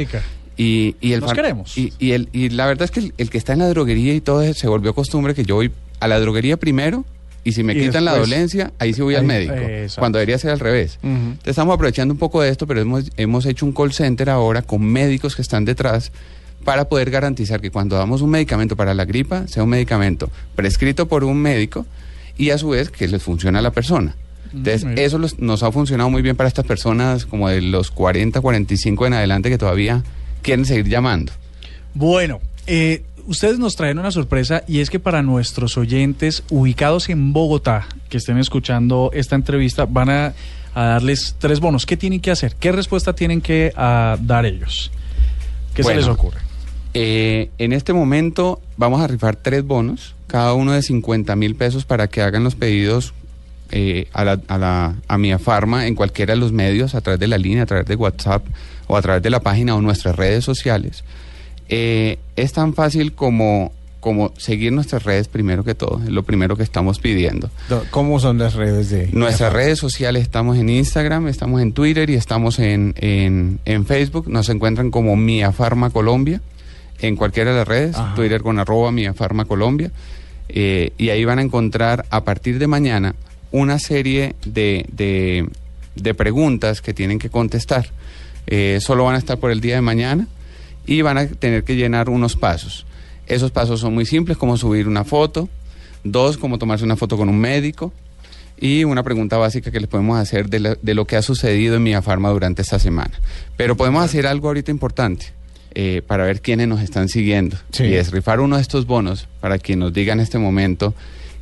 Y, 0.59 0.97
y 1.01 1.13
el 1.13 1.23
far- 1.23 1.35
queremos. 1.35 1.77
Y, 1.77 1.93
y 1.99 2.13
el, 2.13 2.29
y 2.33 2.49
la 2.51 2.67
verdad 2.67 2.85
es 2.85 2.91
que 2.91 3.01
el, 3.01 3.15
el 3.19 3.29
que 3.31 3.37
está 3.39 3.53
en 3.55 3.59
la 3.61 3.69
droguería 3.69 4.15
y 4.15 4.21
todo 4.21 4.43
eso, 4.43 4.55
se 4.61 4.69
volvió 4.69 4.95
costumbre 4.95 5.35
que 5.35 5.45
yo 5.45 5.57
voy 5.57 5.71
a 6.01 6.09
la 6.09 6.19
droguería 6.21 6.57
primero 6.57 7.05
y 7.45 7.53
si 7.53 7.63
me 7.63 7.75
Y 7.75 7.81
quitan 7.81 8.05
la 8.07 8.17
dolencia, 8.17 8.73
ahí 8.79 8.93
sí 8.95 9.03
voy 9.03 9.15
al 9.15 9.25
médico. 9.25 9.55
eh, 9.57 9.87
cuando 9.99 10.19
debería 10.19 10.39
ser 10.39 10.51
al 10.51 10.61
revés. 10.61 10.99
Entonces 11.03 11.39
estamos 11.47 11.75
aprovechando 11.75 12.13
un 12.13 12.19
poco 12.19 12.41
de 12.43 12.49
esto, 12.51 12.67
pero 12.67 12.81
hemos, 12.81 13.11
hemos 13.17 13.47
hecho 13.47 13.65
un 13.67 13.73
call 13.73 13.93
center 13.93 14.31
ahora 14.31 14.63
con 14.63 14.83
médicos 14.83 15.37
que 15.37 15.43
están 15.43 15.65
detrás 15.65 16.11
para 16.65 16.89
poder 16.89 17.11
garantizar 17.11 17.61
que 17.61 17.71
cuando 17.71 17.97
damos 17.97 18.21
un 18.23 18.31
medicamento 18.31 18.75
para 18.77 18.95
la 18.95 19.05
gripa, 19.05 19.47
sea 19.47 19.63
un 19.63 19.69
medicamento 19.69 20.29
prescrito 20.57 21.07
por 21.07 21.23
un 21.23 21.37
médico 21.41 21.87
y 22.39 22.51
a 22.51 22.59
su 22.59 22.71
vez 22.71 22.91
que 22.91 23.09
les 23.09 23.23
funcione 23.23 23.59
a 23.59 23.63
la 23.63 23.71
persona. 23.73 24.15
Entonces, 24.53 24.85
Mm, 24.85 24.95
eso 24.99 25.19
los- 25.19 25.39
nos 25.39 25.63
ha 25.63 25.73
funcionado 25.73 26.09
muy 26.11 26.23
bien 26.23 26.37
para 26.37 26.49
estas 26.49 26.65
personas 26.65 27.27
como 27.27 27.49
de 27.49 27.61
los 27.61 27.91
40, 27.91 28.41
45 28.41 29.07
en 29.07 29.15
adelante 29.15 29.51
que 29.51 29.59
todavía 29.59 30.03
quieren 30.43 30.65
seguir 30.65 30.89
llamando. 30.89 31.33
Bueno, 31.95 32.41
eh, 32.67 33.03
ustedes 33.27 33.59
nos 33.59 33.77
traen 33.77 33.99
una 33.99 34.11
sorpresa 34.11 34.63
y 34.69 34.81
es 34.81 34.89
que 34.91 34.99
para 35.01 35.23
nuestros 35.23 35.77
oyentes 35.77 36.43
ubicados 36.51 37.09
en 37.09 37.33
Bogotá 37.33 37.87
que 38.09 38.19
estén 38.19 38.39
escuchando 38.39 39.11
esta 39.15 39.35
entrevista 39.35 39.85
van 39.87 40.11
a, 40.11 40.35
a 40.75 40.83
darles 40.85 41.35
tres 41.39 41.59
bonos. 41.61 41.87
¿Qué 41.87 41.97
tienen 41.97 42.21
que 42.21 42.31
hacer? 42.31 42.55
¿Qué 42.59 42.71
respuesta 42.73 43.15
tienen 43.15 43.41
que 43.41 43.73
ah, 43.77 44.17
dar 44.21 44.47
ellos? 44.47 44.91
¿Qué 45.75 45.83
Bueno, 45.83 46.01
se 46.01 46.07
les 46.07 46.15
ocurre? 46.17 46.41
Eh, 46.95 47.51
en 47.59 47.73
este 47.75 47.93
momento 47.93 48.61
vamos 48.79 49.01
a 49.03 49.07
rifar 49.07 49.37
tres 49.37 49.63
bonos, 49.65 50.15
cada 50.27 50.55
uno 50.55 50.73
de 50.73 50.83
50 50.83 51.35
mil 51.37 51.55
pesos 51.55 51.85
para 51.85 52.09
que 52.09 52.23
hagan 52.23 52.45
los 52.45 52.55
pedidos 52.55 53.15
eh, 53.71 54.07
a, 54.13 54.25
la, 54.25 54.41
a, 54.49 54.59
la, 54.59 54.95
a 55.09 55.19
Mia 55.19 55.39
Farma 55.39 55.87
en 55.87 55.95
cualquiera 55.95 56.35
de 56.35 56.41
los 56.41 56.53
medios, 56.53 56.95
a 56.95 57.01
través 57.01 57.19
de 57.21 57.27
la 57.29 57.39
línea, 57.39 57.63
a 57.65 57.67
través 57.67 57.87
de 57.87 57.97
WhatsApp 57.97 58.45
o 58.87 58.97
a 58.97 59.03
través 59.03 59.23
de 59.23 59.31
la 59.31 59.41
página 59.41 59.75
o 59.75 59.81
nuestras 59.81 60.15
redes 60.17 60.45
sociales. 60.45 61.03
Eh, 61.69 62.19
es 62.37 62.53
tan 62.53 62.75
fácil 62.75 63.13
como, 63.13 63.73
como 63.99 64.33
seguir 64.37 64.73
nuestras 64.73 65.03
redes 65.03 65.27
primero 65.27 65.65
que 65.65 65.75
todo, 65.75 66.01
es 66.05 66.11
lo 66.11 66.23
primero 66.23 66.57
que 66.57 66.63
estamos 66.63 67.01
pidiendo. 67.01 67.51
Do- 67.69 67.85
¿Cómo 67.91 68.21
son 68.21 68.39
las 68.39 68.55
redes 68.55 68.91
de...? 68.91 69.09
Nuestras 69.13 69.53
redes 69.53 69.79
sociales 69.81 70.23
estamos 70.23 70.57
en 70.59 70.69
Instagram, 70.69 71.27
estamos 71.27 71.61
en 71.61 71.73
Twitter 71.73 72.09
y 72.11 72.15
estamos 72.15 72.61
en, 72.61 72.95
en, 72.99 73.59
en 73.65 73.85
Facebook. 73.85 74.29
Nos 74.29 74.49
encuentran 74.49 74.91
como 74.93 75.17
Mia 75.17 75.51
Farma 75.51 75.91
Colombia 75.91 76.41
en 77.01 77.17
cualquiera 77.17 77.51
de 77.51 77.57
las 77.59 77.69
redes. 77.69 77.97
Ajá. 77.97 78.15
Twitter 78.15 78.43
con 78.43 78.61
arroba 78.61 78.93
Mia 78.93 79.13
Farma 79.13 79.45
Colombia. 79.45 79.91
Eh, 80.49 80.93
y 80.99 81.09
ahí 81.11 81.25
van 81.25 81.39
a 81.39 81.43
encontrar 81.43 82.07
a 82.11 82.25
partir 82.25 82.59
de 82.59 82.67
mañana 82.67 83.15
una 83.51 83.79
serie 83.79 84.35
de, 84.45 84.87
de, 84.93 86.15
preguntas 86.15 86.81
que 86.83 86.95
tienen 86.95 87.19
que 87.19 87.31
contestar. 87.31 87.89
Eh, 88.47 88.79
solo 88.81 89.05
van 89.05 89.17
a 89.17 89.19
estar 89.19 89.39
por 89.39 89.51
el 89.51 89.61
día 89.61 89.75
de 89.77 89.81
mañana 89.81 90.29
y 90.87 91.03
van 91.03 91.19
a 91.19 91.27
tener 91.27 91.65
que 91.65 91.75
llenar 91.75 92.09
unos 92.09 92.37
pasos. 92.37 92.87
Esos 93.27 93.51
pasos 93.51 93.81
son 93.81 93.95
muy 93.95 94.07
simples, 94.07 94.37
como 94.37 94.57
subir 94.57 94.87
una 94.87 95.05
foto, 95.05 95.49
dos, 96.05 96.37
como 96.39 96.59
tomarse 96.59 96.85
una 96.85 96.97
foto 96.97 97.17
con 97.17 97.29
un 97.29 97.39
médico, 97.39 97.93
y 98.59 98.85
una 98.85 99.03
pregunta 99.03 99.37
básica 99.37 99.71
que 99.71 99.81
les 99.81 99.89
podemos 99.89 100.19
hacer 100.19 100.49
de, 100.49 100.61
la- 100.61 100.79
de 100.81 100.95
lo 100.95 101.05
que 101.07 101.17
ha 101.17 101.23
sucedido 101.23 101.77
en 101.77 101.83
Mia 101.83 102.01
Farma 102.03 102.31
durante 102.31 102.63
esta 102.63 102.79
semana. 102.79 103.11
Pero 103.57 103.77
podemos 103.77 104.03
hacer 104.05 104.27
algo 104.27 104.49
ahorita 104.49 104.71
importante 104.71 105.27
eh, 105.79 106.01
para 106.01 106.25
ver 106.25 106.41
quiénes 106.41 106.69
nos 106.69 106.81
están 106.81 107.11
siguiendo. 107.11 107.59
Sí. 107.71 107.85
Y 107.85 107.97
es 107.97 108.11
rifar 108.11 108.41
uno 108.41 108.57
de 108.57 108.63
estos 108.63 108.87
bonos 108.87 109.29
para 109.41 109.59
que 109.59 109.77
nos 109.77 109.93
diga 109.93 110.15
en 110.15 110.21
este 110.21 110.39
momento 110.39 110.95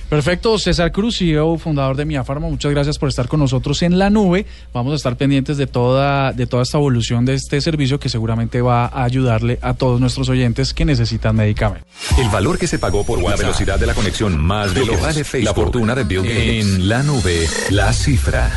Perfecto, 0.08 0.58
César 0.58 0.90
Cruz, 0.90 1.18
CEO, 1.18 1.58
fundador 1.58 1.94
de 1.94 2.06
Mia 2.06 2.24
Farma, 2.24 2.48
muchas 2.48 2.70
gracias 2.72 2.98
por 2.98 3.10
estar 3.10 3.28
con 3.28 3.40
nosotros 3.40 3.82
en 3.82 3.98
la 3.98 4.08
nube. 4.08 4.46
Vamos 4.72 4.94
a 4.94 4.96
estar 4.96 5.18
pendientes 5.18 5.58
de 5.58 5.66
toda, 5.66 6.32
de 6.32 6.46
toda 6.46 6.62
esta 6.62 6.78
evolución 6.78 7.26
de 7.26 7.34
este 7.34 7.60
servicio 7.60 8.00
que 8.00 8.08
seguramente 8.08 8.62
va 8.62 8.86
a 8.86 9.04
ayudarle 9.04 9.58
a 9.60 9.74
todos 9.74 10.00
nuestros 10.00 10.30
oyentes 10.30 10.72
que 10.72 10.86
necesitan 10.86 11.36
medicamentos. 11.36 11.86
El 12.16 12.30
valor 12.30 12.58
que 12.58 12.66
se 12.66 12.78
pagó 12.78 13.04
por 13.04 13.22
la 13.22 13.36
velocidad 13.36 13.78
de 13.78 13.84
la 13.86 13.92
conexión 13.92 14.38
más 14.38 14.68
Lo 14.68 14.74
que 14.84 14.90
veloz. 14.92 15.02
vale 15.02 15.24
Facebook. 15.24 15.44
La 15.44 15.52
fortuna 15.54 15.94
de 15.94 16.04
Bill 16.04 16.22
Gates. 16.22 16.64
En 16.64 16.88
la 16.88 17.02
nube, 17.02 17.46
la 17.68 17.92
cifra. 17.92 18.50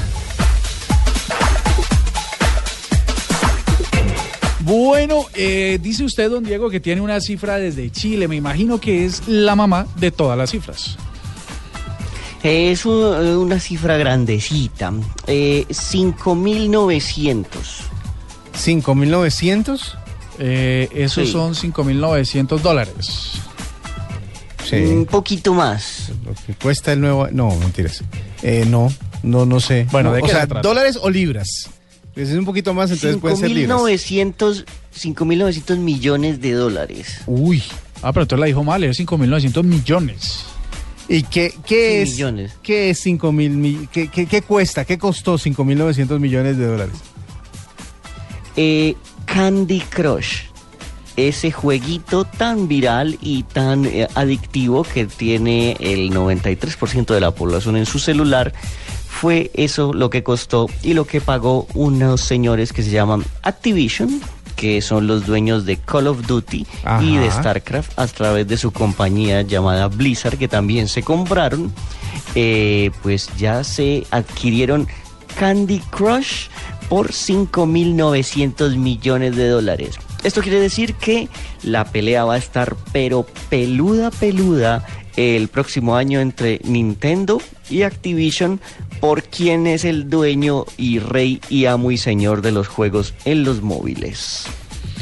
Bueno, 4.63 5.25
eh, 5.33 5.79
dice 5.81 6.03
usted, 6.03 6.29
don 6.29 6.43
Diego, 6.43 6.69
que 6.69 6.79
tiene 6.79 7.01
una 7.01 7.19
cifra 7.19 7.57
desde 7.57 7.89
Chile. 7.91 8.27
Me 8.27 8.35
imagino 8.35 8.79
que 8.79 9.05
es 9.05 9.27
la 9.27 9.55
mamá 9.55 9.87
de 9.97 10.11
todas 10.11 10.37
las 10.37 10.51
cifras. 10.51 10.97
Es 12.43 12.85
un- 12.85 13.25
eh, 13.25 13.35
una 13.35 13.59
cifra 13.59 13.97
grandecita. 13.97 14.93
Eh, 15.27 15.65
5.900. 15.69 17.45
¿5.900? 18.53 19.97
Eh, 20.39 20.89
esos 20.93 21.27
Sí. 21.27 21.31
son 21.33 21.55
5.900 21.55 22.61
dólares. 22.61 23.33
Sí. 24.67 24.75
Un 24.77 25.05
poquito 25.05 25.53
más. 25.53 26.11
Lo 26.25 26.33
que 26.45 26.53
cuesta 26.53 26.93
el 26.93 27.01
nuevo. 27.01 27.27
No, 27.31 27.55
mentiras. 27.57 28.03
Eh, 28.41 28.65
no, 28.67 28.91
no, 29.23 29.45
no 29.45 29.59
sé. 29.59 29.85
Bueno, 29.91 30.09
No, 30.09 30.15
¿de 30.15 30.21
o 30.21 30.25
qué 30.25 30.31
sea, 30.31 30.41
se 30.41 30.47
trata? 30.47 30.67
dólares 30.67 30.97
o 31.01 31.09
libras. 31.09 31.69
Si 32.15 32.21
es 32.21 32.31
un 32.31 32.45
poquito 32.45 32.73
más, 32.73 32.91
entonces 32.91 33.17
pueden 33.21 33.37
ser 33.37 33.51
libras. 33.51 33.79
5.900 33.79 34.65
5.900 34.95 35.77
millones 35.77 36.41
de 36.41 36.51
dólares. 36.51 37.21
Uy. 37.25 37.63
Ah, 38.01 38.11
pero 38.11 38.23
entonces 38.23 38.39
la 38.41 38.45
dijo 38.47 38.63
mal, 38.63 38.83
es 38.83 38.99
5.900 38.99 39.63
millones. 39.63 40.43
¿Y 41.07 41.23
qué, 41.23 41.53
qué 41.65 42.03
Sí, 42.05 42.09
es? 42.09 42.11
millones. 42.15 42.51
¿Qué 42.63 42.89
es 42.89 42.99
5 42.99 43.31
mil? 43.31 43.51
mi- 43.51 43.87
¿Qué, 43.91 44.07
qué, 44.09 44.25
qué 44.25 44.41
cuesta? 44.41 44.85
¿Qué 44.85 44.97
costó 44.97 45.37
5.900 45.37 46.19
millones 46.19 46.57
de 46.57 46.65
dólares? 46.65 46.95
Eh, 48.55 48.95
Candy 49.25 49.79
Crush. 49.81 50.43
Ese 51.17 51.51
jueguito 51.51 52.23
tan 52.23 52.67
viral 52.67 53.17
y 53.21 53.43
tan 53.43 53.85
eh, 53.85 54.07
adictivo 54.15 54.83
que 54.83 55.05
tiene 55.05 55.75
el 55.79 56.09
93% 56.11 57.13
de 57.13 57.19
la 57.19 57.31
población 57.31 57.75
en 57.77 57.85
su 57.85 57.99
celular. 57.99 58.53
Fue 59.11 59.51
eso 59.53 59.93
lo 59.93 60.09
que 60.09 60.23
costó 60.23 60.67
y 60.81 60.93
lo 60.95 61.05
que 61.05 61.21
pagó 61.21 61.67
unos 61.75 62.21
señores 62.21 62.73
que 62.73 62.81
se 62.81 62.89
llaman 62.89 63.23
Activision, 63.43 64.19
que 64.55 64.81
son 64.81 65.05
los 65.05 65.27
dueños 65.27 65.65
de 65.65 65.77
Call 65.77 66.07
of 66.07 66.25
Duty 66.25 66.65
y 67.01 67.17
de. 67.17 67.29
StarCraft 67.29 67.99
a 67.99 68.07
través 68.07 68.47
de 68.47 68.57
su 68.57 68.71
compañía 68.71 69.43
llamada 69.43 69.87
Blizzard, 69.89 70.39
que 70.39 70.47
también 70.47 70.87
se 70.87 71.03
compraron. 71.03 71.71
Eh, 72.33 72.89
pues 73.03 73.29
ya 73.37 73.63
se 73.63 74.07
adquirieron 74.09 74.87
Candy 75.37 75.79
Crush 75.91 76.47
por 76.89 77.11
5.900 77.11 78.75
millones 78.75 79.35
de 79.35 79.49
dólares. 79.49 79.99
Esto 80.23 80.41
quiere 80.41 80.59
decir 80.59 80.95
que 80.95 81.29
la 81.63 81.85
pelea 81.85 82.25
va 82.25 82.35
a 82.35 82.37
estar 82.37 82.75
pero 82.91 83.25
peluda, 83.49 84.09
peluda 84.09 84.83
el 85.15 85.47
próximo 85.47 85.95
año 85.95 86.19
entre 86.19 86.59
Nintendo 86.63 87.41
y 87.69 87.83
Activision 87.83 88.59
por 89.01 89.23
quién 89.23 89.67
es 89.67 89.83
el 89.83 90.09
dueño 90.09 90.65
y 90.77 90.99
rey 90.99 91.41
y 91.49 91.65
amo 91.65 91.91
y 91.91 91.97
señor 91.97 92.41
de 92.41 92.53
los 92.53 92.67
juegos 92.67 93.13
en 93.25 93.43
los 93.43 93.61
móviles. 93.61 94.45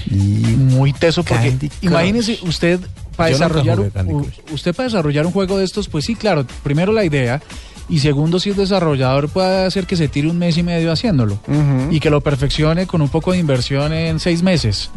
Muy 0.09 0.93
teso 0.93 1.23
porque 1.23 1.49
Candy 1.49 1.69
imagínese 1.81 2.39
usted 2.41 2.79
para 3.15 3.29
desarrollar 3.29 3.79
un, 3.79 4.31
usted 4.51 4.73
para 4.73 4.87
desarrollar 4.87 5.25
un 5.25 5.33
juego 5.33 5.57
de 5.57 5.65
estos, 5.65 5.89
pues 5.89 6.05
sí, 6.05 6.15
claro, 6.15 6.47
primero 6.63 6.93
la 6.93 7.03
idea 7.03 7.41
y 7.89 7.99
segundo 7.99 8.39
si 8.39 8.51
es 8.51 8.57
desarrollador 8.57 9.27
puede 9.27 9.65
hacer 9.65 9.85
que 9.85 9.97
se 9.97 10.07
tire 10.07 10.29
un 10.29 10.37
mes 10.37 10.57
y 10.57 10.63
medio 10.63 10.91
haciéndolo 10.91 11.37
y 11.91 11.99
que 11.99 12.09
lo 12.09 12.21
perfeccione 12.21 12.87
con 12.87 13.01
un 13.01 13.09
poco 13.09 13.33
de 13.33 13.39
inversión 13.39 13.91
en 13.91 14.19
seis 14.19 14.41
meses. 14.41 14.89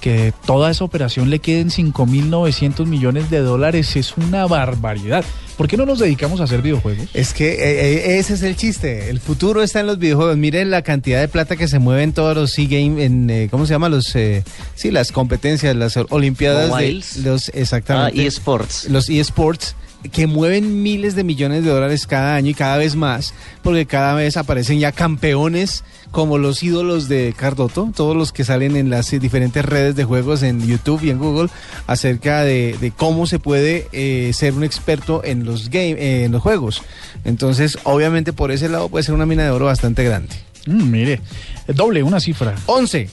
Que 0.00 0.32
toda 0.46 0.70
esa 0.70 0.84
operación 0.84 1.30
le 1.30 1.40
queden 1.40 1.68
5.900 1.68 2.86
millones 2.86 3.30
de 3.30 3.40
dólares 3.40 3.96
es 3.96 4.16
una 4.16 4.46
barbaridad. 4.46 5.24
¿Por 5.56 5.68
qué 5.68 5.76
no 5.76 5.84
nos 5.84 5.98
dedicamos 5.98 6.40
a 6.40 6.44
hacer 6.44 6.62
videojuegos? 6.62 7.08
Es 7.12 7.34
que 7.34 7.50
eh, 7.52 8.14
eh, 8.14 8.18
ese 8.18 8.32
es 8.32 8.42
el 8.42 8.56
chiste. 8.56 9.10
El 9.10 9.20
futuro 9.20 9.62
está 9.62 9.80
en 9.80 9.88
los 9.88 9.98
videojuegos. 9.98 10.38
Miren 10.38 10.70
la 10.70 10.80
cantidad 10.80 11.20
de 11.20 11.28
plata 11.28 11.56
que 11.56 11.68
se 11.68 11.78
mueve 11.78 12.02
en 12.02 12.14
todos 12.14 12.34
los 12.34 12.52
C-Game, 12.52 13.04
en, 13.04 13.28
eh, 13.28 13.48
¿cómo 13.50 13.66
se 13.66 13.74
llama? 13.74 13.90
Los, 13.90 14.16
eh, 14.16 14.42
sí, 14.74 14.90
las 14.90 15.12
competencias, 15.12 15.76
las 15.76 15.98
olimpiadas 16.08 16.70
Mobiles. 16.70 17.22
de 17.22 17.30
los, 17.30 17.50
exactamente. 17.50 18.18
Ah, 18.22 18.24
eSports. 18.24 18.88
Los 18.88 19.10
eSports 19.10 19.76
que 20.12 20.26
mueven 20.26 20.82
miles 20.82 21.14
de 21.14 21.24
millones 21.24 21.62
de 21.64 21.70
dólares 21.70 22.06
cada 22.06 22.34
año 22.34 22.50
y 22.50 22.54
cada 22.54 22.78
vez 22.78 22.96
más, 22.96 23.34
porque 23.62 23.84
cada 23.86 24.14
vez 24.14 24.36
aparecen 24.36 24.78
ya 24.78 24.92
campeones 24.92 25.84
como 26.10 26.38
los 26.38 26.62
ídolos 26.62 27.06
de 27.08 27.34
Cardoto, 27.36 27.90
todos 27.94 28.16
los 28.16 28.32
que 28.32 28.42
salen 28.44 28.76
en 28.76 28.90
las 28.90 29.10
diferentes 29.10 29.64
redes 29.64 29.94
de 29.96 30.04
juegos 30.04 30.42
en 30.42 30.66
YouTube 30.66 31.02
y 31.04 31.10
en 31.10 31.18
Google 31.18 31.50
acerca 31.86 32.42
de, 32.42 32.76
de 32.80 32.90
cómo 32.90 33.26
se 33.26 33.38
puede 33.38 33.86
eh, 33.92 34.32
ser 34.34 34.54
un 34.54 34.64
experto 34.64 35.22
en 35.22 35.44
los 35.44 35.68
game, 35.68 35.92
eh, 35.92 36.24
en 36.24 36.32
los 36.32 36.42
juegos. 36.42 36.82
Entonces, 37.24 37.78
obviamente 37.84 38.32
por 38.32 38.50
ese 38.50 38.68
lado 38.68 38.88
puede 38.88 39.04
ser 39.04 39.14
una 39.14 39.26
mina 39.26 39.44
de 39.44 39.50
oro 39.50 39.66
bastante 39.66 40.02
grande. 40.02 40.34
Mm, 40.66 40.90
mire, 40.90 41.20
doble, 41.68 42.02
una 42.02 42.20
cifra. 42.20 42.54
11. 42.66 43.08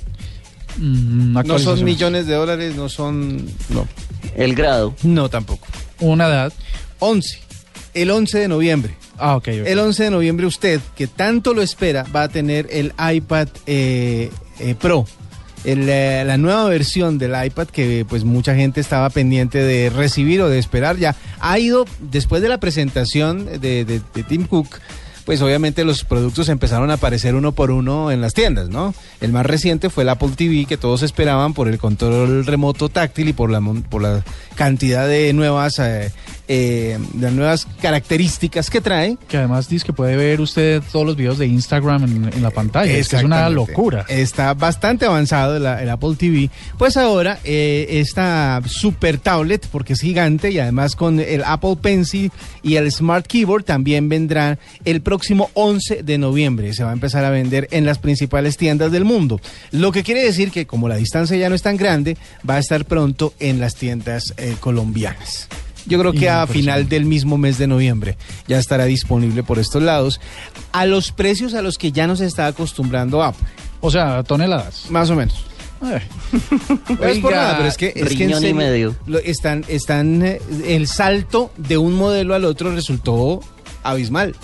Mm, 0.78 1.38
No 1.46 1.60
son 1.60 1.84
millones 1.84 2.28
de 2.28 2.34
dólares, 2.36 2.76
no 2.76 2.88
son... 2.90 3.46
No, 3.70 3.88
El 4.36 4.56
grado. 4.56 4.96
no 5.04 5.30
tampoco. 5.30 5.68
Una 6.00 6.28
edad. 6.28 6.54
11. 7.00 7.40
El 7.94 8.12
11 8.12 8.40
de 8.40 8.48
noviembre. 8.48 8.96
Ah, 9.18 9.36
ok. 9.36 9.48
ok. 9.48 9.68
El 9.68 9.80
11 9.80 10.04
de 10.04 10.10
noviembre 10.12 10.46
usted, 10.46 10.80
que 10.96 11.08
tanto 11.08 11.54
lo 11.54 11.62
espera, 11.62 12.06
va 12.16 12.24
a 12.24 12.30
tener 12.30 12.68
el 12.72 12.94
iPad 13.14 13.48
eh, 13.66 14.30
eh, 14.60 14.76
Pro. 14.80 15.06
El, 15.64 15.90
eh, 15.90 16.24
la 16.26 16.38
nueva 16.38 16.66
versión 16.70 17.18
del 17.18 17.34
iPad 17.46 17.68
que 17.68 18.06
pues 18.08 18.24
mucha 18.24 18.54
gente 18.56 18.80
estaba 18.80 19.10
pendiente 19.10 19.58
de 19.58 19.90
recibir 19.90 20.42
o 20.42 20.50
de 20.50 20.60
esperar 20.60 20.98
ya 20.98 21.16
ha 21.40 21.58
ido 21.60 21.86
después 22.00 22.42
de 22.44 22.48
la 22.48 22.60
presentación 22.60 23.46
de, 23.60 23.84
de- 23.84 24.02
de 24.14 24.24
Tim 24.24 24.46
Cook 24.46 24.68
pues 25.26 25.42
obviamente 25.42 25.84
los 25.84 26.06
productos 26.06 26.48
empezaron 26.48 26.90
a 26.90 26.94
aparecer 26.94 27.36
uno 27.36 27.52
por 27.52 27.72
uno 27.72 28.12
en 28.12 28.22
las 28.22 28.34
tiendas, 28.34 28.70
¿no? 28.70 28.94
El 29.20 29.34
más 29.34 29.46
reciente 29.46 29.90
fue 29.90 30.04
el 30.04 30.10
Apple 30.10 30.30
TV 30.38 30.66
que 30.66 30.78
todos 30.78 31.04
esperaban 31.04 31.54
por 31.54 31.68
el 31.68 31.80
control 31.80 32.46
remoto 32.46 32.88
táctil 32.88 33.28
y 33.28 33.34
por 33.34 33.50
la, 33.50 33.60
por 33.90 34.02
la 34.04 34.24
cantidad 34.58 35.08
de 35.08 35.32
nuevas, 35.32 35.80
eh, 35.80 36.12
eh, 36.50 36.98
de 37.14 37.32
nuevas 37.32 37.68
características 37.82 38.70
que 38.70 38.82
trae. 38.82 39.18
Que 39.30 39.38
además 39.38 39.70
dice 39.70 39.86
que 39.86 39.94
puede 39.94 40.18
ver 40.18 40.42
usted 40.42 40.82
todos 40.92 41.06
los 41.06 41.16
videos 41.16 41.38
de 41.38 41.48
Instagram 41.48 42.04
en, 42.04 42.34
en 42.34 42.44
la 42.44 42.50
pantalla. 42.50 42.92
Es, 42.92 43.08
que 43.08 43.18
es 43.18 43.24
una 43.24 43.50
locura. 43.50 44.06
Está 44.10 44.54
bastante 44.54 45.06
avanzado 45.06 45.58
el, 45.58 45.66
el 45.66 45.90
Apple 45.90 46.16
TV. 46.18 46.50
Pues 46.78 46.98
ahora 46.98 47.40
eh, 47.44 47.86
esta 47.90 48.62
super 48.66 49.20
tablet, 49.20 49.68
porque 49.72 49.94
es 49.94 50.02
gigante 50.02 50.52
y 50.52 50.60
además 50.60 50.96
con 50.96 51.20
el 51.20 51.44
Apple 51.46 51.78
Pencil 51.82 52.32
y 52.64 52.76
el 52.76 52.92
Smart 52.92 53.28
Keyboard 53.28 53.64
también 53.64 54.10
vendrá 54.10 54.58
el 54.86 55.02
próximo 55.02 55.52
11 55.54 56.02
de 56.04 56.18
noviembre. 56.18 56.74
Se 56.74 56.84
va 56.84 56.90
a 56.90 56.94
empezar 56.94 57.24
a 57.24 57.30
vender 57.30 57.68
en 57.72 57.86
las 57.86 58.00
principales 58.00 58.58
tiendas 58.58 58.92
del 58.92 59.06
mundo. 59.06 59.40
Lo 59.72 59.92
que 59.92 60.04
quiere 60.04 60.24
decir 60.24 60.52
que 60.52 60.66
como 60.66 60.90
la 60.90 60.96
distancia 60.96 61.38
ya 61.38 61.50
no 61.50 61.56
es 61.56 61.62
tan 61.62 61.78
grande, 61.78 62.18
va 62.48 62.56
a 62.56 62.60
estar 62.60 62.86
pronto 62.86 63.34
en 63.40 63.60
las 63.60 63.76
tiendas 63.76 64.34
eh, 64.38 64.47
colombianas. 64.56 65.48
Yo 65.86 65.98
creo 66.00 66.12
que 66.12 66.30
a 66.30 66.46
final 66.48 66.90
del 66.90 67.06
mismo 67.06 67.38
mes 67.38 67.58
de 67.58 67.66
noviembre 67.68 68.18
ya 68.48 68.60
estará 68.60 68.84
disponible 68.86 69.42
por 69.44 69.58
estos 69.58 69.82
lados 69.82 70.20
a 70.74 70.86
los 70.86 71.12
precios 71.14 71.54
a 71.54 71.62
los 71.62 71.78
que 71.78 71.92
ya 71.94 72.08
nos 72.08 72.20
está 72.20 72.48
acostumbrando 72.48 73.24
Apple. 73.24 73.48
O 73.80 73.90
sea, 73.90 74.22
toneladas. 74.24 74.88
Más 74.90 75.10
o 75.10 75.16
menos. 75.16 75.46
Eh, 75.86 76.02
No 76.90 77.06
es 77.06 77.20
por 77.20 77.32
Oiga, 77.32 77.42
nada, 77.42 77.58
pero 77.58 77.70
es 77.70 77.78
que, 77.78 77.88
es 77.88 77.94
que 77.94 78.00
en 78.02 78.08
riñón 78.32 78.46
y 78.46 78.54
medio. 78.54 78.96
lo- 79.06 79.20
están, 79.20 79.64
están, 79.70 80.26
eh, 80.26 80.42
el 80.68 80.88
salto 80.88 81.52
de 81.56 81.78
un 81.78 81.94
modelo 81.94 82.34
al 82.36 82.44
otro 82.46 82.74
resultó 82.74 83.40
abismal. 83.84 84.36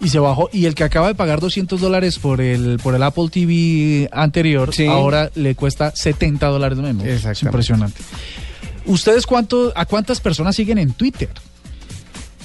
y 0.00 0.08
se 0.10 0.18
bajó. 0.18 0.48
Y 0.52 0.64
el 0.66 0.74
que 0.74 0.84
acaba 0.84 1.08
de 1.08 1.14
pagar 1.14 1.40
200 1.40 1.78
dólares 1.80 2.18
por 2.18 2.40
el, 2.40 2.78
por 2.82 2.94
el 2.94 3.02
Apple 3.02 3.28
TV 3.30 4.08
anterior, 4.12 4.74
Sí. 4.74 4.86
ahora 4.86 5.30
le 5.34 5.54
cuesta 5.54 5.92
70 5.94 6.46
dólares 6.46 6.78
menos. 6.78 7.04
Es 7.04 7.42
impresionante. 7.42 8.00
¿Ustedes 8.86 9.26
cuánto, 9.26 9.72
a 9.74 9.84
cuántas 9.84 10.20
personas 10.20 10.56
siguen 10.56 10.78
en 10.78 10.92
Twitter? 10.92 11.30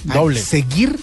Doble. 0.04 0.40
Seguir. 0.40 0.98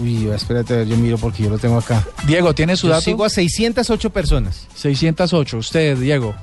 Uy, 0.00 0.28
espérate, 0.28 0.74
a 0.74 0.76
ver, 0.78 0.86
yo 0.88 0.96
miro 0.96 1.18
porque 1.18 1.42
yo 1.42 1.50
lo 1.50 1.58
tengo 1.58 1.78
acá. 1.78 2.06
Diego, 2.26 2.54
¿tiene 2.54 2.76
su 2.76 2.86
Yo 2.86 2.92
dato? 2.92 3.02
sigo 3.04 3.24
a 3.24 3.30
608 3.30 4.10
personas. 4.10 4.66
608. 4.76 5.58
Usted, 5.58 5.96
Diego. 5.98 6.34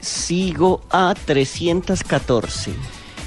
Sigo 0.00 0.82
a 0.90 1.14
314. 1.26 2.72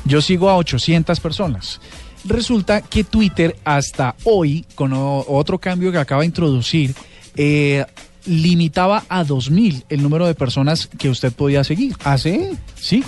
Yo 0.05 0.21
sigo 0.21 0.49
a 0.49 0.55
800 0.57 1.19
personas. 1.19 1.79
Resulta 2.23 2.81
que 2.81 3.03
Twitter 3.03 3.55
hasta 3.65 4.15
hoy, 4.23 4.65
con 4.75 4.91
otro 4.93 5.59
cambio 5.59 5.91
que 5.91 5.97
acaba 5.97 6.21
de 6.21 6.27
introducir, 6.27 6.95
eh, 7.35 7.85
limitaba 8.25 9.03
a 9.09 9.23
2.000 9.23 9.83
el 9.89 10.03
número 10.03 10.27
de 10.27 10.35
personas 10.35 10.87
que 10.97 11.09
usted 11.09 11.31
podía 11.33 11.63
seguir. 11.63 11.95
¿Ah, 12.03 12.17
sí? 12.17 12.49
Sí. 12.79 13.03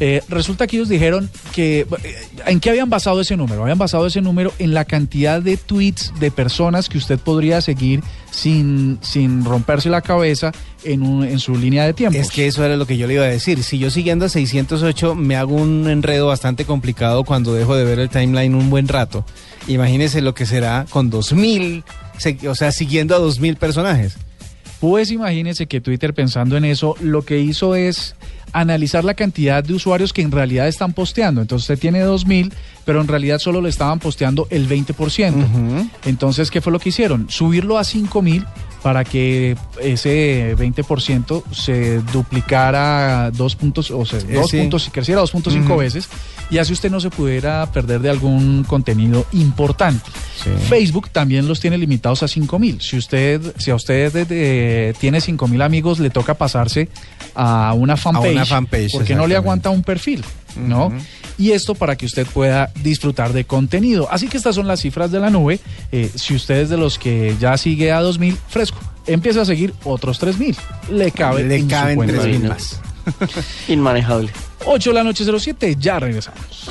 Eh, 0.00 0.22
resulta 0.28 0.66
que 0.66 0.76
ellos 0.76 0.88
dijeron 0.88 1.30
que... 1.52 1.80
eh, 1.80 1.86
¿En 2.46 2.60
qué 2.60 2.70
habían 2.70 2.90
basado 2.90 3.20
ese 3.20 3.36
número? 3.36 3.62
Habían 3.62 3.78
basado 3.78 4.06
ese 4.06 4.20
número 4.20 4.52
en 4.58 4.74
la 4.74 4.84
cantidad 4.84 5.40
de 5.40 5.56
tweets 5.56 6.12
de 6.20 6.30
personas 6.30 6.88
que 6.88 6.98
usted 6.98 7.18
podría 7.18 7.60
seguir 7.60 8.02
sin, 8.30 8.98
sin 9.02 9.44
romperse 9.44 9.88
la 9.88 10.00
cabeza 10.02 10.52
en, 10.82 11.02
un- 11.02 11.24
en 11.24 11.38
su 11.38 11.56
línea 11.56 11.84
de 11.86 11.92
tiempo. 11.94 12.18
Es 12.18 12.30
que 12.30 12.46
eso 12.46 12.64
era 12.64 12.76
lo 12.76 12.86
que 12.86 12.96
yo 12.96 13.06
le 13.06 13.14
iba 13.14 13.24
a 13.24 13.28
decir. 13.28 13.62
Si 13.62 13.78
yo 13.78 13.90
siguiendo 13.90 14.24
a 14.24 14.28
608 14.28 15.14
me 15.14 15.36
hago 15.36 15.54
un 15.54 15.88
enredo 15.88 16.26
bastante 16.26 16.64
complicado 16.64 17.24
cuando 17.24 17.54
dejo 17.54 17.76
de 17.76 17.84
ver 17.84 17.98
el 17.98 18.08
timeline 18.08 18.54
un 18.54 18.70
buen 18.70 18.88
rato. 18.88 19.24
Imagínese 19.68 20.20
lo 20.20 20.34
que 20.34 20.44
será 20.46 20.86
con 20.90 21.08
2000, 21.10 21.84
se- 22.18 22.48
o 22.48 22.54
sea, 22.54 22.72
siguiendo 22.72 23.14
a 23.14 23.18
2000 23.18 23.56
personajes. 23.56 24.16
Pues 24.80 25.10
imagínense 25.10 25.66
que 25.66 25.80
Twitter 25.80 26.12
pensando 26.12 26.56
en 26.58 26.64
eso, 26.66 26.94
lo 27.00 27.22
que 27.24 27.38
hizo 27.38 27.74
es 27.74 28.16
analizar 28.54 29.04
la 29.04 29.14
cantidad 29.14 29.62
de 29.62 29.74
usuarios 29.74 30.12
que 30.12 30.22
en 30.22 30.30
realidad 30.30 30.68
están 30.68 30.92
posteando. 30.92 31.42
Entonces 31.42 31.68
usted 31.68 31.78
tiene 31.78 32.02
2.000, 32.04 32.52
pero 32.84 33.00
en 33.00 33.08
realidad 33.08 33.38
solo 33.38 33.60
le 33.60 33.68
estaban 33.68 33.98
posteando 33.98 34.46
el 34.48 34.68
20%. 34.68 35.90
Entonces, 36.06 36.50
¿qué 36.50 36.60
fue 36.60 36.72
lo 36.72 36.78
que 36.78 36.88
hicieron? 36.88 37.28
Subirlo 37.28 37.78
a 37.78 37.82
5.000 37.82 38.46
para 38.84 39.02
que 39.02 39.56
ese 39.80 40.54
20% 40.58 41.42
se 41.52 42.00
duplicara 42.12 43.30
dos 43.30 43.56
puntos, 43.56 43.90
o 43.90 44.04
sea, 44.04 44.18
Eh, 44.18 44.34
dos 44.34 44.50
sí. 44.50 44.58
puntos, 44.58 44.82
si 44.84 44.90
creciera 44.90 45.22
2.5 45.22 45.64
Ujú. 45.70 45.78
veces, 45.78 46.06
y 46.50 46.58
así 46.58 46.74
usted 46.74 46.90
no 46.90 47.00
se 47.00 47.08
pudiera 47.08 47.64
perder 47.72 48.00
de 48.02 48.10
algún 48.10 48.62
contenido 48.64 49.24
importante. 49.32 50.04
Facebook 50.68 51.08
también 51.08 51.48
los 51.48 51.60
tiene 51.60 51.78
limitados 51.78 52.22
a 52.22 52.28
5 52.28 52.58
mil. 52.58 52.78
Si 52.82 52.98
usted, 52.98 53.40
si 53.56 53.70
a 53.70 53.74
usted 53.74 54.12
eh, 54.30 54.92
tiene 55.00 55.22
5 55.22 55.48
mil 55.48 55.62
amigos, 55.62 55.98
le 55.98 56.10
toca 56.10 56.34
pasarse 56.34 56.90
a 57.34 57.72
una 57.72 57.96
fanpage. 57.96 58.32
una 58.32 58.44
fanpage, 58.44 58.92
Porque 58.92 59.14
no 59.14 59.26
le 59.26 59.34
aguanta 59.34 59.70
un 59.70 59.82
perfil, 59.82 60.22
¿no? 60.56 60.92
Y 61.38 61.50
esto 61.52 61.74
para 61.74 61.96
que 61.96 62.06
usted 62.06 62.26
pueda 62.26 62.70
disfrutar 62.82 63.32
de 63.32 63.44
contenido. 63.44 64.08
Así 64.10 64.28
que 64.28 64.36
estas 64.36 64.54
son 64.54 64.66
las 64.68 64.80
cifras 64.80 65.10
de 65.10 65.20
la 65.20 65.30
nube. 65.30 65.58
Eh, 65.92 66.10
si 66.14 66.34
usted 66.34 66.56
es 66.56 66.68
de 66.68 66.76
los 66.76 66.98
que 66.98 67.36
ya 67.40 67.56
sigue 67.56 67.92
a 67.92 68.00
2000, 68.00 68.36
fresco. 68.48 68.78
Empieza 69.06 69.42
a 69.42 69.44
seguir 69.44 69.74
otros 69.84 70.18
3000. 70.18 70.56
Le 70.92 71.10
cabe 71.10 71.42
Le 71.44 71.66
caben 71.66 71.96
cuenta. 71.96 72.14
3.000 72.14 72.18
Imagínate. 72.36 72.48
más. 72.48 72.80
Inmanejable. 73.68 74.30
8 74.66 74.90
de 74.90 74.94
la 74.94 75.04
noche 75.04 75.24
07, 75.38 75.76
ya 75.78 76.00
regresamos. 76.00 76.70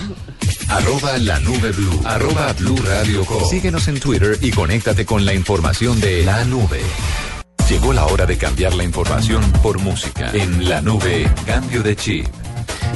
Arroba 0.70 1.18
la 1.20 1.40
nube 1.42 1.72
blue. 1.72 2.02
Arroba 2.06 2.54
blue 2.54 2.78
radio 2.78 3.24
com. 3.26 3.44
Síguenos 3.50 3.88
en 3.88 4.00
Twitter 4.00 4.38
y 4.42 4.50
conéctate 4.52 5.06
con 5.06 5.26
la 5.26 5.34
información 5.34 6.00
de 6.00 6.24
la 6.24 6.44
nube. 6.46 6.82
Llegó 7.70 7.94
la 7.94 8.06
hora 8.06 8.26
de 8.26 8.38
cambiar 8.38 8.74
la 8.74 8.84
información 8.84 9.44
por 9.62 9.80
música. 9.80 10.32
En 10.34 10.68
la 10.68 10.82
nube, 10.82 11.30
cambio 11.46 11.84
de 11.84 11.96
chip. 11.96 12.28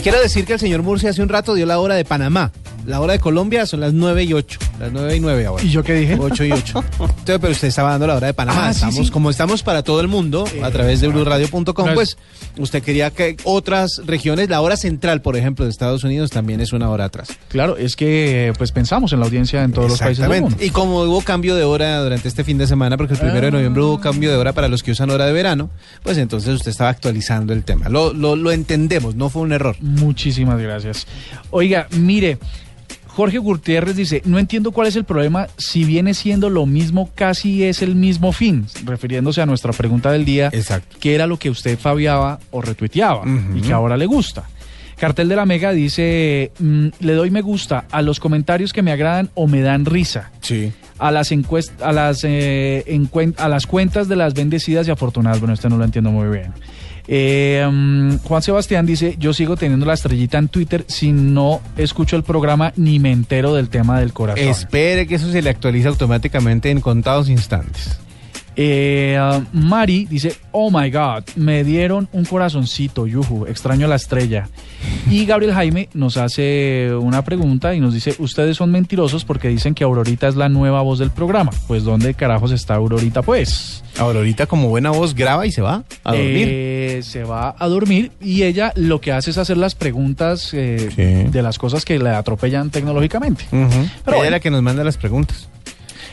Quiero 0.04 0.22
decir 0.22 0.46
que 0.46 0.54
el 0.54 0.60
señor 0.60 0.84
Murcia 0.84 1.10
hace 1.10 1.22
un 1.22 1.30
rato 1.30 1.54
dio 1.54 1.66
la 1.66 1.80
hora 1.80 1.96
de 1.96 2.06
Panamá. 2.06 2.52
La 2.88 3.02
hora 3.02 3.12
de 3.12 3.20
Colombia 3.20 3.66
son 3.66 3.82
las 3.82 3.92
9 3.92 4.24
y 4.24 4.32
8. 4.32 4.60
Las 4.80 4.94
9 4.94 5.18
y 5.18 5.20
9 5.20 5.46
ahora. 5.46 5.62
¿Y 5.62 5.70
yo 5.70 5.84
qué 5.84 5.94
dije? 5.94 6.16
8 6.18 6.46
y 6.46 6.52
8. 6.54 6.84
Entonces, 7.02 7.38
pero 7.42 7.52
usted 7.52 7.68
estaba 7.68 7.92
dando 7.92 8.08
la 8.08 8.16
hora 8.16 8.28
de 8.28 8.34
Panamá. 8.34 8.70
Ah, 8.70 8.74
sí, 8.74 8.78
estamos, 8.78 9.08
sí. 9.08 9.12
Como 9.12 9.30
estamos 9.30 9.62
para 9.62 9.84
todo 9.84 10.00
el 10.00 10.08
mundo, 10.08 10.46
a 10.64 10.72
través 10.72 11.02
de 11.02 11.10
blueradio.com, 11.10 11.90
pues 11.94 12.18
usted 12.58 12.82
quería 12.82 13.12
que 13.12 13.36
otras 13.44 14.02
regiones, 14.06 14.48
la 14.48 14.62
hora 14.62 14.78
central, 14.78 15.22
por 15.22 15.36
ejemplo, 15.36 15.66
de 15.66 15.72
Estados 15.72 16.06
Unidos, 16.06 16.30
también 16.30 16.62
es 16.62 16.72
una 16.72 16.90
hora 16.90 17.04
atrás. 17.04 17.28
Claro, 17.50 17.76
es 17.76 17.98
que 17.98 18.54
pues 18.58 18.72
pensamos 18.72 19.12
en 19.12 19.20
la 19.20 19.26
audiencia 19.26 19.64
en 19.64 19.74
todos 19.74 19.90
los 19.90 20.00
países 20.00 20.26
del 20.26 20.44
mundo. 20.44 20.56
Y 20.58 20.70
como 20.70 21.02
hubo 21.02 21.20
cambio 21.20 21.58
de 21.58 21.66
hora 21.66 22.02
durante 22.02 22.30
este 22.30 22.46
fin 22.46 22.58
de 22.58 22.68
semana, 22.68 22.96
porque 22.96 23.16
el 23.16 23.20
primero 23.20 23.48
de 23.48 23.52
noviembre 23.52 23.84
hubo 23.84 24.00
cambio 24.00 24.32
de 24.32 24.38
hora 24.38 24.54
para 24.54 24.70
los 24.70 24.82
que 24.82 24.92
usan 24.92 25.10
hora 25.10 25.26
de 25.26 25.34
verano, 25.34 25.70
pues 26.04 26.18
entonces 26.18 26.54
usted 26.54 26.72
estaba 26.72 26.90
actualizando 26.90 27.52
el 27.52 27.66
tema. 27.66 27.90
Lo, 27.90 28.14
lo, 28.14 28.38
lo 28.38 28.54
entendemos, 28.54 29.14
no 29.16 29.28
fue 29.30 29.42
un 29.42 29.52
error. 29.52 29.76
Muchísimas 29.82 30.58
gracias. 30.62 31.06
Oiga, 31.50 31.88
mire, 31.92 32.38
Jorge 33.18 33.40
Gutiérrez 33.40 33.96
dice, 33.96 34.22
no 34.26 34.38
entiendo 34.38 34.72
cuál 34.72 34.86
es 34.86 34.96
el 34.96 35.04
problema, 35.04 35.48
si 35.58 35.86
viene 35.86 36.14
siendo 36.14 36.52
lo 36.52 36.68
mismo, 36.68 37.10
casi 37.16 37.64
es 37.64 37.82
el 37.82 37.96
mismo 37.96 38.32
fin, 38.32 38.68
refiriéndose 38.86 39.42
a 39.42 39.48
nuestra 39.48 39.74
pregunta 39.74 40.12
del 40.12 40.24
día, 40.24 40.52
Exacto. 40.54 40.98
que 41.00 41.16
era 41.16 41.26
lo 41.26 41.40
que 41.40 41.50
usted 41.50 41.80
fabiaba 41.80 42.38
o 42.52 42.62
retuiteaba 42.62 43.24
y 43.56 43.62
que 43.62 43.74
ahora 43.74 43.98
le 43.98 44.06
gusta. 44.06 44.44
Cartel 44.98 45.30
de 45.30 45.36
la 45.36 45.48
Mega 45.48 45.72
dice, 45.72 46.52
mm, 46.60 46.90
le 47.00 47.14
doy 47.14 47.32
me 47.32 47.42
gusta 47.42 47.86
a 47.90 48.04
los 48.04 48.20
comentarios 48.20 48.72
que 48.72 48.84
me 48.84 48.92
agradan 48.92 49.32
o 49.34 49.48
me 49.48 49.62
dan 49.62 49.86
risa. 49.86 50.30
Sí. 50.42 50.72
A 51.00 51.10
las 51.10 51.32
encuestas, 51.32 51.82
a 51.82 51.92
las 51.94 52.24
eh, 52.24 52.86
a 53.38 53.50
las 53.50 53.66
cuentas 53.66 54.08
de 54.08 54.16
las 54.16 54.36
bendecidas 54.36 54.88
y 54.88 54.92
afortunadas. 54.92 55.40
Bueno, 55.40 55.56
este 55.56 55.70
no 55.70 55.78
lo 55.78 55.86
entiendo 55.86 56.12
muy 56.12 56.30
bien. 56.30 56.54
Eh, 57.08 57.68
mm, 57.70 58.18
Juan 58.24 58.42
Sebastián 58.42 58.86
dice, 58.86 59.16
yo 59.18 59.34
sigo 59.34 59.56
teniendo 59.56 59.86
la 59.86 59.94
estrellita 59.94 60.38
en 60.38 60.50
Twitter 60.50 60.86
si 60.88 61.12
no 61.12 61.62
escucho 61.78 62.16
el 62.16 62.24
programa 62.24 62.74
ni 62.76 63.00
me 63.00 63.12
entero 63.12 63.54
del 63.54 63.70
tema 63.70 64.00
del 64.00 64.14
corazón. 64.14 64.48
Espere 64.48 65.08
que 65.08 65.16
eso 65.16 65.32
se 65.32 65.42
le 65.42 65.50
actualiza 65.50 65.90
automáticamente 65.90 66.70
en 66.70 66.82
contados 66.82 67.30
instantes. 67.30 68.00
Eh, 68.60 69.16
ah, 69.20 69.40
Mari 69.54 70.06
dice, 70.10 70.36
oh 70.52 70.72
my 70.72 70.90
god, 70.90 71.24
me 71.36 71.64
dieron 71.64 72.10
un 72.12 72.26
corazoncito, 72.26 73.06
yuju, 73.06 73.46
extraño 73.46 73.88
la 73.88 73.96
estrella. 73.96 74.50
Y 75.12 75.26
Gabriel 75.28 75.54
Jaime 75.54 75.90
nos 75.94 76.18
hace 76.18 76.92
una 77.00 77.24
pregunta 77.24 77.76
y 77.76 77.80
nos 77.80 77.94
dice, 77.94 78.16
ustedes 78.18 78.58
son 78.58 78.72
mentirosos 78.72 79.26
porque 79.26 79.48
dicen 79.48 79.76
que 79.76 79.84
Aurorita 79.84 80.28
es 80.28 80.36
la 80.36 80.50
nueva 80.50 80.82
voz 80.82 80.98
del 80.98 81.12
programa. 81.12 81.52
Pues 81.68 81.84
¿dónde 81.84 82.16
carajos 82.16 82.52
está 82.52 82.76
Aurorita 82.76 83.22
pues? 83.22 83.84
Aurorita 84.00 84.48
como 84.48 84.70
buena 84.70 84.90
voz 84.90 85.14
graba 85.14 85.46
y 85.46 85.52
se 85.52 85.62
va 85.62 85.84
a 86.04 86.12
dormir. 86.16 86.48
Eh, 86.50 87.00
se 87.04 87.24
va 87.24 87.56
a 87.58 87.68
dormir 87.68 88.12
y 88.20 88.42
ella 88.44 88.74
lo 88.76 89.00
que 89.02 89.12
hace 89.12 89.30
es 89.32 89.38
hacer 89.38 89.58
las 89.58 89.76
preguntas 89.76 90.52
eh, 90.54 90.90
Sí. 90.96 91.30
de 91.32 91.42
las 91.44 91.58
cosas 91.60 91.86
que 91.86 92.00
le 92.00 92.10
atropellan 92.10 92.70
tecnológicamente. 92.72 93.46
Pero 93.52 94.18
Ella 94.18 94.26
es 94.26 94.32
la 94.32 94.40
que 94.40 94.50
nos 94.50 94.64
manda 94.64 94.84
las 94.84 94.98
preguntas. 94.98 95.48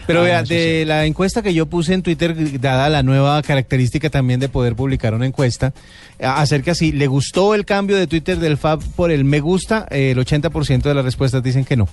Pero 0.06 0.20
Ah, 0.20 0.24
vea, 0.24 0.42
de 0.42 0.84
la 0.86 1.06
encuesta 1.06 1.42
que 1.42 1.54
yo 1.54 1.66
puse 1.66 1.94
en 1.94 2.02
Twitter, 2.02 2.60
dada 2.60 2.88
la 2.88 3.02
nueva 3.02 3.40
característica 3.42 4.10
también 4.10 4.38
de 4.40 4.48
poder 4.48 4.74
publicar 4.76 5.14
una 5.14 5.26
encuesta, 5.26 5.72
acerca 6.20 6.74
si 6.74 6.92
le 6.92 7.06
gustó 7.06 7.54
el 7.54 7.64
cambio 7.64 7.96
de 7.96 8.06
Twitter 8.06 8.38
del 8.38 8.56
Fab 8.58 8.80
por 8.96 9.10
el 9.10 9.24
me 9.24 9.40
gusta, 9.40 9.86
eh, 9.90 10.10
el 10.10 10.18
80% 10.18 10.82
de 10.82 10.94
las 10.94 11.04
respuestas 11.04 11.42
dicen 11.42 11.64
que 11.64 11.76
no. 11.76 11.88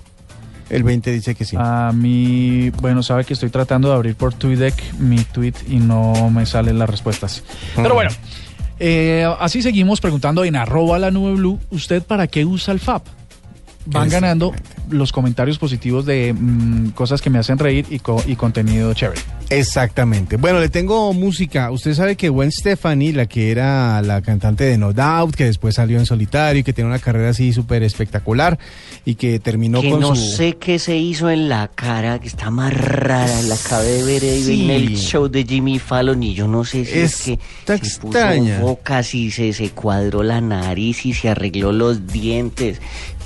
El 0.70 0.84
20 0.84 1.12
dice 1.12 1.34
que 1.34 1.44
sí. 1.44 1.56
A 1.58 1.92
mí, 1.92 2.70
bueno, 2.80 3.02
sabe 3.02 3.24
que 3.24 3.34
estoy 3.34 3.50
tratando 3.50 3.88
de 3.88 3.94
abrir 3.94 4.14
por 4.14 4.32
TweetDeck 4.32 4.94
mi 4.98 5.18
tweet 5.24 5.54
y 5.68 5.76
no 5.76 6.30
me 6.30 6.46
salen 6.46 6.78
las 6.78 6.88
respuestas. 6.88 7.42
Pero 7.74 7.88
Ujú. 7.88 7.94
bueno, 7.94 8.10
eh, 8.78 9.26
así 9.38 9.60
seguimos 9.60 10.00
preguntando 10.00 10.44
en 10.44 10.56
arroba 10.56 10.98
la 10.98 11.10
nube 11.10 11.34
blue, 11.34 11.60
¿usted 11.70 12.02
para 12.02 12.26
qué 12.26 12.44
usa 12.44 12.72
el 12.72 12.80
FAB? 12.80 13.02
Van 13.86 14.08
ganando 14.08 14.52
los 14.90 15.10
comentarios 15.12 15.58
positivos 15.58 16.06
de 16.06 16.32
mm, 16.38 16.90
cosas 16.90 17.20
que 17.20 17.30
me 17.30 17.38
hacen 17.38 17.58
reír 17.58 17.86
y, 17.90 17.98
co- 17.98 18.22
y 18.26 18.36
contenido 18.36 18.92
chévere. 18.94 19.20
Exactamente. 19.50 20.36
Bueno, 20.36 20.60
le 20.60 20.68
tengo 20.68 21.12
música. 21.12 21.70
Usted 21.70 21.94
sabe 21.94 22.16
que 22.16 22.28
Gwen 22.28 22.50
Stefani, 22.50 23.12
la 23.12 23.26
que 23.26 23.50
era 23.50 24.00
la 24.02 24.22
cantante 24.22 24.64
de 24.64 24.78
No 24.78 24.92
Doubt, 24.92 25.34
que 25.34 25.44
después 25.44 25.74
salió 25.74 25.98
en 25.98 26.06
solitario 26.06 26.60
y 26.60 26.64
que 26.64 26.72
tiene 26.72 26.88
una 26.88 26.98
carrera 26.98 27.30
así 27.30 27.52
súper 27.52 27.82
espectacular 27.82 28.58
y 29.04 29.14
que 29.16 29.38
terminó 29.40 29.80
que 29.82 29.90
con 29.90 30.00
no 30.00 30.14
su... 30.16 30.36
sé 30.36 30.54
qué 30.56 30.78
se 30.78 30.96
hizo 30.96 31.28
en 31.30 31.48
la 31.48 31.68
cara, 31.68 32.18
que 32.18 32.28
está 32.28 32.50
más 32.50 32.72
rara. 32.72 33.42
La 33.42 33.54
acabé 33.54 33.88
de 33.88 34.04
ver 34.04 34.22
ahí 34.22 34.42
Sí. 34.42 34.64
en 34.64 34.70
el 34.70 34.96
show 34.96 35.28
de 35.28 35.44
Jimmy 35.44 35.78
Fallon 35.78 36.22
y 36.22 36.34
yo 36.34 36.48
no 36.48 36.64
sé 36.64 36.84
si 36.84 36.98
es, 36.98 37.16
que 37.22 37.32
Está 37.60 37.76
se 37.78 38.00
puso 38.00 38.18
extraña. 38.18 38.60
bocas 38.60 39.14
y 39.14 39.30
se, 39.30 39.52
se 39.52 39.70
cuadró 39.70 40.22
la 40.22 40.40
nariz 40.40 41.04
y 41.04 41.12
se 41.14 41.28
arregló 41.28 41.72
los 41.72 42.06
dientes. 42.06 42.80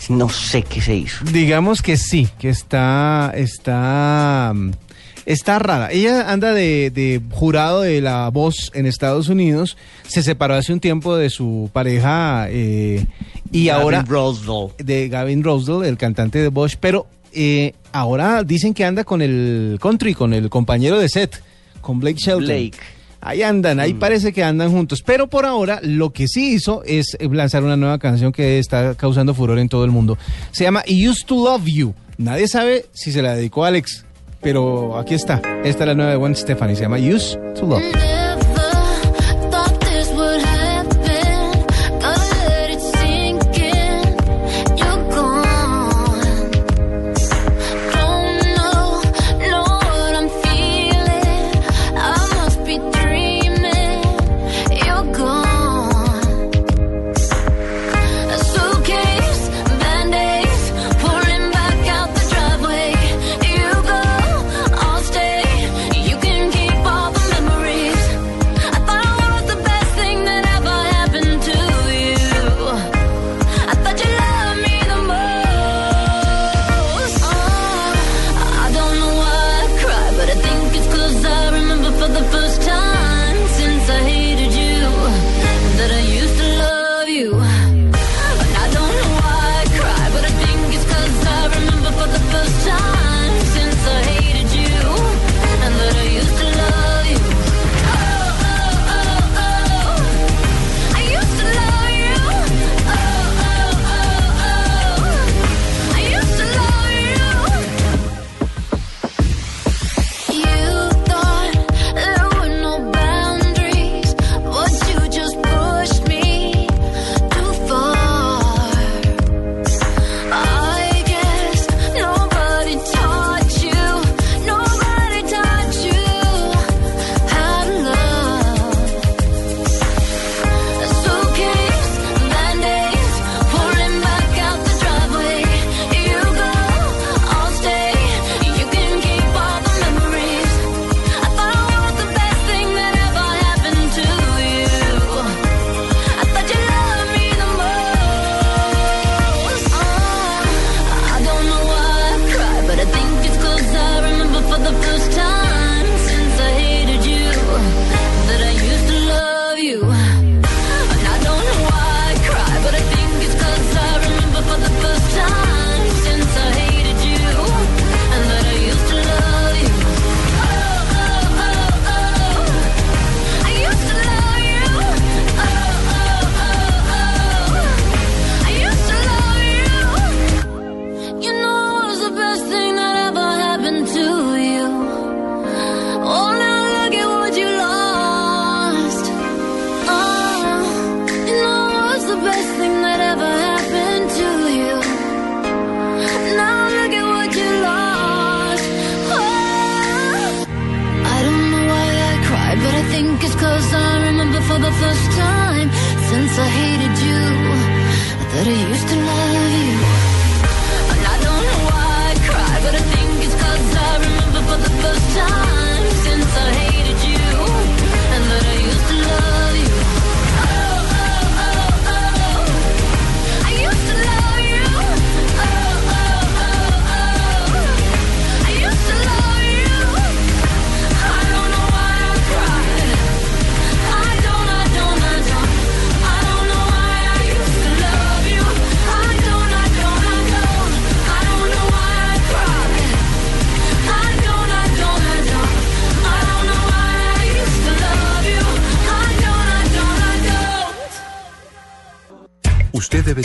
No 0.09 0.29
sé 0.29 0.63
qué 0.63 0.81
se 0.81 0.95
hizo. 0.95 1.25
Digamos 1.25 1.83
que 1.83 1.97
sí, 1.97 2.29
que 2.39 2.49
está, 2.49 3.33
está, 3.35 4.53
mm, 4.55 4.71
está 5.27 5.59
rara. 5.59 5.91
Ella 5.91 6.31
anda 6.31 6.55
de, 6.55 6.91
de 6.91 7.21
jurado 7.31 7.83
de 7.83 8.01
la 8.01 8.29
voz 8.31 8.71
en 8.75 8.87
Estados 8.87 9.29
Unidos, 9.29 9.77
se 10.07 10.23
separó 10.23 10.55
hace 10.55 10.73
un 10.73 10.81
tiempo 10.81 11.17
de 11.17 11.31
su 11.31 11.71
pareja 11.73 12.47
eh, 12.49 13.07
y 13.51 13.67
Gavin 13.67 13.95
ahora 13.95 14.05
de 14.79 15.09
Gavin 15.09 15.43
Rosedale, 15.43 15.89
el 15.89 15.97
cantante 15.97 16.39
de 16.39 16.49
Bosch, 16.49 16.77
pero 16.81 17.07
eh, 17.33 17.75
ahora 17.93 18.43
dicen 18.45 18.73
que 18.73 18.85
anda 18.85 19.05
con 19.05 19.21
el 19.21 19.79
country, 19.81 20.15
con 20.15 20.33
el 20.33 20.49
compañero 20.49 20.99
de 20.99 21.09
set, 21.09 21.43
con 21.81 22.01
Blake 22.01 22.19
Shelton. 22.19 22.45
Blake. 22.45 22.96
Ahí 23.21 23.43
andan, 23.43 23.81
ahí 23.81 23.95
parece 23.95 24.33
que 24.33 24.45
andan 24.45 24.71
juntos. 24.71 25.03
Pero 25.03 25.27
por 25.27 25.47
ahora 25.47 25.81
lo 25.83 26.11
que 26.11 26.29
sí 26.29 26.53
hizo 26.53 26.83
es 26.85 27.17
eh, 27.19 27.29
lanzar 27.31 27.62
una 27.62 27.77
nueva 27.77 27.99
canción 27.99 28.33
que 28.33 28.59
está 28.59 28.95
causando 28.95 29.35
furor 29.35 29.59
en 29.59 29.69
todo 29.69 29.85
el 29.85 29.91
mundo. 29.91 30.19
Se 30.53 30.64
llama 30.64 30.83
I 30.87 31.09
Used 31.09 31.27
to 31.27 31.35
Love 31.35 31.64
You. 31.67 31.95
Nadie 32.19 32.49
sabe 32.49 32.87
si 32.93 33.12
se 33.12 33.23
la 33.23 33.35
dedicó 33.35 33.64
a 33.64 33.69
Alex, 33.69 34.05
pero 34.41 34.99
aquí 34.99 35.14
está. 35.14 35.43
Esta 35.64 35.85
es 35.85 35.89
la 35.89 35.95
nueva 35.95 36.12
de 36.12 36.17
Gwen 36.17 36.35
Stefani. 36.35 36.77
Se 36.77 36.83
llama 36.83 36.99
I 36.99 37.14
Used 37.14 37.39
to 37.55 37.67
Love 37.67 37.83
You. 37.83 38.26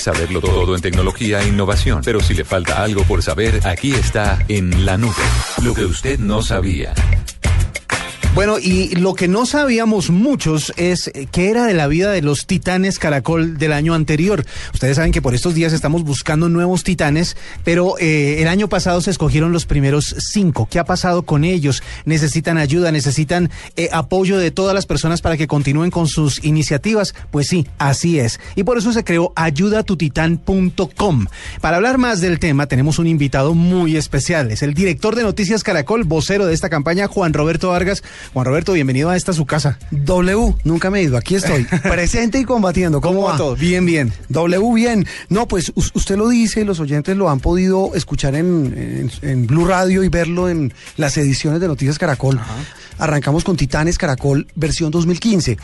Saberlo 0.02 0.42
todo 0.42 0.76
en 0.76 0.82
tecnología 0.82 1.42
e 1.42 1.48
innovación, 1.48 2.02
pero 2.04 2.20
si 2.20 2.34
le 2.34 2.44
falta 2.44 2.84
algo 2.84 3.04
por 3.04 3.22
saber, 3.24 3.66
aquí 3.66 3.94
está 3.94 4.44
en 4.48 4.86
la 4.86 4.98
nube. 4.98 5.14
Lo 5.64 5.74
que 5.74 5.86
usted 5.86 6.20
no 6.20 6.42
sabía. 6.42 6.94
Bueno, 8.34 8.60
y 8.60 8.96
lo 8.96 9.14
que 9.14 9.28
no 9.28 9.46
sabíamos 9.46 10.10
muchos 10.10 10.72
es 10.78 11.10
eh, 11.10 11.28
qué 11.30 11.50
era 11.50 11.66
de 11.66 11.74
la 11.74 11.88
vida 11.88 12.12
de 12.12 12.22
los 12.22 12.46
titanes 12.46 12.98
caracol 12.98 13.58
del 13.58 13.74
año 13.74 13.94
anterior. 13.94 14.46
Ustedes 14.74 14.96
saben 14.96 15.12
que 15.12 15.22
por 15.22 15.36
estos 15.36 15.54
días 15.54 15.74
estamos 15.74 16.06
buscando 16.06 16.48
nuevos 16.48 16.86
titanes, 16.86 17.36
pero 17.66 17.96
eh, 18.00 18.42
el 18.42 18.48
año 18.48 18.70
pasado 18.70 19.02
se 19.02 19.12
escogieron 19.12 19.52
los 19.52 19.66
primeros 19.66 20.16
cinco. 20.18 20.66
¿Qué 20.72 20.80
ha 20.80 20.86
pasado 20.86 21.24
con 21.24 21.44
ellos? 21.44 21.84
¿Necesitan 22.06 22.58
ayuda? 22.58 22.94
¿Necesitan 22.94 23.52
eh, 23.76 23.90
apoyo 23.92 24.38
de 24.38 24.50
todas 24.50 24.74
las 24.74 24.86
personas 24.86 25.22
para 25.22 25.36
que 25.36 25.48
continúen 25.48 25.92
con 25.92 26.08
sus 26.08 26.42
iniciativas? 26.42 27.14
Pues 27.32 27.48
sí, 27.48 27.68
así 27.80 28.18
es. 28.18 28.40
Y 28.56 28.64
por 28.64 28.78
eso 28.78 28.94
se 28.94 29.04
creó 29.04 29.34
ayudatutitán.com. 29.36 31.26
Para 31.60 31.76
hablar 31.76 31.98
más 31.98 32.22
del 32.22 32.40
tema 32.40 32.68
tenemos 32.68 32.98
un 32.98 33.08
invitado 33.08 33.56
muy 33.56 33.98
especial. 33.98 34.52
Es 34.52 34.64
el 34.64 34.74
director 34.74 35.18
de 35.18 35.24
Noticias 35.24 35.66
Caracol, 35.66 36.06
vocero 36.06 36.46
de 36.46 36.54
esta 36.54 36.70
campaña, 36.70 37.08
Juan 37.08 37.34
Roberto 37.34 37.68
Vargas. 37.68 38.04
Juan 38.34 38.46
Roberto, 38.46 38.74
bienvenido 38.74 39.10
a 39.10 39.18
esta 39.18 39.34
su 39.34 39.46
casa. 39.46 39.78
W, 39.92 40.56
nunca 40.64 40.90
me 40.90 41.00
he 41.00 41.04
ido, 41.04 41.18
aquí 41.18 41.36
estoy, 41.36 41.64
presente 41.84 42.40
y 42.40 42.44
combatiendo. 42.46 43.02
¿Cómo, 43.02 43.22
¿Cómo 43.22 43.28
va 43.32 43.38
todo? 43.38 43.56
Bien, 43.56 43.86
bien. 43.86 44.14
W, 44.30 44.74
bien. 44.74 45.06
No, 45.30 45.48
pues 45.48 45.72
us- 45.76 45.92
usted 45.94 46.18
lo 46.18 46.30
dice, 46.30 46.64
los 46.66 46.80
oyentes 46.80 47.16
lo 47.18 47.30
han 47.30 47.40
podido 47.40 47.92
escuchar 47.96 48.36
en, 48.36 49.10
en- 49.22 49.30
en 49.30 49.48
Blue 49.48 49.66
Radio 49.66 50.04
y 50.04 50.10
verlo 50.10 50.50
en 50.50 50.74
las 50.98 51.18
ediciones 51.18 51.60
de 51.62 51.68
Noticias 51.68 51.98
Caracol. 52.00 52.40
Arrancamos 52.98 53.44
con 53.44 53.58
Titanes 53.58 53.98
Caracol 53.98 54.48
versión 54.56 54.92
2015. 54.92 55.58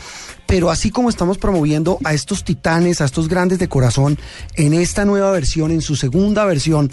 Pero 0.46 0.70
así 0.70 0.90
como 0.90 1.08
estamos 1.08 1.38
promoviendo 1.38 1.98
a 2.04 2.12
estos 2.14 2.42
titanes, 2.44 3.00
a 3.00 3.04
estos 3.04 3.28
grandes 3.28 3.58
de 3.58 3.68
corazón, 3.68 4.18
en 4.56 4.74
esta 4.74 5.04
nueva 5.04 5.30
versión, 5.30 5.70
en 5.70 5.80
su 5.82 5.94
segunda 5.94 6.44
versión, 6.46 6.90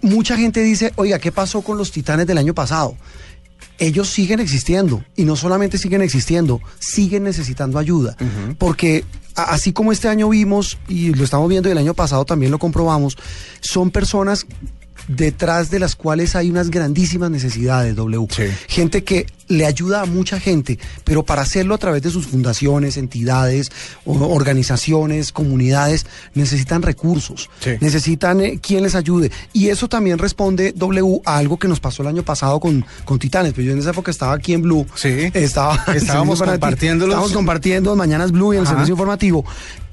mucha 0.00 0.36
gente 0.36 0.62
dice, 0.62 0.92
oiga, 0.96 1.18
¿qué 1.18 1.30
pasó 1.30 1.62
con 1.62 1.78
los 1.78 1.92
titanes 1.92 2.26
del 2.26 2.38
año 2.38 2.54
pasado? 2.54 2.96
Ellos 3.78 4.08
siguen 4.08 4.40
existiendo 4.40 5.04
y 5.16 5.24
no 5.24 5.36
solamente 5.36 5.78
siguen 5.78 6.02
existiendo, 6.02 6.60
siguen 6.78 7.24
necesitando 7.24 7.78
ayuda. 7.78 8.16
Porque 8.58 9.04
así 9.34 9.72
como 9.72 9.92
este 9.92 10.08
año 10.08 10.28
vimos 10.28 10.78
y 10.88 11.14
lo 11.14 11.24
estamos 11.24 11.48
viendo 11.48 11.68
y 11.68 11.72
el 11.72 11.78
año 11.78 11.94
pasado 11.94 12.24
también 12.24 12.52
lo 12.52 12.58
comprobamos, 12.58 13.16
son 13.60 13.90
personas 13.90 14.46
detrás 15.08 15.70
de 15.70 15.78
las 15.78 15.96
cuales 15.96 16.36
hay 16.36 16.50
unas 16.50 16.70
grandísimas 16.70 17.30
necesidades, 17.30 17.96
W. 17.96 18.26
Gente 18.68 19.04
que 19.04 19.26
le 19.48 19.66
ayuda 19.66 20.02
a 20.02 20.06
mucha 20.06 20.40
gente, 20.40 20.78
pero 21.04 21.24
para 21.24 21.42
hacerlo 21.42 21.74
a 21.74 21.78
través 21.78 22.02
de 22.02 22.10
sus 22.10 22.26
fundaciones, 22.26 22.96
entidades, 22.96 23.70
organizaciones, 24.04 25.32
comunidades, 25.32 26.06
necesitan 26.34 26.82
recursos, 26.82 27.50
necesitan 27.80 28.40
eh, 28.40 28.58
quien 28.60 28.82
les 28.82 28.94
ayude. 28.94 29.30
Y 29.52 29.68
eso 29.68 29.88
también 29.88 30.18
responde, 30.18 30.72
W, 30.72 31.20
a 31.24 31.36
algo 31.36 31.58
que 31.58 31.68
nos 31.68 31.80
pasó 31.80 32.02
el 32.02 32.08
año 32.08 32.22
pasado 32.22 32.60
con, 32.60 32.84
con 33.04 33.18
Titanes. 33.18 33.52
Pero 33.52 33.66
yo 33.66 33.72
en 33.72 33.78
esa 33.78 33.90
época 33.90 34.10
estaba 34.10 34.32
aquí 34.32 34.54
en 34.54 34.62
Blue. 34.62 34.86
Estaba, 35.34 35.84
Estábamos 35.94 36.40
compartiéndolos. 36.40 37.14
Estábamos 37.14 37.32
compartiendo 37.32 37.94
Mañanas 37.94 38.32
Blue 38.32 38.54
y 38.54 38.56
en 38.56 38.62
el 38.62 38.68
servicio 38.68 38.94
informativo. 38.94 39.44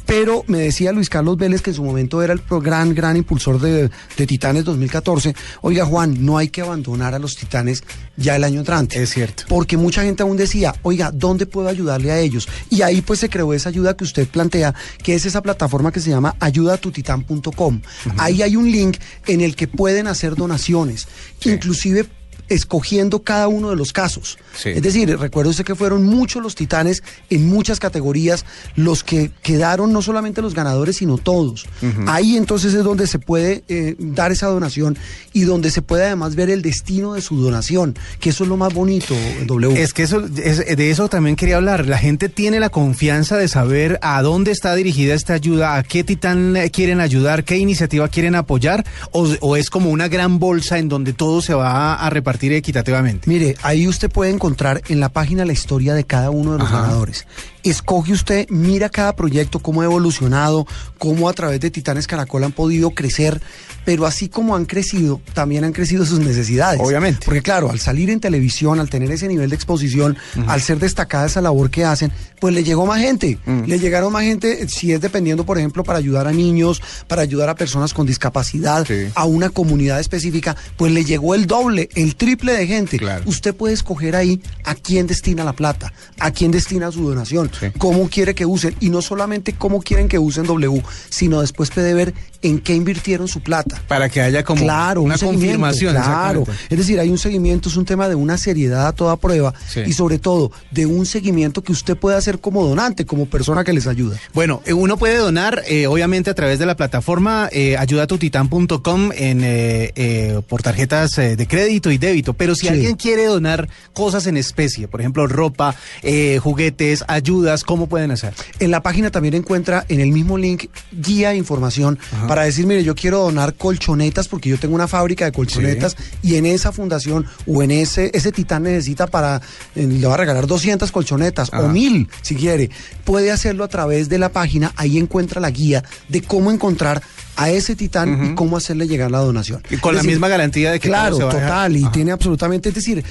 Pero 0.10 0.43
me 0.47 0.57
decía 0.57 0.91
Luis 0.91 1.07
Carlos 1.07 1.38
Vélez, 1.38 1.62
que 1.62 1.70
en 1.70 1.76
su 1.76 1.84
momento 1.84 2.24
era 2.24 2.34
el 2.34 2.41
gran, 2.64 2.95
gran 2.95 3.16
impulsor 3.16 3.60
de, 3.60 3.91
de 4.18 4.28
Titanes 4.28 4.66
2014. 4.66 5.36
Oiga, 5.62 5.86
Juan, 5.86 6.26
no 6.26 6.39
hay 6.39 6.47
que 6.47 6.62
abandonar 6.62 7.14
a 7.14 7.20
los 7.20 7.36
Titanes 7.36 7.84
ya 8.18 8.36
el 8.36 8.43
año 8.43 8.62
entrante. 8.62 8.99
Es 8.99 9.12
cierto. 9.12 9.43
Porque 9.47 9.78
mucha 9.78 10.01
gente 10.01 10.24
aún 10.24 10.36
decía, 10.36 10.74
oiga, 10.82 11.12
¿dónde 11.14 11.45
puedo 11.45 11.70
ayudarle 11.70 12.12
a 12.12 12.18
ellos? 12.18 12.49
Y 12.72 12.82
ahí 12.82 13.01
pues 13.03 13.20
se 13.20 13.30
creó 13.30 13.53
esa 13.53 13.70
ayuda 13.70 13.95
que 13.95 14.03
usted 14.03 14.28
plantea, 14.28 14.74
que 15.03 15.14
es 15.14 15.28
esa 15.28 15.43
plataforma 15.43 15.91
que 15.91 15.99
se 15.99 16.10
llama 16.10 16.36
ayudatutitán.com. 16.39 17.82
Ahí 18.18 18.41
hay 18.41 18.55
un 18.55 18.72
link 18.72 18.97
en 19.28 19.41
el 19.41 19.55
que 19.55 19.68
pueden 19.68 20.07
hacer 20.07 20.34
donaciones, 20.34 21.07
inclusive 21.45 22.07
escogiendo 22.50 23.24
cada 23.24 23.47
uno 23.47 23.70
de 23.70 23.76
los 23.76 23.93
casos. 23.93 24.38
Sí. 24.56 24.70
Es 24.70 24.82
decir, 24.82 25.18
recuerde 25.18 25.52
usted 25.52 25.64
que 25.66 25.76
fueron 25.76 26.04
muchos 26.06 26.41
los 26.43 26.56
titanes 26.56 27.04
en 27.30 27.47
muchas 27.47 27.80
categorías 27.80 28.45
los 28.76 29.04
que 29.04 29.32
quedaron 29.41 29.93
no 29.93 30.02
solamente 30.02 30.41
los 30.41 30.54
ganadores, 30.54 30.97
sino 30.97 31.18
todos. 31.18 31.66
Ahí 32.08 32.36
entonces 32.38 32.74
es 32.74 32.84
donde 32.84 33.08
se 33.08 33.20
puede 33.20 33.64
eh, 33.70 33.95
dar 34.00 34.32
esa 34.32 34.47
donación 34.47 34.97
y 35.34 35.41
donde 35.41 35.72
se 35.72 35.82
puede 35.82 36.06
además 36.06 36.36
ver 36.36 36.50
el 36.50 36.62
destino 36.62 37.14
de 37.14 37.22
su 37.22 37.38
donación, 37.41 37.95
que 38.20 38.30
eso 38.32 38.43
es 38.43 38.50
lo 38.50 38.58
más 38.58 38.74
bonito, 38.74 39.14
W. 39.45 39.82
Es 39.82 39.93
que 39.93 40.04
eso, 40.04 40.24
es- 40.43 40.66
de 40.78 40.91
eso 40.91 41.08
también 41.10 41.36
quería 41.36 41.58
hablar. 41.58 41.86
La 41.88 41.97
gente 41.97 42.30
tiene 42.30 42.60
la 42.60 42.70
confianza 42.70 43.38
de 43.38 43.47
saber 43.47 44.00
a 44.02 44.22
dónde 44.22 44.52
está 44.52 44.74
dirigida 44.76 45.14
esta 45.14 45.34
ayuda, 45.34 45.76
a 45.76 45.84
qué 45.84 46.04
titán 46.04 46.56
eh, 46.58 46.70
quieren 46.72 47.00
ayudar, 47.00 47.43
qué 47.43 47.58
iniciativa 47.58 48.08
quieren 48.08 48.36
apoyar, 48.36 48.86
o, 49.12 49.28
o 49.41 49.56
es 49.56 49.70
como 49.70 49.89
una 49.91 50.08
gran 50.08 50.39
bolsa 50.39 50.78
en 50.80 50.89
donde 50.89 51.14
todo 51.14 51.41
se 51.41 51.54
va 51.54 51.93
a 51.95 52.10
repartir 52.10 52.39
equitativamente. 52.48 53.30
Mire, 53.30 53.56
ahí 53.62 53.88
usted 53.88 54.10
puede 54.10 54.32
encontrar 54.32 54.82
en 54.90 55.00
la 55.00 55.10
página 55.10 55.46
la 55.46 55.54
historia 55.54 55.94
de 55.94 56.04
cada 56.04 56.30
uno 56.30 56.54
de 56.54 56.60
los 56.60 56.68
Ajá. 56.68 56.82
ganadores. 56.82 57.26
Escoge 57.64 58.14
usted, 58.14 58.47
mira 58.49 58.89
cada 58.89 59.16
proyecto, 59.16 59.60
cómo 59.60 59.82
ha 59.82 59.86
evolucionado, 59.86 60.66
cómo 60.97 61.30
a 61.30 61.34
través 61.34 61.60
de 61.60 61.72
Titanes 61.72 62.07
Caracol 62.07 62.43
han 62.43 62.51
podido 62.51 62.91
crecer, 62.91 63.41
pero 63.86 64.05
así 64.05 64.30
como 64.30 64.55
han 64.55 64.66
crecido, 64.66 65.22
también 65.34 65.64
han 65.64 65.74
crecido 65.74 66.05
sus 66.05 66.20
necesidades. 66.20 66.80
Obviamente. 66.84 67.26
Porque 67.26 67.41
claro, 67.41 67.70
al 67.70 67.80
salir 67.80 68.10
en 68.10 68.20
televisión, 68.20 68.80
al 68.80 68.89
tener 68.89 69.12
ese 69.12 69.28
nivel 69.28 69.49
de 69.49 69.55
exposición, 69.55 70.18
al 70.47 70.62
ser 70.62 70.80
destacada 70.80 71.26
esa 71.26 71.41
labor 71.41 71.70
que 71.70 71.86
hacen, 71.86 72.12
pues 72.39 72.53
le 72.53 72.64
llegó 72.64 72.86
más 72.86 73.01
gente. 73.01 73.38
Le 73.66 73.80
llegaron 73.80 74.14
más 74.14 74.24
gente, 74.24 74.64
eh, 74.64 74.70
si 74.70 74.93
es 74.93 75.01
dependiendo, 75.01 75.45
por 75.45 75.57
ejemplo, 75.57 75.84
para 75.84 75.99
ayudar 75.99 76.28
a 76.28 76.32
niños, 76.32 76.82
para 77.07 77.22
ayudar 77.22 77.49
a 77.49 77.55
personas 77.55 77.93
con 77.93 78.05
discapacidad, 78.05 78.86
a 79.16 79.26
una 79.26 79.49
comunidad 79.49 79.99
específica, 79.99 80.55
pues 80.78 80.91
le 80.91 81.03
llegó 81.03 81.36
el 81.36 81.47
doble, 81.47 81.89
el 81.95 82.16
triple 82.16 82.53
de 82.53 82.68
gente. 82.68 82.99
Usted 83.26 83.55
puede 83.55 83.74
escoger 83.74 84.16
ahí 84.16 84.41
a 84.64 84.76
quién 84.76 85.07
destina 85.07 85.43
la 85.43 85.53
plata, 85.53 85.93
a 86.20 86.32
quién 86.32 86.51
destina 86.51 86.91
su 86.91 87.07
donación, 87.07 87.49
cómo 87.78 88.10
quiere 88.10 88.36
que 88.36 88.45
usen, 88.45 88.76
y 88.80 88.89
no 88.89 89.02
solamente 89.02 89.54
cómo 89.54 89.82
quieren 89.82 90.08
que 90.08 90.20
usen 90.20 90.45
W, 90.45 90.84
sino 91.10 91.41
después 91.41 91.70
puede 91.70 91.93
ver 91.93 92.14
en 92.41 92.60
qué 92.60 92.74
invirtieron 92.74 93.28
su 93.28 93.41
plata. 93.41 93.82
Para 93.88 94.08
que 94.08 94.22
haya 94.22 94.43
como 94.43 94.62
claro, 94.64 95.02
una 95.02 95.16
un 95.16 95.20
confirmación. 95.20 95.93
Claro, 95.95 96.45
es 96.70 96.78
decir, 96.78 97.00
hay 97.00 97.10
un 97.10 97.18
seguimiento, 97.18 97.68
es 97.70 97.76
un 97.76 97.86
tema 97.86 98.08
de 98.08 98.16
una 98.16 98.38
seriedad 98.38 98.88
a 98.88 98.93
toda 98.93 99.18
prueba 99.18 99.54
Sí. 99.68 99.82
y 99.86 99.93
sobre 99.93 100.20
todo 100.20 100.52
de 100.72 100.86
un 100.86 101.06
seguimiento 101.06 101.62
que 101.64 101.72
usted 101.74 101.97
puede 101.97 102.16
hacer 102.18 102.39
como 102.39 102.66
donante, 102.66 103.06
como 103.06 103.26
persona 103.26 103.64
que 103.64 103.74
les 103.74 103.88
ayuda. 103.88 104.18
Bueno, 104.34 104.62
eh, 104.66 104.74
uno 104.74 104.95
puede 104.97 105.18
donar, 105.18 105.64
eh, 105.68 105.88
obviamente, 105.88 106.30
a 106.30 106.34
través 106.34 106.60
de 106.60 106.66
la 106.66 106.76
plataforma 106.78 107.50
eh, 107.52 107.76
ayudatutitán.com 107.78 109.12
en, 109.16 109.41
eh, 109.43 109.91
eh, 109.95 110.41
por 110.47 110.62
tarjetas 110.62 111.18
eh, 111.18 111.36
de 111.36 111.47
crédito 111.47 111.91
y 111.91 111.97
débito. 111.97 112.34
Pero 112.34 112.56
si 112.56 112.62
Sí. 112.62 112.68
alguien 112.70 112.95
quiere 112.95 113.26
donar 113.26 113.68
cosas 113.93 114.28
en 114.28 114.38
especie, 114.38 114.88
por 114.88 115.02
ejemplo, 115.02 115.28
ropa, 115.28 115.76
eh, 116.04 116.39
juguetes, 116.41 117.04
ayudas, 117.40 117.64
¿cómo 117.64 117.88
pueden 117.88 118.12
hacer? 118.12 118.34
En 118.60 118.72
la 118.72 118.82
página 118.82 119.12
también 119.12 119.34
encuentra 119.34 119.86
en 119.88 120.00
el 120.00 120.12
mismo 120.12 120.38
link 120.38 120.66
guía 120.92 121.32
e 121.32 121.38
información 121.38 121.98
para 122.28 122.44
decir, 122.44 122.66
mire, 122.66 122.84
yo 122.84 122.96
quiero 122.96 123.20
donar 123.20 123.54
colchonetas 123.54 124.28
porque 124.28 124.50
yo 124.50 124.58
tengo 124.60 124.76
una 124.76 124.88
fábrica 124.88 125.26
de 125.26 125.32
colchonetas 125.32 125.96
y 126.22 126.36
en 126.36 126.46
esa 126.46 126.72
fundación 126.72 127.26
o 127.48 127.64
en 127.64 127.72
ese, 127.72 128.12
ese 128.14 128.32
titán 128.32 128.64
necesita 128.64 129.08
para, 129.08 129.42
eh, 129.76 129.88
le 129.88 130.08
va 130.08 130.16
a 130.16 130.18
regalar 130.18 130.48
200 130.48 130.92
colchonetas 130.92 131.50
o 131.54 131.56
Ajá. 131.56 131.68
mil 131.68 132.10
si 132.22 132.36
quiere. 132.36 132.70
Puede 133.04 133.32
hacerlo 133.32 133.64
a 133.64 133.68
través 133.68 134.10
de 134.10 134.18
la 134.18 134.30
página, 134.30 134.74
ahí 134.76 134.98
encuentra 134.98 135.42
la 135.42 135.50
guía 135.50 135.84
de 136.10 136.22
cómo 136.22 136.52
encontrar 136.52 137.02
a 137.42 137.50
ese 137.52 137.76
titán 137.76 138.32
y 138.32 138.36
cómo 138.36 138.58
hacerle 138.58 138.86
llegar 138.88 139.10
la 139.12 139.20
donación. 139.20 139.64
Y 139.70 139.78
con 139.78 139.92
Es 139.92 139.96
la 139.96 140.02
decir, 140.02 140.12
misma 140.12 140.28
garantía 140.28 140.72
de 140.72 140.80
que 140.80 140.90
Claro, 140.90 141.16
se 141.16 141.22
total, 141.22 141.78
y 141.78 141.84
Ajá. 141.84 141.92
tiene 141.94 142.12
absolutamente, 142.12 142.70
es 142.70 142.76
decir, 142.76 143.04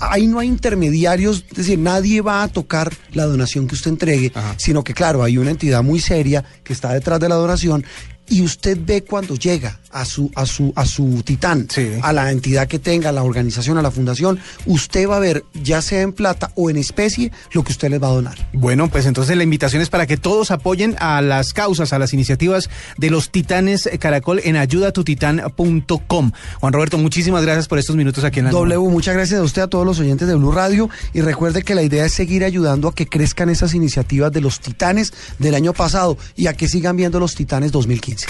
ahí 0.00 0.26
no 0.28 0.38
hay 0.38 0.46
intermediarios, 0.48 1.44
es 1.50 1.56
decir, 1.56 1.78
nadie 1.78 2.20
va 2.20 2.42
a 2.44 2.48
tocar 2.48 2.92
la 3.12 3.24
donación 3.24 3.66
que 3.66 3.74
usted 3.74 3.90
entregue, 3.90 4.32
sino 4.56 4.84
que 4.84 4.94
claro, 4.94 5.22
hay 5.24 5.36
una 5.38 5.50
entidad 5.50 5.82
muy 5.82 5.98
seria 6.00 6.44
que 6.62 6.72
está 6.72 6.92
detrás 6.92 7.18
de 7.18 7.28
la 7.28 7.34
donación 7.34 7.84
y 8.28 8.42
usted 8.42 8.78
ve 8.80 9.04
cuando 9.04 9.34
llega 9.36 9.78
a 9.90 10.04
su 10.04 10.30
a 10.34 10.46
su 10.46 10.72
a 10.74 10.86
su 10.86 11.22
titán, 11.22 11.68
a 12.02 12.12
la 12.12 12.30
entidad 12.30 12.66
que 12.66 12.78
tenga, 12.78 13.10
a 13.10 13.12
la 13.12 13.22
organización, 13.22 13.78
a 13.78 13.82
la 13.82 13.90
fundación, 13.90 14.40
usted 14.66 15.08
va 15.08 15.16
a 15.16 15.20
ver 15.20 15.44
ya 15.54 15.82
sea 15.82 16.00
en 16.00 16.12
plata 16.12 16.50
o 16.54 16.70
en 16.70 16.76
especie 16.76 17.30
lo 17.52 17.62
que 17.62 17.72
usted 17.72 17.90
les 17.90 18.02
va 18.02 18.08
a 18.08 18.12
donar. 18.12 18.48
Bueno, 18.52 18.88
pues 18.88 19.06
entonces 19.06 19.36
la 19.36 19.42
invitación 19.42 19.82
es 19.82 19.90
para 19.90 20.06
que 20.06 20.16
todos 20.16 20.50
apoyen 20.50 20.96
a 20.98 21.20
las 21.20 21.52
causas, 21.52 21.92
a 21.92 21.98
las 21.98 22.14
iniciativas 22.14 22.70
de 22.96 23.10
los 23.10 23.30
titanes 23.30 23.88
Caracol 23.98 24.40
en 24.44 24.56
ayudatutitán.com. 24.56 26.32
Juan 26.60 26.72
Roberto, 26.72 26.98
muchísimas 26.98 27.42
gracias 27.42 27.68
por 27.68 27.78
estos 27.78 27.96
minutos 27.96 28.24
aquí 28.24 28.38
en 28.38 28.46
la 28.46 28.50
W, 28.52 28.90
muchas 28.90 29.14
gracias 29.14 29.40
a 29.40 29.42
usted, 29.42 29.62
a 29.62 29.68
todos 29.68 29.84
los 29.84 29.98
oyentes 30.00 30.26
de 30.26 30.34
Blue 30.34 30.52
Radio 30.52 30.88
y 31.12 31.20
recuerde 31.20 31.62
que 31.62 31.74
la 31.74 31.82
idea 31.82 32.06
es 32.06 32.12
seguir 32.12 32.44
ayudando 32.44 32.88
a 32.88 32.94
que 32.94 33.06
crezcan 33.06 33.50
esas 33.50 33.74
iniciativas 33.74 34.32
de 34.32 34.40
los 34.40 34.60
titanes 34.60 35.12
del 35.38 35.54
año 35.54 35.74
pasado 35.74 36.16
y 36.34 36.46
a 36.46 36.54
que 36.54 36.68
sigan 36.68 36.96
viendo 36.96 37.20
los 37.20 37.34
titanes 37.34 37.72
2015. 37.72 38.21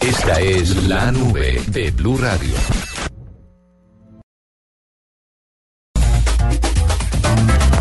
Esta 0.00 0.40
es 0.40 0.84
la 0.84 1.10
nube 1.10 1.60
de 1.68 1.90
Blue 1.90 2.16
Radio. 2.18 2.54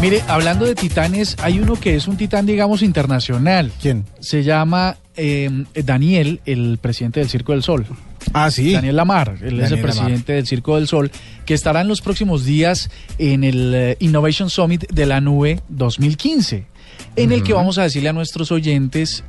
Mire, 0.01 0.21
hablando 0.27 0.65
de 0.65 0.75
titanes, 0.75 1.35
hay 1.41 1.59
uno 1.59 1.75
que 1.75 1.95
es 1.95 2.07
un 2.07 2.17
titán, 2.17 2.45
digamos, 2.45 2.83
internacional. 2.83 3.71
¿Quién? 3.81 4.05
Se 4.19 4.43
llama 4.43 4.97
eh, 5.15 5.49
Daniel, 5.73 6.41
el 6.45 6.77
presidente 6.79 7.21
del 7.21 7.29
Circo 7.29 7.53
del 7.53 7.63
Sol. 7.63 7.87
Ah, 8.33 8.51
sí. 8.51 8.73
Daniel 8.73 8.97
Lamar, 8.97 9.37
él 9.41 9.59
es 9.61 9.71
el 9.71 9.77
Lamar. 9.77 9.81
presidente 9.81 10.33
del 10.33 10.45
Circo 10.45 10.75
del 10.75 10.87
Sol, 10.87 11.11
que 11.45 11.53
estará 11.53 11.81
en 11.81 11.87
los 11.87 12.01
próximos 12.01 12.45
días 12.45 12.91
en 13.17 13.43
el 13.43 13.73
eh, 13.73 13.97
Innovation 13.99 14.49
Summit 14.49 14.91
de 14.91 15.05
la 15.05 15.21
Nube 15.21 15.61
2015, 15.69 16.65
en 17.15 17.31
el 17.31 17.43
que 17.43 17.53
vamos 17.53 17.77
a 17.77 17.83
decirle 17.83 18.09
a 18.09 18.13
nuestros 18.13 18.51
oyentes 18.51 19.23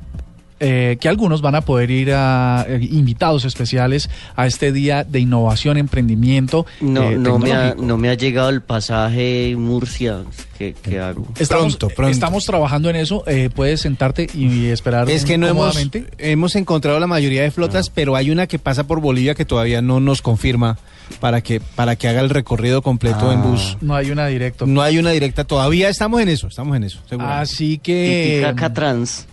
eh, 0.60 0.96
que 1.00 1.08
algunos 1.08 1.42
van 1.42 1.54
a 1.54 1.60
poder 1.60 1.90
ir 1.90 2.12
a 2.12 2.64
eh, 2.68 2.78
invitados 2.90 3.44
especiales 3.44 4.08
a 4.36 4.46
este 4.46 4.72
día 4.72 5.04
de 5.04 5.20
innovación, 5.20 5.76
emprendimiento. 5.76 6.66
No, 6.80 7.10
eh, 7.10 7.18
no, 7.18 7.38
me 7.38 7.52
ha, 7.52 7.74
no 7.74 7.98
me 7.98 8.08
ha 8.08 8.14
llegado 8.14 8.48
el 8.48 8.62
pasaje 8.62 9.54
Murcia. 9.56 10.22
¿Qué, 10.58 10.74
qué 10.82 11.00
hago? 11.00 11.26
Estamos, 11.38 11.76
estamos 12.08 12.44
trabajando 12.46 12.88
en 12.88 12.96
eso. 12.96 13.22
eh, 13.26 13.50
puedes 13.54 13.82
sentarte 13.82 14.26
y 14.32 14.66
esperar 14.66 15.10
Es 15.10 15.24
que 15.26 15.36
no 15.36 15.46
hemos, 15.46 16.56
encontrado 16.56 16.98
la 16.98 17.06
mayoría 17.06 17.42
de 17.42 17.50
flotas, 17.50 17.90
pero 17.90 18.16
hay 18.16 18.30
una 18.30 18.46
que 18.46 18.58
pasa 18.58 18.86
por 18.86 19.00
Bolivia 19.00 19.34
que 19.34 19.44
todavía 19.44 19.82
no 19.82 20.00
nos 20.00 20.22
confirma 20.22 20.78
para 21.20 21.42
que, 21.42 21.60
para 21.60 21.96
que 21.96 22.08
haga 22.08 22.20
el 22.20 22.30
recorrido 22.30 22.80
completo 22.80 23.30
en 23.32 23.42
bus. 23.42 23.76
No 23.82 23.94
hay 23.94 24.10
una 24.10 24.26
directa. 24.26 24.64
No 24.66 24.80
hay 24.80 24.98
una 24.98 25.10
directa 25.10 25.44
todavía, 25.44 25.88
estamos 25.90 26.20
en 26.22 26.30
eso, 26.30 26.48
estamos 26.48 26.76
en 26.76 26.84
eso. 26.84 27.00
seguro. 27.08 27.28
Así 27.28 27.78
que 27.78 28.40
Titicaca 28.40 28.72
Trans. 28.72 29.26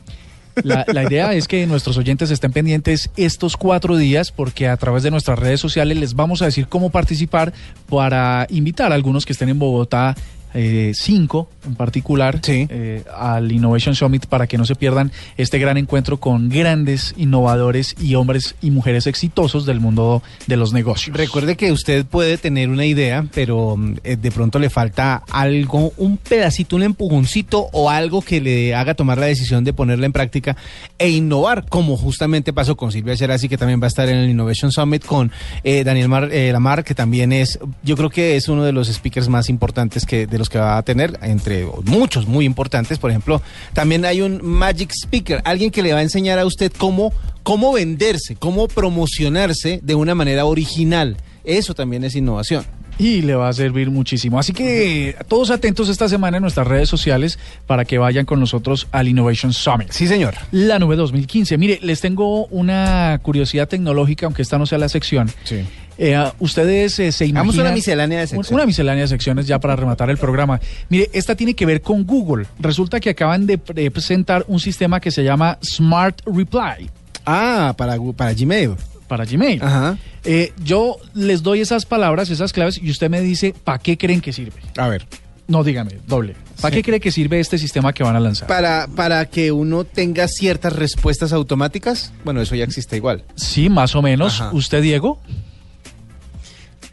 La, 0.64 1.04
idea 1.04 1.34
es 1.34 1.48
que 1.48 1.66
nuestros 1.66 1.98
oyentes 1.98 2.32
estén 2.32 2.52
pendientes 2.52 3.10
estos 3.18 3.58
cuatro 3.58 3.98
días 3.98 4.32
porque 4.32 4.68
a 4.68 4.78
través 4.78 5.04
de 5.04 5.12
nuestras 5.12 5.40
redes 5.40 5.60
sociales 5.60 5.98
les 5.98 6.14
vamos 6.14 6.42
a 6.42 6.46
decir 6.46 6.68
cómo 6.68 6.90
participar 6.90 7.54
para 7.90 8.48
invitar 8.50 8.92
a 8.92 8.96
algunos 8.96 9.26
que 9.26 9.34
estén 9.34 9.50
en 9.50 9.60
Bogotá. 9.60 10.16
Eh, 10.54 10.92
cinco 10.96 11.50
en 11.66 11.76
particular 11.76 12.40
eh, 12.48 13.04
al 13.18 13.52
Innovation 13.52 13.96
Summit 13.96 14.26
para 14.26 14.48
que 14.48 14.58
no 14.58 14.66
se 14.66 14.76
pierdan 14.76 15.12
este 15.38 15.60
gran 15.60 15.78
encuentro 15.78 16.20
con 16.20 16.50
grandes 16.50 17.14
innovadores 17.18 17.96
y 18.02 18.16
hombres 18.16 18.56
y 18.62 18.72
mujeres 18.72 19.08
exitosos 19.08 19.66
del 19.66 19.80
mundo 19.80 20.22
de 20.48 20.58
los 20.58 20.74
negocios. 20.74 21.16
Recuerde 21.16 21.56
que 21.56 21.72
usted 21.72 22.06
puede 22.06 22.38
tener 22.38 22.70
una 22.70 22.86
idea, 22.86 23.26
pero 23.34 23.78
mm, 23.78 23.96
eh, 24.04 24.16
de 24.18 24.32
pronto 24.32 24.60
le 24.60 24.70
falta 24.70 25.24
algo, 25.32 25.94
un 25.98 26.18
pedacito, 26.18 26.76
un 26.76 26.84
empujoncito 26.84 27.70
o 27.72 27.90
algo 27.90 28.22
que 28.22 28.42
le 28.42 28.76
haga 28.76 28.94
tomar 28.94 29.18
la 29.18 29.26
decisión 29.28 29.64
de 29.64 29.74
ponerla 29.74 30.06
en 30.06 30.14
práctica 30.14 30.56
e 30.98 31.10
innovar, 31.10 31.66
como 31.70 31.98
justamente 31.98 32.54
pasó 32.54 32.76
con 32.76 32.92
Silvia 32.92 33.16
Cerasi, 33.16 33.48
que 33.50 33.58
también 33.58 33.82
va 33.82 33.86
a 33.86 33.88
estar 33.88 34.10
en 34.10 34.18
el 34.18 34.30
Innovation 34.30 34.72
Summit, 34.72 35.06
con 35.06 35.32
eh, 35.64 35.84
Daniel 35.84 36.10
Mar- 36.10 36.30
Lamar, 36.34 36.84
que 36.84 36.94
también 36.96 37.32
es, 37.32 37.60
yo 37.84 37.96
creo 37.96 38.10
que 38.10 38.36
es 38.36 38.48
uno 38.50 38.64
de 38.64 38.72
los 38.72 38.88
speakers 38.88 39.30
más 39.30 39.50
importantes 39.50 40.06
que 40.06 40.28
de 40.28 40.38
los 40.38 40.43
que 40.50 40.60
va 40.60 40.78
a 40.78 40.84
tener, 40.84 41.18
entre 41.22 41.66
muchos 41.86 42.28
muy 42.28 42.46
importantes. 42.46 42.98
Por 43.00 43.10
ejemplo, 43.12 43.42
también 43.74 44.06
hay 44.06 44.22
un 44.22 44.40
Magic 44.44 44.92
Speaker, 44.92 45.42
alguien 45.46 45.72
que 45.72 45.82
le 45.82 45.94
va 45.94 46.00
a 46.00 46.04
enseñar 46.04 46.40
a 46.40 46.46
usted 46.46 46.72
cómo, 46.78 47.14
cómo 47.44 47.74
venderse, 47.74 48.36
cómo 48.36 48.68
promocionarse 48.68 49.80
de 49.84 49.96
una 49.96 50.16
manera 50.16 50.46
original. 50.46 51.18
Eso 51.44 51.74
también 51.74 52.04
es 52.04 52.16
innovación. 52.16 52.66
y 53.00 53.24
le 53.24 53.34
va 53.34 53.50
a 53.50 53.54
servir 53.54 53.90
muchísimo. 53.90 54.38
Así 54.38 54.54
que 54.54 55.16
todos 55.28 55.50
atentos 55.50 55.90
esta 55.90 56.08
semana 56.08 56.38
en 56.38 56.42
nuestras 56.44 56.68
redes 56.68 56.88
sociales 56.88 57.40
para 57.66 57.86
que 57.86 57.98
vayan 57.98 58.24
con 58.26 58.40
nosotros 58.40 58.88
al 58.92 59.08
Innovation 59.08 59.52
Summit. 59.52 59.90
Sí, 59.90 60.06
señor. 60.08 60.36
La 60.52 60.78
nube 60.78 60.96
2015. 60.96 61.58
Mire, 61.58 61.80
les 61.82 62.02
tengo 62.02 62.46
una 62.46 63.20
curiosidad 63.24 63.68
tecnológica, 63.68 64.28
aunque 64.28 64.44
esta 64.44 64.60
no 64.60 64.68
sea 64.68 64.78
la 64.78 64.90
sección. 64.90 65.32
Sí. 65.44 65.66
Eh, 65.98 66.18
ustedes 66.40 66.98
eh, 67.00 67.12
se 67.12 67.26
imaginan... 67.26 67.60
una 67.68 67.72
miscelánea 67.72 68.20
de 68.20 68.28
secciones. 68.28 68.52
Una 68.52 68.66
miscelánea 68.66 69.02
de 69.04 69.08
secciones 69.08 69.48
ya 69.48 69.60
para 69.60 69.76
rematar 69.76 70.10
el 70.10 70.18
programa. 70.18 70.60
Mire, 70.90 71.10
esta 71.14 71.36
tiene 71.36 71.54
que 71.54 71.66
ver 71.66 71.82
con 71.82 72.04
Google. 72.06 72.46
Resulta 72.60 73.00
que 73.00 73.12
acaban 73.12 73.46
de 73.46 73.58
pre- 73.58 73.92
presentar 73.92 74.44
un 74.48 74.60
sistema 74.60 75.00
que 75.00 75.12
se 75.12 75.24
llama 75.24 75.58
Smart 75.64 76.22
Reply. 76.26 76.90
Ah, 77.26 77.74
para, 77.78 77.98
para 78.16 78.34
Gmail. 78.34 78.72
Para 79.08 79.26
Gmail. 79.26 79.62
Ajá. 79.62 79.98
Eh, 80.24 80.52
yo 80.64 80.98
les 81.14 81.44
doy 81.44 81.62
esas 81.62 81.86
palabras, 81.86 82.30
esas 82.30 82.54
claves, 82.54 82.80
y 82.82 82.90
usted 82.90 83.10
me 83.10 83.22
dice, 83.22 83.54
¿para 83.64 83.78
qué 83.80 83.98
creen 83.98 84.22
que 84.22 84.34
sirve? 84.34 84.62
A 84.78 84.88
ver. 84.88 85.06
No, 85.46 85.64
dígame, 85.64 86.00
doble. 86.08 86.36
¿Para 86.62 86.74
Sí. 86.74 86.82
qué 86.82 86.84
cree 86.90 87.00
que 87.02 87.12
sirve 87.12 87.40
este 87.42 87.58
sistema 87.58 87.92
que 87.94 88.02
van 88.04 88.16
a 88.16 88.20
lanzar? 88.22 88.48
Para, 88.48 88.88
para 88.88 89.26
que 89.26 89.52
uno 89.52 89.84
tenga 89.84 90.28
ciertas 90.30 90.74
respuestas 90.74 91.34
automáticas, 91.34 92.14
bueno, 92.24 92.42
eso 92.42 92.56
ya 92.56 92.64
existe 92.64 92.96
igual. 92.96 93.26
Sí, 93.36 93.70
más 93.70 93.94
o 93.96 94.02
menos. 94.02 94.40
Ajá. 94.40 94.52
¿Usted, 94.54 94.82
Diego? 94.82 95.20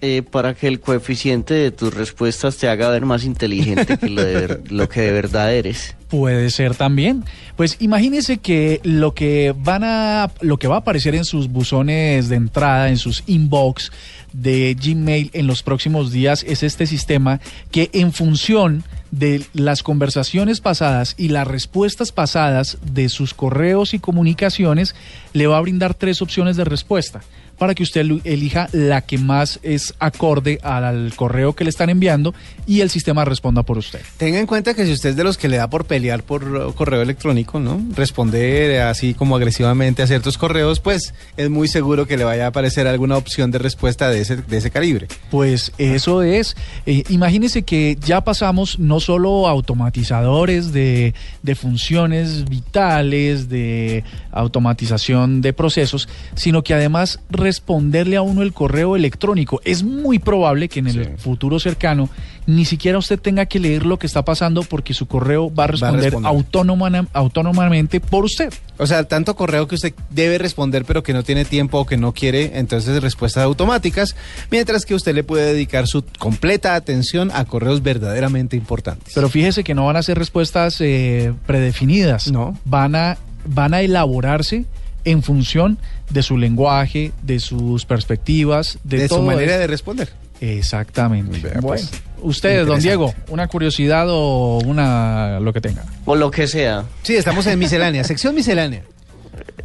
Eh, 0.03 0.23
para 0.23 0.55
que 0.55 0.67
el 0.67 0.81
coeficiente 0.81 1.53
de 1.53 1.71
tus 1.71 1.93
respuestas 1.93 2.57
te 2.57 2.67
haga 2.69 2.89
ver 2.89 3.05
más 3.05 3.23
inteligente 3.23 3.99
que 3.99 4.09
lo, 4.09 4.25
de 4.25 4.59
lo 4.71 4.89
que 4.89 5.03
de 5.03 5.13
verdad 5.13 5.53
eres. 5.53 5.95
Puede 6.09 6.49
ser 6.49 6.75
también. 6.75 7.23
Pues 7.55 7.77
imagínese 7.81 8.39
que 8.39 8.81
lo 8.83 9.13
que 9.13 9.55
van 9.55 9.85
a 9.85 10.31
lo 10.41 10.57
que 10.57 10.69
va 10.69 10.77
a 10.77 10.79
aparecer 10.79 11.15
en 11.15 11.27
sus 11.27 11.49
buzones 11.49 12.31
de 12.31 12.37
entrada, 12.37 12.89
en 12.89 12.97
sus 12.97 13.25
inbox 13.27 13.93
de 14.33 14.75
Gmail 14.75 15.31
en 15.35 15.47
los 15.47 15.63
próximos 15.63 16.11
días 16.13 16.47
es 16.49 16.63
este 16.63 16.87
sistema 16.87 17.39
que 17.71 17.91
en 17.93 18.15
función 18.15 18.85
de 19.11 19.45
las 19.53 19.83
conversaciones 19.83 20.63
pasadas 20.63 21.15
y 21.19 21.29
las 21.29 21.47
respuestas 21.47 22.11
pasadas 22.11 22.79
de 22.91 23.11
sus 23.11 23.35
correos 23.35 23.93
y 23.93 23.99
comunicaciones 23.99 24.95
le 25.35 25.47
va 25.47 25.59
a 25.59 25.61
brindar 25.61 25.93
tres 25.93 26.23
opciones 26.23 26.57
de 26.57 26.65
respuesta 26.65 27.21
para 27.61 27.75
que 27.75 27.83
usted 27.83 28.07
elija 28.25 28.71
la 28.73 29.03
que 29.03 29.19
más 29.19 29.61
es 29.63 29.93
acorde 29.99 30.59
al 30.63 31.13
correo 31.15 31.53
que 31.53 31.63
le 31.63 31.69
están 31.69 31.91
enviando 31.91 32.33
y 32.67 32.81
el 32.81 32.89
sistema 32.89 33.27
responda 33.27 33.65
por 33.65 33.77
usted. 33.77 34.01
Tenga 34.17 34.41
en 34.41 34.47
cuenta 34.47 34.73
que 34.73 34.87
si 34.87 34.93
usted 34.93 35.11
es 35.11 35.17
de 35.17 35.25
los 35.25 35.37
que 35.37 35.47
le 35.47 35.59
da 35.59 35.69
por 35.69 35.85
pelear 35.85 36.23
por 36.23 36.43
uh, 36.43 36.73
correo 36.73 37.03
electrónico, 37.03 37.61
¿no? 37.61 37.79
Responder 37.95 38.81
así 38.81 39.13
como 39.13 39.37
agresivamente 39.37 40.03
a 40.03 40.07
ciertos 40.07 40.39
correos, 40.39 40.81
pues 40.81 41.13
es 41.37 41.51
muy 41.51 41.69
seguro 41.69 42.07
que 42.07 42.17
le 42.17 42.25
vaya 42.25 42.47
a 42.47 42.49
aparecer 42.49 42.87
alguna 42.87 43.19
opción 43.19 43.51
de 43.51 43.59
respuesta 43.59 44.09
de 44.09 44.23
ese, 44.23 44.37
de 44.37 44.57
ese 44.57 44.71
calibre. 44.71 45.09
Pues 45.31 45.73
eso 45.77 46.23
es. 46.23 46.57
Eh, 46.87 47.05
imagínese 47.11 47.63
que 47.63 47.99
ya 48.01 48.23
pasamos 48.23 48.79
no 48.79 49.01
solo 49.01 49.47
automatizadores 49.49 50.73
de, 50.73 51.13
de 51.43 51.55
funciones 51.55 52.49
vitales, 52.49 53.51
de 53.51 54.03
automatización 54.33 55.43
de 55.43 55.53
procesos, 55.53 56.09
sino 56.35 56.63
que 56.63 56.73
además 56.73 57.21
responderle 57.51 58.17
a 58.17 58.23
uno 58.23 58.43
el 58.43 58.53
correo 58.53 58.95
electrónico. 58.97 59.61
Es 59.65 59.83
muy 59.83 60.19
probable 60.21 60.69
que 60.69 60.79
en 60.79 60.87
el 60.87 61.19
futuro 61.19 61.59
cercano 61.59 62.09
ni 62.47 62.65
siquiera 62.65 62.97
usted 62.99 63.19
tenga 63.19 63.47
que 63.47 63.59
leer 63.61 63.85
lo 63.85 63.99
que 63.99 64.07
está 64.07 64.25
pasando 64.25 64.63
porque 64.63 64.95
su 64.95 65.07
correo 65.07 65.53
va 65.55 65.65
a 65.65 65.67
responder, 65.69 66.05
responder. 66.05 66.31
autónoma- 66.33 67.09
autónomamente 67.13 68.01
por 68.01 68.25
usted. 68.25 68.53
O 68.79 68.87
sea, 68.87 69.05
tanto 69.05 69.35
correo 69.37 69.67
que 69.69 69.75
usted 69.75 69.93
debe 70.11 70.39
responder 70.39 70.85
pero 70.85 71.03
que 71.03 71.13
no 71.13 71.23
tiene 71.23 71.45
tiempo 71.45 71.79
o 71.81 71.87
que 71.87 71.97
no 71.97 72.13
quiere, 72.13 72.59
entonces 72.59 73.03
respuestas 73.03 73.45
automáticas, 73.45 74.17
mientras 74.51 74.85
que 74.85 74.95
usted 74.95 75.15
le 75.15 75.23
puede 75.25 75.53
dedicar 75.53 75.87
su 75.87 76.03
completa 76.19 76.75
atención 76.77 77.31
a 77.35 77.45
correos 77.45 77.83
verdaderamente 77.83 78.57
importantes. 78.57 79.13
Pero 79.15 79.29
fíjese 79.29 79.65
que 79.65 79.75
no 79.75 79.87
van 79.87 79.97
a 79.97 80.03
ser 80.03 80.19
respuestas 80.19 80.81
eh, 80.81 81.33
predefinidas. 81.47 82.31
No. 82.31 82.57
Van 82.65 82.95
a, 82.95 83.19
van 83.45 83.75
a 83.75 83.81
elaborarse 83.83 84.65
en 85.05 85.23
función 85.23 85.79
de 86.11 86.23
su 86.23 86.37
lenguaje, 86.39 87.13
de 87.23 87.41
sus 87.41 87.85
perspectivas, 87.85 88.79
de, 88.85 88.99
de 88.99 89.09
su 89.09 89.17
todo 89.17 89.25
manera 89.27 89.53
esto. 89.53 89.61
de 89.61 89.67
responder. 89.67 90.09
Exactamente. 90.41 91.39
Vea, 91.41 91.61
bueno, 91.61 91.67
pues, 91.69 91.91
usted, 92.23 92.67
don. 92.67 92.81
Diego, 92.81 93.15
una 93.29 93.47
curiosidad 93.49 94.07
o 94.09 94.59
una 94.65 95.39
lo 95.41 95.53
que 95.53 95.61
tenga. 95.61 95.85
O 96.05 96.17
lo 96.17 96.31
que 96.31 96.47
sea. 96.47 96.85
Sí, 97.03 97.17
estamos 97.17 97.47
en 97.47 97.59
miscelánea, 97.59 98.05
sección 98.05 98.35
miscelánea. 98.35 98.83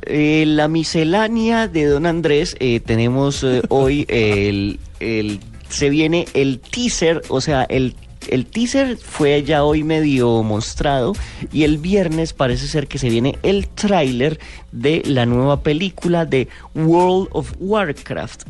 Eh, 0.08 0.44
la 0.46 0.68
miscelánea 0.68 1.68
de 1.68 1.86
Don 1.86 2.06
Andrés, 2.06 2.56
eh, 2.60 2.80
tenemos 2.80 3.44
eh, 3.44 3.64
hoy 3.70 4.06
el, 4.08 4.80
el- 5.00 5.40
Se 5.70 5.90
viene 5.90 6.28
el 6.36 6.60
teaser, 6.60 7.24
o 7.30 7.42
sea, 7.42 7.64
el, 7.64 7.96
el 8.30 8.46
teaser 8.46 8.98
fue 8.98 9.44
ya 9.44 9.64
hoy 9.64 9.84
medio 9.84 10.44
mostrado 10.44 11.14
y 11.52 11.64
el 11.64 11.78
viernes 11.78 12.34
parece 12.34 12.68
ser 12.68 12.88
que 12.88 12.98
se 12.98 13.10
viene 13.10 13.38
el 13.44 13.68
tráiler 13.68 14.40
de 14.72 15.02
la 15.06 15.26
nueva 15.26 15.62
película 15.62 16.26
de 16.26 16.48
World 16.74 17.30
of 17.32 17.54
Warcraft. 17.60 18.44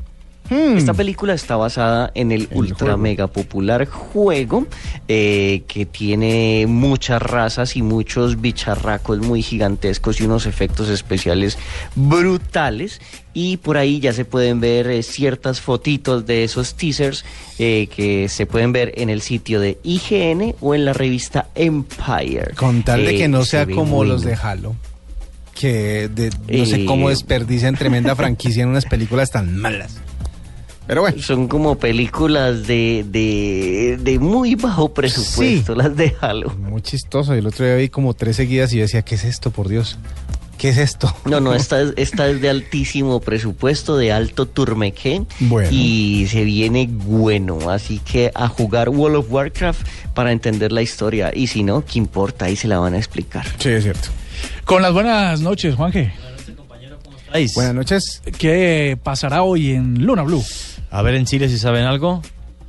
Esta 0.49 0.93
película 0.93 1.33
está 1.33 1.55
basada 1.55 2.11
en 2.13 2.31
el, 2.31 2.47
ultra 2.51 2.85
juego. 2.85 2.97
mega 2.99 3.27
popular 3.27 3.87
juego 3.87 4.67
eh, 5.07 5.63
que 5.67 5.87
tiene 5.87 6.65
muchas 6.67 7.19
razas 7.19 7.75
y 7.75 7.81
muchos 7.81 8.41
bicharracos 8.41 9.19
muy 9.19 9.41
gigantescos 9.41 10.21
y 10.21 10.25
unos 10.25 10.45
efectos 10.45 10.89
especiales 10.89 11.57
brutales. 11.95 13.01
Y 13.37 13.57
por 13.57 13.75
ahí 13.77 13.99
ya 13.99 14.13
se 14.13 14.23
pueden 14.23 14.61
ver 14.61 14.87
eh, 14.89 15.03
ciertas 15.03 15.59
fotitos 15.59 16.25
de 16.25 16.45
esos 16.45 16.73
teasers 16.75 17.25
eh, 17.59 17.87
que 17.93 18.29
se 18.29 18.45
pueden 18.45 18.71
ver 18.71 18.93
en 18.95 19.09
el 19.09 19.21
sitio 19.21 19.59
de 19.59 19.77
IGN 19.83 20.55
o 20.61 20.73
en 20.73 20.85
la 20.85 20.93
revista 20.93 21.49
Empire. 21.53 22.53
Con 22.55 22.81
tal 22.83 23.03
de 23.05 23.15
Eh, 23.15 23.17
que 23.17 23.27
no 23.27 23.43
se 23.43 23.51
sea 23.51 23.65
como 23.67 24.05
los 24.05 24.23
de. 24.23 24.35
Halo. 24.35 24.75
Que 25.53 26.07
de- 26.09 26.31
no 26.57 26.65
sé 26.65 26.85
cómo 26.85 27.09
desperdician 27.09 27.75
tremenda 27.75 28.15
franquicia 28.15 28.63
en 28.63 28.69
unas 28.69 28.85
películas 28.85 29.31
tan 29.31 29.55
malas. 29.57 29.97
Pero 30.87 31.01
bueno. 31.01 31.19
Son 31.21 31.47
como 31.47 31.77
películas 31.79 32.67
de, 32.67 33.03
de, 33.09 33.97
de 34.01 34.19
muy 34.19 34.55
bajo 34.55 34.93
presupuesto, 34.93 35.73
las 35.75 35.95
de 35.97 36.13
Halo. 36.21 36.51
Muy 36.59 36.81
chistoso. 36.81 37.33
El 37.33 37.47
otro 37.47 37.65
día 37.65 37.75
vi 37.75 37.89
como 37.89 38.13
tres 38.13 38.35
seguidas 38.35 38.71
y 38.71 38.77
yo 38.77 38.83
decía, 38.83 39.01
¿qué 39.01 39.15
es 39.15 39.23
esto, 39.25 39.49
por 39.51 39.67
Dios? 39.67 39.97
¿Qué 40.57 40.69
es 40.69 40.77
esto? 40.77 41.15
No, 41.25 41.39
no, 41.39 41.53
esta 41.53 41.81
es, 41.81 41.93
esta 41.97 42.27
es 42.27 42.41
de 42.41 42.49
altísimo 42.49 43.19
presupuesto, 43.19 43.97
de 43.97 44.11
alto 44.11 44.45
turmequé. 44.45 45.23
Bueno. 45.39 45.69
Y 45.71 46.27
se 46.29 46.43
viene 46.43 46.87
bueno. 46.89 47.69
Así 47.69 47.99
que 47.99 48.31
a 48.33 48.47
jugar 48.47 48.89
World 48.89 49.17
of 49.17 49.31
Warcraft 49.31 49.87
para 50.13 50.31
entender 50.31 50.71
la 50.71 50.81
historia. 50.81 51.31
Y 51.33 51.47
si 51.47 51.63
no, 51.63 51.83
¿qué 51.85 51.99
importa? 51.99 52.45
Ahí 52.45 52.55
se 52.55 52.67
la 52.67 52.79
van 52.79 52.93
a 52.93 52.97
explicar. 52.97 53.45
Sí, 53.59 53.69
es 53.69 53.83
cierto. 53.83 54.09
Con 54.63 54.81
las 54.81 54.93
buenas 54.93 55.41
noches, 55.41 55.75
Juanje. 55.75 56.13
Buenas 57.53 57.73
noches. 57.73 58.21
¿Qué 58.37 58.97
pasará 59.03 59.43
hoy 59.43 59.71
en 59.71 60.05
Luna 60.05 60.23
Blue? 60.23 60.43
A 60.89 61.01
ver 61.01 61.15
en 61.15 61.25
Chile 61.25 61.49
si 61.49 61.57
saben 61.57 61.83
algo 61.83 62.21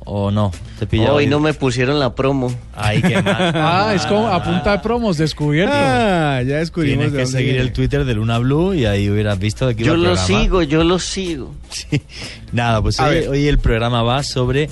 o 0.09 0.31
no. 0.31 0.51
Te 0.79 0.87
pilla 0.87 1.11
Hoy 1.11 1.27
no 1.27 1.39
me 1.39 1.53
pusieron 1.53 1.99
la 1.99 2.15
promo. 2.15 2.51
Ay, 2.75 3.01
qué 3.01 3.21
mal. 3.21 3.35
Ah, 3.55 3.91
es 3.93 4.05
como 4.05 4.27
a 4.27 4.41
punta 4.43 4.71
de 4.71 4.79
promos, 4.79 5.17
descubierto. 5.17 5.73
Ah, 5.75 6.41
ya 6.45 6.57
descubrimos 6.57 7.07
Tienes 7.07 7.11
de 7.13 7.17
que 7.17 7.23
dónde 7.25 7.37
seguir 7.37 7.53
viene. 7.53 7.67
el 7.67 7.73
Twitter 7.73 8.05
de 8.05 8.13
Luna 8.13 8.37
Blue 8.39 8.73
y 8.73 8.85
ahí 8.85 9.09
hubieras 9.09 9.37
visto 9.37 9.67
de 9.67 9.75
qué 9.75 9.83
Yo 9.83 9.93
el 9.95 10.03
lo 10.03 10.13
programa. 10.13 10.27
sigo, 10.41 10.63
yo 10.63 10.83
lo 10.83 10.97
sigo. 10.99 11.53
Nada, 12.53 12.81
pues 12.81 12.99
hoy 12.99 13.47
el 13.47 13.59
programa 13.59 14.01
va 14.03 14.23
sobre 14.23 14.69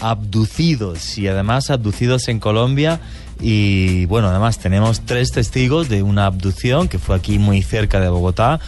abducidos 0.00 1.18
y 1.18 1.28
además 1.28 1.70
abducidos 1.70 2.28
en 2.28 2.38
Colombia 2.40 3.00
y 3.40 4.04
bueno, 4.06 4.28
además 4.28 4.58
tenemos 4.58 5.02
tres 5.06 5.30
testigos 5.30 5.88
de 5.88 6.02
una 6.02 6.26
abducción 6.26 6.88
que 6.88 6.98
fue 6.98 7.14
aquí 7.14 7.38
muy 7.38 7.62
cerca 7.62 8.00
de 8.00 8.08
Bogotá 8.08 8.58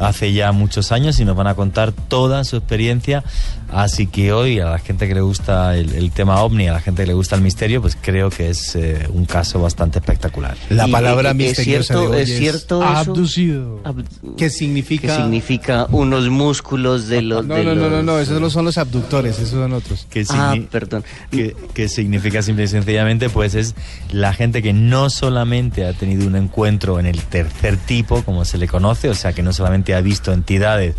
hace 0.00 0.32
ya 0.32 0.52
muchos 0.52 0.90
años 0.92 1.20
y 1.20 1.24
nos 1.24 1.36
van 1.36 1.46
a 1.48 1.54
contar 1.54 1.92
toda 1.92 2.44
su 2.44 2.56
experiencia. 2.56 3.24
Así 3.72 4.06
que 4.06 4.32
hoy 4.32 4.60
a 4.60 4.66
la 4.70 4.78
gente 4.78 5.08
que 5.08 5.14
le 5.14 5.20
gusta 5.20 5.76
el, 5.76 5.92
el 5.94 6.10
tema 6.12 6.40
ovni, 6.40 6.68
a 6.68 6.72
la 6.74 6.80
gente 6.80 7.02
que 7.02 7.08
le 7.08 7.14
gusta 7.14 7.34
el 7.36 7.42
misterio, 7.42 7.82
pues 7.82 7.96
creo 8.00 8.30
que 8.30 8.48
es 8.50 8.76
eh, 8.76 9.08
un 9.12 9.24
caso 9.26 9.60
bastante 9.60 9.98
espectacular. 9.98 10.56
La 10.70 10.86
Y- 10.88 10.92
palabra 10.92 11.32
y- 11.32 11.34
misteriosa 11.34 11.80
¿Es 11.80 11.86
cierto, 11.98 12.10
de 12.10 12.16
hoy 12.16 12.22
es 12.22 12.38
cierto 12.38 12.82
eso? 12.82 12.92
Abducido. 12.96 13.82
Ab- 13.84 14.04
¿Qué 14.36 14.50
significa? 14.50 15.08
que 15.08 15.22
significa 15.22 15.86
unos 15.90 16.28
músculos 16.28 17.08
de 17.08 17.22
los... 17.22 17.44
No, 17.44 17.54
de 17.56 17.64
no, 17.64 17.74
no, 17.74 17.82
no, 17.90 17.96
los- 17.96 18.04
no, 18.04 18.18
esos 18.20 18.40
no 18.40 18.50
son 18.50 18.64
los 18.64 18.78
abductores, 18.78 19.36
esos 19.38 19.50
son 19.50 19.72
otros. 19.72 20.06
Que 20.10 20.24
Ah, 20.30 20.54
perdón. 20.70 21.04
que, 21.30 21.56
que 21.74 21.88
significa 21.88 22.42
simple 22.42 22.64
y 22.64 22.68
sencillamente 22.68 23.28
pues 23.30 23.54
es 23.54 23.74
la 24.12 24.32
gente 24.32 24.62
que 24.62 24.72
no 24.72 25.10
solamente 25.10 25.84
ha 25.86 25.92
tenido 25.92 26.26
un 26.26 26.36
encuentro 26.36 26.98
en 27.00 27.06
el 27.06 27.20
tercer 27.22 27.76
tipo 27.76 28.22
como 28.22 28.44
se 28.44 28.58
le 28.58 28.68
conoce 28.68 29.08
o 29.08 29.14
sea 29.14 29.32
que 29.32 29.42
no 29.42 29.52
solamente 29.52 29.94
ha 29.94 30.00
visto 30.00 30.32
entidades 30.32 30.94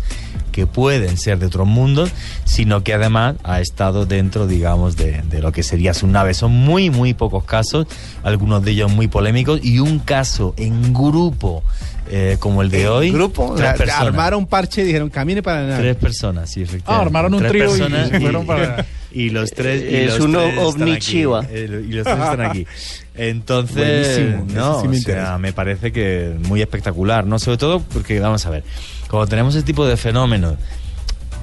que 0.58 0.66
pueden 0.66 1.16
ser 1.16 1.38
de 1.38 1.46
otros 1.46 1.66
mundos 1.66 2.10
sino 2.44 2.82
que 2.82 2.94
además 2.94 3.36
ha 3.44 3.60
estado 3.60 4.06
dentro 4.06 4.46
digamos 4.46 4.96
de, 4.96 5.22
de 5.22 5.40
lo 5.40 5.52
que 5.52 5.62
sería 5.62 5.94
su 5.94 6.06
nave 6.06 6.34
son 6.34 6.52
muy 6.52 6.90
muy 6.90 7.14
pocos 7.14 7.44
casos 7.44 7.86
algunos 8.24 8.64
de 8.64 8.72
ellos 8.72 8.90
muy 8.92 9.06
polémicos 9.08 9.60
y 9.62 9.78
un 9.78 9.98
caso 10.00 10.54
en 10.56 10.92
grupo 10.92 11.62
eh, 12.10 12.36
como 12.40 12.62
el 12.62 12.70
de 12.70 12.88
hoy 12.88 13.10
Grupo, 13.10 13.52
tres 13.54 13.68
la- 13.68 13.74
personas. 13.74 14.00
armaron 14.06 14.46
parche 14.46 14.80
y 14.80 14.84
dijeron, 14.86 15.10
camine 15.10 15.42
para 15.42 15.60
nada. 15.66 15.78
Tres 15.78 15.94
personas, 15.96 16.48
sí, 16.48 16.62
efectivamente. 16.62 16.90
Ah, 17.02 17.04
armaron 17.06 17.34
un 17.34 17.40
Tres 17.40 17.50
trío 17.52 17.76
y 17.76 17.78
se 18.08 18.20
fueron 18.20 18.46
para- 18.46 18.86
y 19.12 19.28
los 19.28 19.50
tres. 19.50 19.82
y 19.82 19.94
Es 19.94 20.06
los 20.14 20.20
uno 20.20 20.40
tres 20.40 20.58
ovni 20.58 20.98
chiva. 21.00 21.44
Eh, 21.50 21.84
Y 21.86 21.92
los 21.92 22.04
tres 22.04 22.18
están 22.18 22.40
aquí. 22.40 22.66
Entonces, 23.14 24.18
Buenísimo, 24.32 24.46
no, 24.54 24.80
sí 24.80 24.88
me 24.88 24.96
o 24.96 25.00
sea, 25.00 25.36
me 25.38 25.52
parece 25.52 25.92
que 25.92 26.34
muy 26.48 26.62
espectacular, 26.62 27.26
¿no? 27.26 27.38
Sobre 27.38 27.58
todo 27.58 27.80
porque, 27.80 28.20
vamos 28.20 28.46
a 28.46 28.50
ver, 28.50 28.64
cuando 29.10 29.26
tenemos 29.26 29.54
ese 29.54 29.64
tipo 29.64 29.86
de 29.86 29.96
fenómenos, 29.96 30.54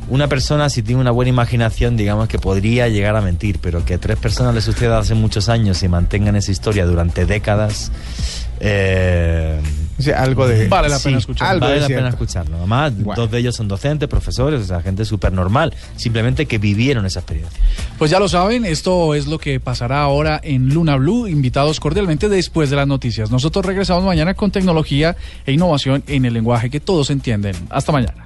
una 0.07 0.27
persona 0.27 0.69
si 0.69 0.83
tiene 0.83 1.01
una 1.01 1.11
buena 1.11 1.29
imaginación, 1.29 1.97
digamos 1.97 2.27
que 2.27 2.37
podría 2.37 2.87
llegar 2.87 3.15
a 3.15 3.21
mentir, 3.21 3.59
pero 3.59 3.83
que 3.85 3.95
a 3.95 3.97
tres 3.97 4.17
personas 4.17 4.53
les 4.53 4.63
suceda 4.63 4.99
hace 4.99 5.15
muchos 5.15 5.49
años 5.49 5.81
y 5.83 5.87
mantengan 5.87 6.35
esa 6.35 6.51
historia 6.51 6.85
durante 6.85 7.25
décadas, 7.25 7.91
eh, 8.59 9.59
Algo 10.15 10.47
de... 10.47 10.67
Vale 10.67 10.89
la 10.89 10.99
pena 10.99 11.17
Sí, 11.17 11.19
escucharlo. 11.19 11.61
vale 11.61 11.79
la 11.79 11.87
pena 11.87 12.09
escucharlo. 12.09 12.57
Además, 12.57 12.93
Bueno. 12.97 13.21
dos 13.21 13.31
de 13.31 13.39
ellos 13.39 13.55
son 13.55 13.67
docentes, 13.67 14.09
profesores, 14.09 14.61
o 14.61 14.65
sea, 14.65 14.81
gente 14.81 15.05
súper 15.05 15.31
normal, 15.33 15.73
simplemente 15.95 16.45
que 16.45 16.57
vivieron 16.57 17.05
esa 17.05 17.19
experiencia. 17.19 17.59
Pues 17.97 18.11
ya 18.11 18.19
lo 18.19 18.27
saben, 18.27 18.65
esto 18.65 19.15
es 19.15 19.27
lo 19.27 19.39
que 19.39 19.59
pasará 19.59 20.01
ahora 20.01 20.39
en 20.43 20.73
Luna 20.73 20.97
Blue. 20.97 21.27
Invitados 21.27 21.79
cordialmente 21.79 22.27
después 22.29 22.69
de 22.69 22.75
las 22.75 22.87
noticias. 22.87 23.31
Nosotros 23.31 23.65
regresamos 23.65 24.03
mañana 24.03 24.33
con 24.33 24.51
tecnología 24.51 25.15
e 25.45 25.53
innovación 25.53 26.03
en 26.07 26.25
el 26.25 26.33
lenguaje 26.33 26.69
que 26.69 26.79
todos 26.79 27.09
entienden. 27.09 27.55
Hasta 27.69 27.91
mañana. 27.91 28.25